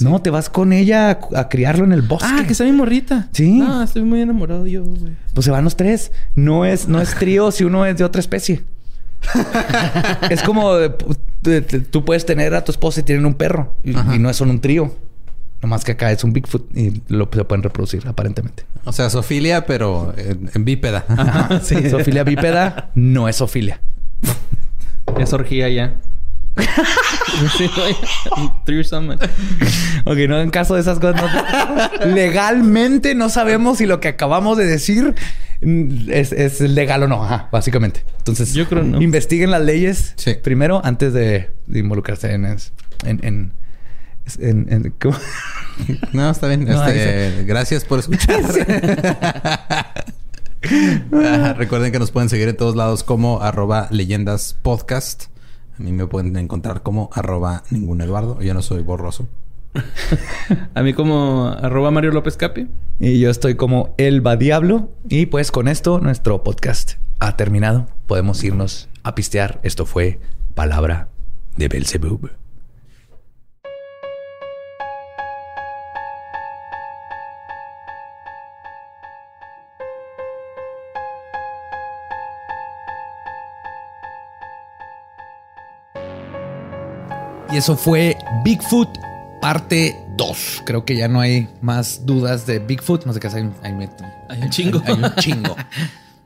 [0.00, 2.28] No, te vas con ella a, criarlo en el bosque.
[2.30, 3.30] Ah, que sea mi morrita.
[3.32, 3.62] Sí.
[3.66, 5.14] Ah, estoy muy enamorado yo, güey.
[5.32, 6.12] Pues se van los tres.
[6.34, 8.62] No es, no es trío si uno es de otra especie
[10.30, 10.72] es como
[11.90, 14.94] tú puedes tener a tu esposa y tienen un perro y, no son un trío.
[15.62, 18.64] Nomás que acá es un Bigfoot y lo, se pueden reproducir aparentemente.
[18.84, 21.04] O sea, sofilia, pero en, bípeda.
[21.62, 23.80] sí, sofilia bípeda no es sofilia.
[25.18, 25.94] es orgía ya.
[30.04, 31.32] ok, no en caso de esas cosas.
[32.06, 35.14] legalmente no sabemos si lo que acabamos de decir
[35.62, 38.04] es, legal o no, Ajá, básicamente.
[38.18, 39.00] Entonces, yo creo no.
[39.00, 42.58] Investiguen las leyes primero antes de, involucrarse en, en,
[43.04, 43.52] en,
[46.12, 46.68] No, está bien.
[46.68, 48.42] Este, gracias por escuchar.
[51.56, 55.24] recuerden que nos pueden seguir en todos lados como arroba leyendas podcast.
[55.78, 58.40] A mí me pueden encontrar como arroba ningún Eduardo.
[58.42, 59.28] Yo no soy borroso.
[60.74, 62.68] a mí como arroba Mario López Capi.
[63.00, 64.90] Y yo estoy como Elba Diablo.
[65.08, 67.88] Y pues con esto nuestro podcast ha terminado.
[68.06, 69.60] Podemos irnos a pistear.
[69.62, 70.20] Esto fue
[70.54, 71.08] Palabra
[71.56, 72.41] de Belzebub.
[87.52, 88.88] Y eso fue Bigfoot
[89.42, 90.62] parte 2.
[90.64, 93.04] Creo que ya no hay más dudas de Bigfoot.
[93.04, 93.88] No sé qué hay, hay,
[94.30, 94.82] hay un chingo.
[94.86, 95.54] Hay, un chingo.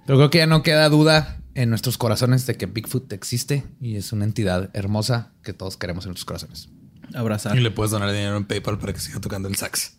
[0.07, 3.97] Pero creo que ya no queda duda en nuestros corazones de que Bigfoot existe y
[3.97, 6.69] es una entidad hermosa que todos queremos en nuestros corazones.
[7.13, 7.57] Abrazar.
[7.57, 9.97] Y le puedes donar dinero en PayPal para que siga tocando el sax.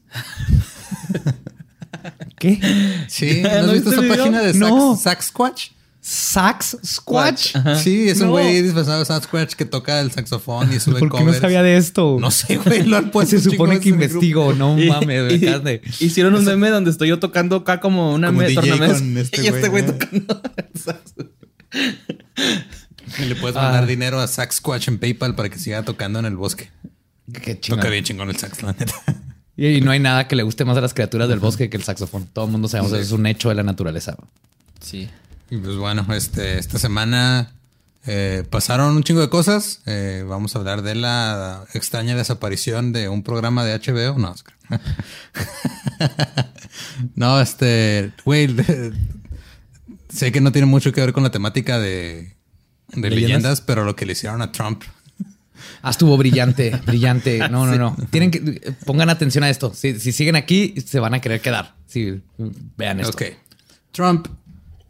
[2.39, 3.05] ¿Qué?
[3.09, 5.71] Sí, ¿no has visto esa página de sax, sax Squatch?
[6.09, 7.53] Sax Squatch.
[7.83, 11.11] Sí, es un güey disfrazado de Sax Squatch que toca el saxofón y sube ¿Por
[11.11, 12.15] qué no sabía de esto?
[12.17, 12.83] No sé, güey.
[12.85, 14.53] Lo han puesto Se supone que investigo.
[14.53, 19.41] No mames, me Hicieron un meme donde estoy yo tocando acá como una como este
[19.43, 20.41] y este güey tocando
[23.19, 23.85] Y le puedes mandar ah.
[23.85, 26.71] dinero a Sax Squatch en PayPal para que siga tocando en el bosque.
[27.33, 27.81] Qué chingón.
[27.81, 28.95] Toca bien chingón el sax, la neta.
[29.57, 31.83] Y no hay nada que le guste más a las criaturas del bosque que el
[31.83, 32.27] saxofón.
[32.31, 34.15] Todo el mundo sabemos que es un hecho de la naturaleza.
[34.79, 35.09] Sí.
[35.49, 37.53] Y pues bueno, este, esta semana
[38.05, 39.81] eh, pasaron un chingo de cosas.
[39.85, 44.17] Eh, vamos a hablar de la extraña desaparición de un programa de HBO.
[44.17, 44.35] No,
[47.15, 48.53] no, este, güey,
[50.09, 52.35] sé que no tiene mucho que ver con la temática de,
[52.93, 53.61] de ¿Leyendas?
[53.61, 54.83] pero lo que le hicieron a Trump.
[55.81, 57.49] Ah, estuvo brillante, brillante.
[57.49, 57.95] No, no, no.
[58.09, 59.73] Tienen que pongan atención a esto.
[59.73, 61.75] Si, si, siguen aquí, se van a querer quedar.
[61.87, 62.21] Si
[62.75, 63.13] vean esto.
[63.13, 63.23] Ok.
[63.91, 64.27] Trump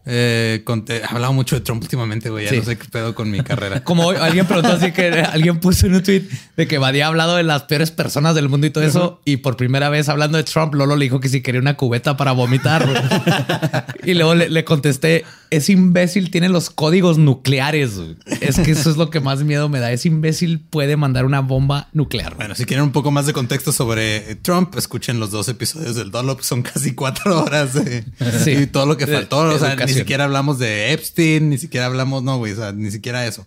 [0.10, 2.46] eh, he hablado mucho de Trump últimamente, güey.
[2.46, 3.84] Ya no sé qué pedo con mi carrera.
[3.84, 6.24] Como alguien preguntó así que alguien puso en un tweet
[6.56, 9.20] de que Badía ha hablado de las peores personas del mundo y todo eso.
[9.26, 12.16] Y por primera vez hablando de Trump, Lolo le dijo que si quería una cubeta
[12.16, 12.88] para vomitar.
[14.06, 18.00] y luego le, contesté: ese imbécil tiene los códigos nucleares.
[18.42, 19.92] Es que eso es lo que más miedo me da.
[19.92, 22.36] Ese imbécil puede mandar una bomba nuclear.
[22.36, 26.12] Bueno, si quieren un poco más de contexto sobre Trump, escuchen los dos episodios del
[26.12, 26.42] Dollop.
[26.42, 28.04] Son casi cuatro horas de
[28.44, 28.68] sí.
[28.68, 29.40] todo lo que faltó.
[29.40, 32.92] O sea, ni siquiera hablamos de Epstein, ni siquiera hablamos, no, güey, o sea, ni
[32.92, 33.46] siquiera eso.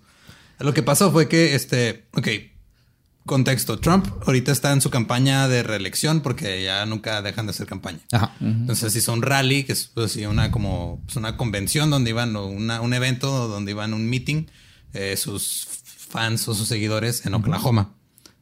[0.59, 2.29] Lo que pasó fue que, este, ok,
[3.31, 7.69] contexto, Trump ahorita está en su campaña de reelección porque ya nunca dejan de hacer
[7.69, 8.01] campaña.
[8.11, 8.35] Ajá.
[8.41, 12.93] Entonces hizo un rally, que es pues, una como pues, una convención donde iban, un
[12.93, 14.47] evento donde iban un meeting,
[14.95, 17.95] eh, sus fans o sus seguidores en Oklahoma,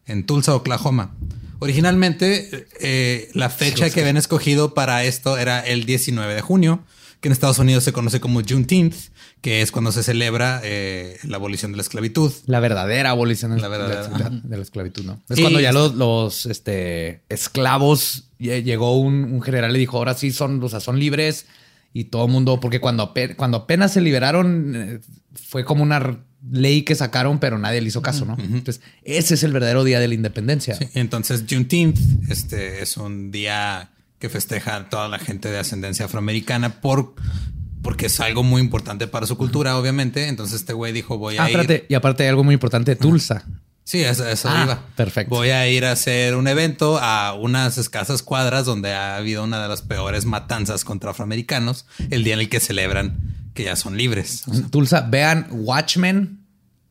[0.07, 1.15] en Tulsa, Oklahoma.
[1.59, 6.83] Originalmente, eh, la fecha que habían escogido para esto era el 19 de junio,
[7.21, 8.95] que en Estados Unidos se conoce como Juneteenth,
[9.41, 12.33] que es cuando se celebra eh, la abolición de la esclavitud.
[12.47, 15.21] La verdadera abolición de la, esclavitud, ¿no?
[15.29, 20.69] Es cuando ya los, este, esclavos llegó un, general y dijo, ahora sí son, o
[20.69, 21.47] sea, son libres
[21.93, 25.01] y todo el mundo, porque cuando, cuando apenas se liberaron, eh,
[25.35, 28.37] fue como una ley que sacaron, pero nadie le hizo caso, ¿no?
[28.39, 30.79] Entonces, ese es el verdadero día de la independencia.
[30.95, 31.99] entonces, Juneteenth
[32.31, 37.15] este, es un día que festeja toda la gente de ascendencia afroamericana por
[37.83, 40.29] porque es algo muy importante para su cultura, obviamente.
[40.29, 41.87] Entonces este güey dijo, voy a ah, ir...
[41.89, 43.45] Y aparte hay algo muy importante, Tulsa.
[43.85, 44.87] Sí, eso, eso ah, iba.
[44.97, 45.35] Perfecto.
[45.35, 49.63] Voy a ir a hacer un evento a unas escasas cuadras donde ha habido una
[49.63, 53.17] de las peores matanzas contra afroamericanos, el día en el que celebran
[53.55, 54.45] que ya son libres.
[54.71, 56.38] Tulsa, vean Watchmen,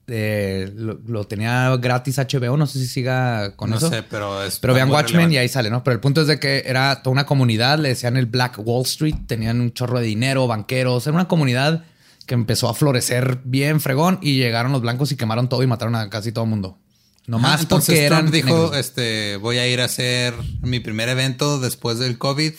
[0.08, 3.90] eh, lo, tenía gratis HBO, no sé si siga con eso.
[3.90, 4.60] No sé, pero es.
[4.60, 5.84] Pero vean Watchmen y ahí sale, ¿no?
[5.84, 8.84] Pero el punto es de que era toda una comunidad, le decían el Black Wall
[8.84, 11.84] Street, tenían un chorro de dinero, banqueros, era una comunidad
[12.26, 15.96] que empezó a florecer bien fregón y llegaron los blancos y quemaron todo y mataron
[15.96, 16.78] a casi todo el mundo.
[17.26, 18.32] No más porque eran.
[18.32, 22.54] dijo: este, Voy a ir a hacer mi primer evento después del COVID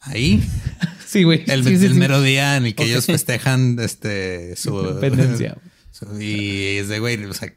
[0.00, 0.42] ahí.
[1.06, 1.44] sí, güey.
[1.46, 1.62] El,
[1.94, 5.58] mero día en el que ellos festejan este, su independencia.
[6.18, 7.52] Y es de, güey, o sea,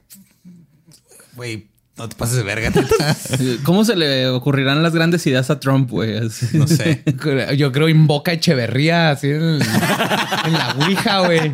[1.36, 2.72] güey, no te pases de verga.
[3.64, 6.20] ¿Cómo se le ocurrirán las grandes ideas a Trump, güey?
[6.54, 7.04] No sé.
[7.58, 11.54] Yo creo invoca Echeverría así en, la Ouija, güey.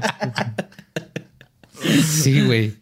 [2.04, 2.76] Sí, güey.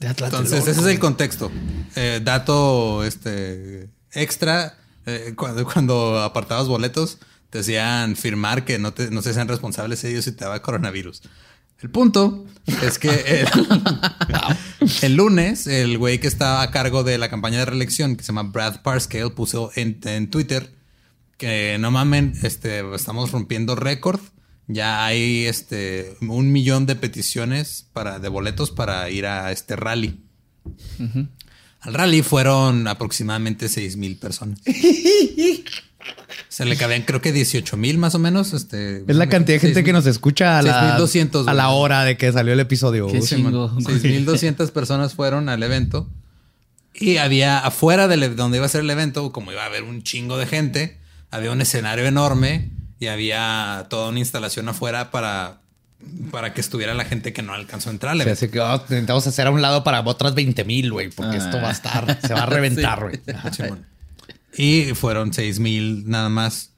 [0.00, 1.50] Entonces, ese es el contexto.
[1.94, 4.76] Eh, dato este extra.
[5.06, 7.18] Eh, cuando, cuando apartabas boletos,
[7.50, 11.22] te decían firmar que no, te, no se sean responsables ellos si te daba coronavirus.
[11.80, 12.46] El punto
[12.82, 13.46] es que
[15.02, 18.28] el, lunes, el güey que estaba a cargo de la campaña de reelección, que se
[18.28, 20.74] llama Brad Parscale, puso en, Twitter
[21.36, 24.20] que no mamen, este, estamos rompiendo récord.
[24.68, 30.24] Ya hay este un millón de peticiones para, de boletos para ir a este rally.
[31.80, 34.60] Al rally fueron aproximadamente 6 mil personas.
[36.56, 38.54] Se le cabían creo que 18 mil más o menos.
[38.54, 42.16] Este, es la cantidad de gente que nos escucha a la, a la hora de
[42.16, 43.10] que salió el episodio.
[43.10, 46.08] 6.200 personas fueron al evento.
[46.94, 50.02] Y había afuera de donde iba a ser el evento, como iba a haber un
[50.02, 50.98] chingo de gente,
[51.30, 55.60] había un escenario enorme y había toda una instalación afuera para,
[56.30, 58.18] para que estuviera la gente que no alcanzó a entrar.
[58.30, 61.58] así que oh, intentamos hacer a un lado para otras 20 mil, güey, porque esto
[61.60, 63.20] va a estar, se va a reventar, güey.
[64.56, 66.72] Y fueron seis mil nada más.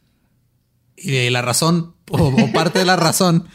[0.96, 3.46] Y la razón, o, parte de la razón,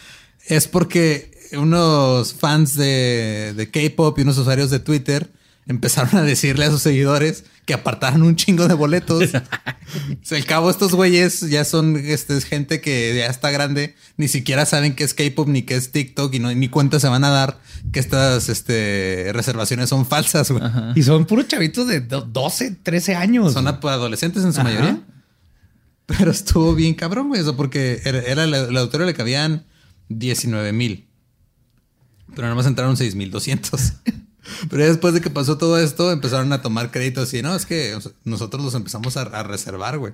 [0.47, 5.33] es porque unos fans de, de K-pop y unos usuarios de Twitter
[5.67, 9.29] empezaron a decirle a sus seguidores que apartaran un chingo de boletos.
[9.33, 14.65] o al cabo, estos güeyes ya son este, gente que ya está grande, ni siquiera
[14.65, 17.29] saben qué es K-pop ni qué es TikTok y no, ni cuenta se van a
[17.29, 17.59] dar
[17.91, 20.51] que estas este, reservaciones son falsas.
[20.95, 23.53] Y son puros chavitos de 12, 13 años.
[23.53, 25.01] Son adolescentes en su mayoría.
[26.05, 29.65] Pero estuvo bien cabrón, güey, eso porque era, el, auditorio le cabían
[30.09, 31.07] 19 mil.
[32.29, 33.93] Pero nada más entraron 6,200.
[34.69, 37.97] Pero después de que pasó todo esto, empezaron a tomar créditos y no, es que
[38.23, 40.13] nosotros los empezamos a, reservar, güey.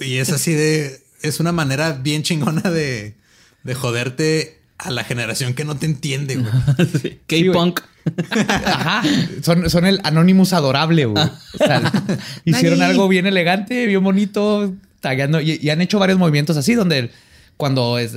[0.00, 3.16] Y es así de, es una manera bien chingona de,
[3.62, 7.20] de joderte a la generación que no te entiende, güey.
[7.26, 7.80] K-punk.
[8.64, 9.02] Ajá.
[9.42, 11.24] Son, son, el Anonymous adorable, güey.
[12.44, 17.10] hicieron algo bien elegante, bien bonito, tagueando y, han hecho varios movimientos así donde
[17.58, 18.16] cuando es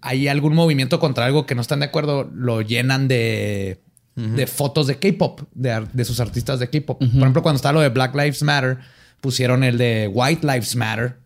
[0.00, 3.78] hay algún movimiento contra algo que no están de acuerdo, lo llenan de
[4.14, 6.98] de fotos de K-pop, de, sus artistas de K-pop.
[6.98, 8.78] Por ejemplo, cuando está lo de Black Lives Matter,
[9.20, 11.16] pusieron el de White Lives Matter.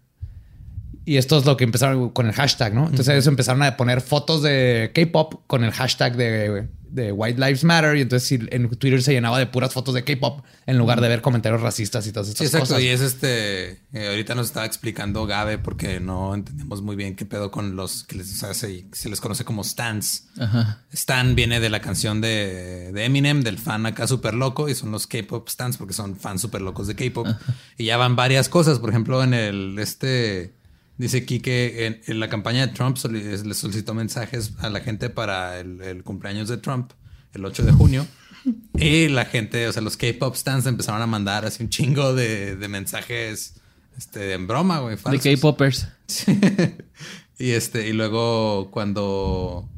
[1.05, 2.85] Y esto es lo que empezaron con el hashtag, ¿no?
[2.85, 7.65] Entonces ellos empezaron a poner fotos de K-pop con el hashtag de de White Lives
[7.65, 11.09] Matter y entonces en Twitter se llenaba de puras fotos de K-pop en lugar de
[11.09, 12.79] ver comentarios racistas y todas estas sí, exacto.
[12.79, 17.27] Y es este, eh, ahorita nos estaba explicando Gabe porque no entendemos muy bien qué
[17.27, 20.29] pedo con los que les, se, les conoce como stans.
[20.93, 25.09] Stan viene de la canción de, Eminem, del fan acá súper loco y son los
[25.09, 27.27] K-pop stans porque son fans súper locos de K-pop.
[27.77, 30.55] Y ya van varias cosas, por ejemplo, en el, este...
[30.97, 35.59] Dice aquí que en, la campaña de Trump le solicitó mensajes a la gente para
[35.59, 36.93] el, cumpleaños de Trump,
[37.33, 38.07] el 8 de junio.
[38.77, 42.57] Y la gente, o sea, los K-pop stands empezaron a mandar así un chingo de,
[42.69, 43.55] mensajes
[43.97, 44.97] este, en broma, güey.
[45.11, 45.89] De K-popers.
[47.39, 49.69] y este, y luego cuando,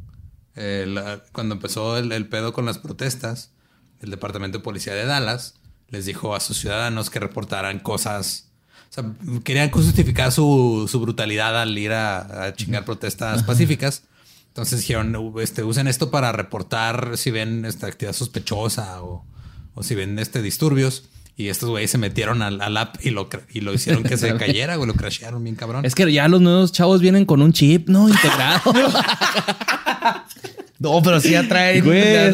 [1.33, 3.53] cuando empezó el, el pedo con las protestas,
[4.01, 5.55] el Departamento de Policía de Dallas
[5.89, 8.51] les dijo a sus ciudadanos que reportaran cosas
[8.91, 9.05] o sea,
[9.45, 14.05] querían justificar su, su brutalidad al ir a, chingar protestas pacíficas.
[14.49, 19.25] Entonces dijeron, este, usen esto para reportar si ven esta actividad sospechosa o,
[19.75, 21.05] o si ven este disturbios.
[21.39, 24.35] Y estos güeyes se metieron al, al, app y lo, y lo hicieron que se
[24.39, 24.89] cayera, güey.
[24.89, 25.85] Lo crashearon bien cabrón.
[25.85, 28.09] Es que ya los nuevos chavos vienen con un chip, ¿no?
[28.09, 28.73] Integrado.
[30.79, 31.87] no, pero sí atraen,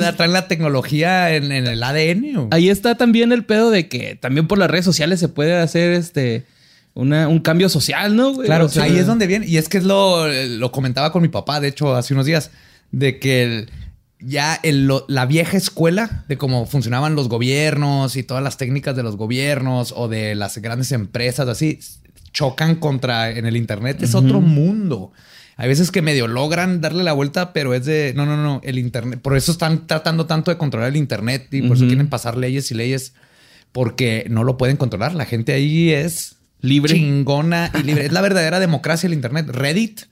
[0.03, 2.49] atraen la tecnología en, en, el ADN.
[2.51, 5.93] Ahí está también el pedo de que también por las redes sociales se puede hacer
[5.93, 6.45] este
[6.95, 8.37] un cambio social, ¿no?
[8.37, 9.47] Claro, ahí es donde viene.
[9.47, 12.51] Y es que es lo, lo comentaba con mi papá, de hecho, hace unos días,
[12.91, 13.67] de que
[14.21, 14.61] ya
[15.09, 19.93] la vieja escuela de cómo funcionaban los gobiernos y todas las técnicas de los gobiernos
[19.97, 21.81] o de las grandes empresas, así,
[22.33, 24.03] chocan contra en el Internet.
[24.03, 25.13] Es otro mundo.
[25.57, 28.61] Hay veces que medio logran darle la vuelta, pero es de no, no, no.
[28.65, 32.09] El Internet, por eso están tratando tanto de controlar el Internet y por eso quieren
[32.09, 33.13] pasar leyes y leyes
[33.73, 35.15] porque no lo pueden controlar.
[35.15, 36.95] La gente ahí es libre.
[36.95, 38.07] Chingona y libre.
[38.07, 39.49] es la verdadera democracia del Internet.
[39.49, 40.03] Reddit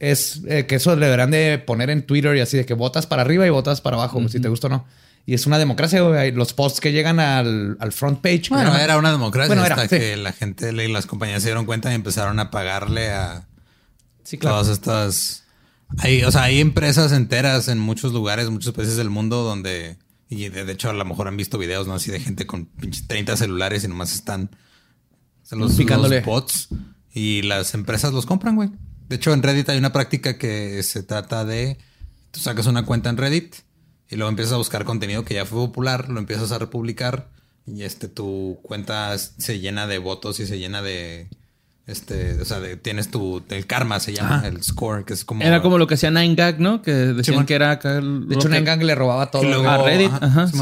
[0.00, 3.22] es eh, que eso deberán de poner en Twitter y así de que votas para
[3.22, 4.86] arriba y votas para abajo, si te gusta o no.
[5.24, 6.00] Y es una democracia,
[6.32, 8.46] Los posts que llegan al, front page.
[8.50, 11.94] Bueno, era una democracia hasta que la gente y las compañías se dieron cuenta y
[11.94, 13.44] empezaron a pagarle a
[14.32, 14.56] sí, claro.
[14.56, 15.44] todas estas.
[15.98, 19.98] Hay, o sea, hay empresas enteras en muchos lugares, muchos países del mundo donde.
[20.28, 21.94] Y de, hecho, a lo mejor han visto videos, ¿no?
[21.94, 22.70] Así de gente con
[23.06, 24.50] 30 celulares y nomás están
[25.50, 26.22] los, Picándole.
[26.22, 26.68] bots
[27.12, 28.70] y las empresas los compran, güey.
[29.08, 31.76] De hecho, en Reddit hay una práctica que se trata de
[32.30, 33.56] tú sacas una cuenta en Reddit
[34.08, 37.30] y luego empiezas a buscar contenido que ya fue popular, lo empiezas a republicar
[37.66, 41.28] y este tu cuenta se llena de votos y se llena de
[41.84, 45.42] este, o sea, tienes tu, el karma se llama, el score, que es como...
[45.42, 46.80] Era como lo que hacía Nine Gag, ¿no?
[46.80, 48.00] Que decían que era acá...
[48.00, 50.12] de hecho, Nine Gag le robaba todo a Reddit.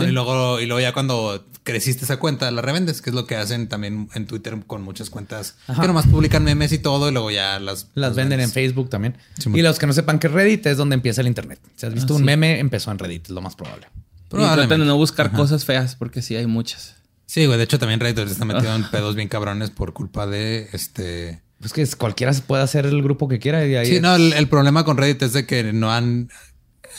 [0.02, 3.36] y, luego, y luego ya cuando creciste esa cuenta, la revendes, que es lo que
[3.36, 7.30] hacen también en Twitter con muchas cuentas que nomás publican memes y todo y luego
[7.30, 7.88] ya las...
[7.94, 9.18] Las, venden en Facebook también.
[9.52, 11.60] y los que no sepan que Reddit es donde empieza el Internet.
[11.76, 13.88] Si has visto ah, un meme, empezó en Reddit, es lo más probable.
[14.32, 16.94] Y traten de no buscar cosas feas porque sí hay muchas.
[17.31, 17.59] Sí, güey.
[17.59, 21.40] De hecho, también Reddit está metido en pedos bien cabrones por culpa de este.
[21.61, 23.65] Pues que cualquiera se puede hacer el grupo que quiera.
[23.65, 26.28] Y ahí sí, no, el, problema con Reddit es de que no han,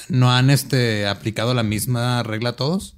[0.08, 2.96] no han este, aplicado la misma regla a todos.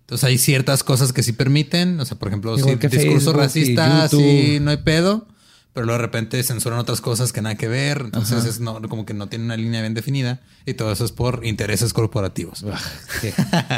[0.00, 2.00] Entonces hay ciertas cosas que sí permiten.
[2.00, 5.28] O sea, por ejemplo, si discurso racista, sí, no hay pedo.
[5.74, 8.00] Pero luego de repente censuran otras cosas que nada que ver.
[8.02, 10.40] Entonces es no, como que no tiene una línea bien definida.
[10.64, 12.64] Y todo eso es por intereses corporativos.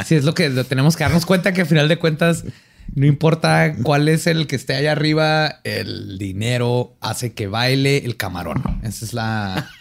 [0.07, 0.15] sí.
[0.15, 2.45] es lo que tenemos que darnos cuenta que al final de cuentas
[2.95, 8.17] no importa cuál es el que esté allá arriba, el dinero hace que baile el
[8.17, 8.63] camarón.
[8.83, 9.71] Esa es la.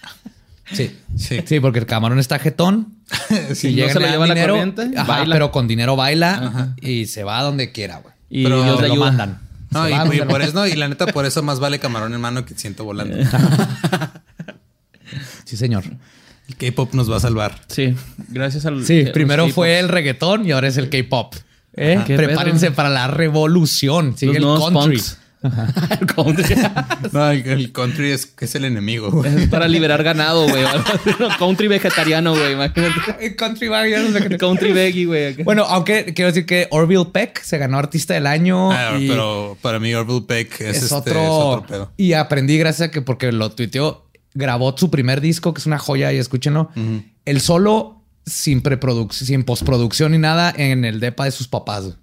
[0.72, 2.96] Sí, sí, sí, porque el camarón está jetón.
[3.54, 5.36] si no se lo lleva dinero, la corriente, baila.
[5.36, 8.16] pero con dinero baila y se va a donde quiera, güey.
[8.30, 9.40] Y pero ellos lo mandan.
[9.70, 12.46] No, y, por eso, no, y la neta, por eso más vale camarón en mano
[12.46, 13.18] que siento volando.
[15.46, 15.84] sí, señor.
[16.48, 17.60] El K-pop nos va a salvar.
[17.68, 17.96] Sí,
[18.30, 18.86] gracias al.
[18.86, 21.36] Sí, primero fue el reggaetón y ahora es el K-pop.
[21.76, 22.00] ¿Eh?
[22.06, 24.16] Prepárense para la revolución.
[24.18, 25.02] Sigue el country.
[26.00, 26.56] el country.
[27.12, 29.26] no, el, country es que es el enemigo.
[29.26, 30.64] Es para liberar ganado, güey.
[31.40, 32.54] country vegetariano, güey.
[32.54, 33.36] Imagínate.
[33.36, 34.38] country vegetariano.
[34.38, 35.44] country veggie, güey.
[35.44, 38.72] Bueno, aunque quiero decir que Orville Peck se ganó artista del año.
[38.72, 41.92] Ah, pero para mí Orville Peck es, este, otro, pedo.
[41.98, 45.80] Y aprendí gracias a que porque lo tuiteó, grabó su primer disco, que es una
[45.80, 46.70] joya y escúchenlo.
[47.26, 51.96] El solo sin preproducción, sin postproducción ni nada en el depa de sus papás.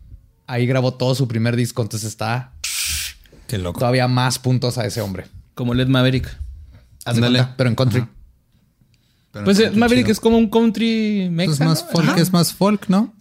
[0.46, 2.52] Ahí grabó todo su primer disco, entonces está
[3.46, 3.78] Qué loco.
[3.78, 5.26] todavía más puntos a ese hombre.
[5.54, 6.28] Como Led Maverick.
[7.56, 8.06] pero en country.
[9.44, 11.72] pues Maverick es como un country mexicano.
[11.72, 13.12] Es más folk, es más folk, ¿no?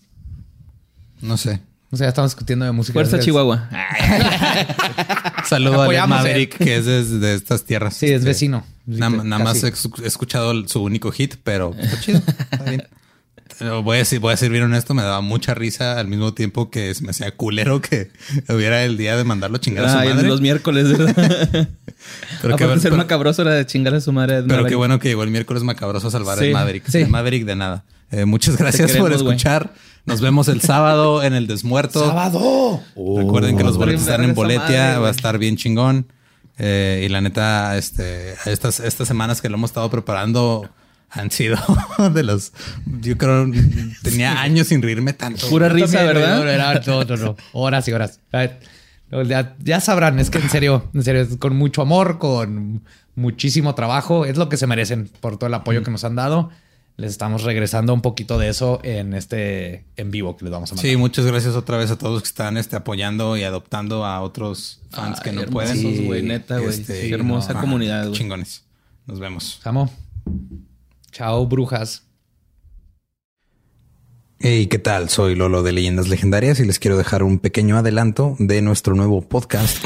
[1.22, 1.62] No sé.
[1.92, 2.94] O sea, ya estamos discutiendo de música.
[2.94, 3.68] Fuerza Chihuahua.
[5.46, 6.86] Saludo a Led Maverick, que es
[7.20, 7.96] de, estas tierras.
[7.96, 8.64] Sí, es vecino.
[8.98, 9.72] Nada, más he
[10.06, 12.22] escuchado su único hit, pero está chido.
[13.84, 16.70] Voy a decir, voy a ser bien honesto, me daba mucha risa al mismo tiempo
[16.70, 18.10] que me hacía culero que
[18.48, 20.28] hubiera el día de mandarlo a chingar a su madre.
[20.28, 21.68] los miércoles, ¿verdad?
[22.42, 24.44] pero que ser macabroso era de chingar a su madre.
[24.44, 26.88] Pero qué bueno que llegó el miércoles macabroso a salvar el Maverick.
[26.88, 27.04] Sí.
[27.04, 27.84] Maverick de nada.
[28.12, 29.74] Eh, muchas gracias por escuchar.
[30.06, 32.00] Nos vemos el sábado en el Desmuerto.
[32.00, 32.82] ¡Sábado!
[32.96, 35.00] Recuerden que los boletos están en Boletia.
[35.00, 36.08] Va a estar bien chingón.
[36.60, 40.70] Eh, y la neta, este, estas, estas semanas que lo hemos estado preparando
[41.10, 41.58] han sido
[42.14, 42.52] de los.
[43.02, 43.50] Yo creo
[44.04, 45.48] tenía años sin reírme tanto.
[45.48, 46.84] Pura risa, ¿verdad?
[46.86, 48.20] No, no, no, Horas y horas.
[48.32, 52.84] Ya, ya, sabrán, es que en serio, en serio, con mucho amor, con
[53.16, 56.52] muchísimo trabajo, es lo que se merecen por todo el apoyo que nos han dado
[57.00, 60.76] les estamos regresando un poquito de eso en este en vivo que les vamos a
[60.76, 60.92] mandar.
[60.92, 64.82] Sí, muchas gracias otra vez a todos que están este, apoyando y adoptando a otros
[64.90, 65.78] fans que no pueden.
[65.78, 66.70] Sí, güey, neta, güey.
[66.70, 68.18] Este, hermosa comunidad, güey.
[68.18, 68.66] Chingones.
[69.06, 69.60] Nos vemos.
[69.64, 69.90] Samo.
[71.12, 72.04] Chao, brujas.
[74.40, 75.10] Hey, ¿qué tal?
[75.10, 79.22] Soy Lolo de Leyendas Legendarias y les quiero dejar un pequeño adelanto de nuestro nuevo
[79.22, 79.86] podcast.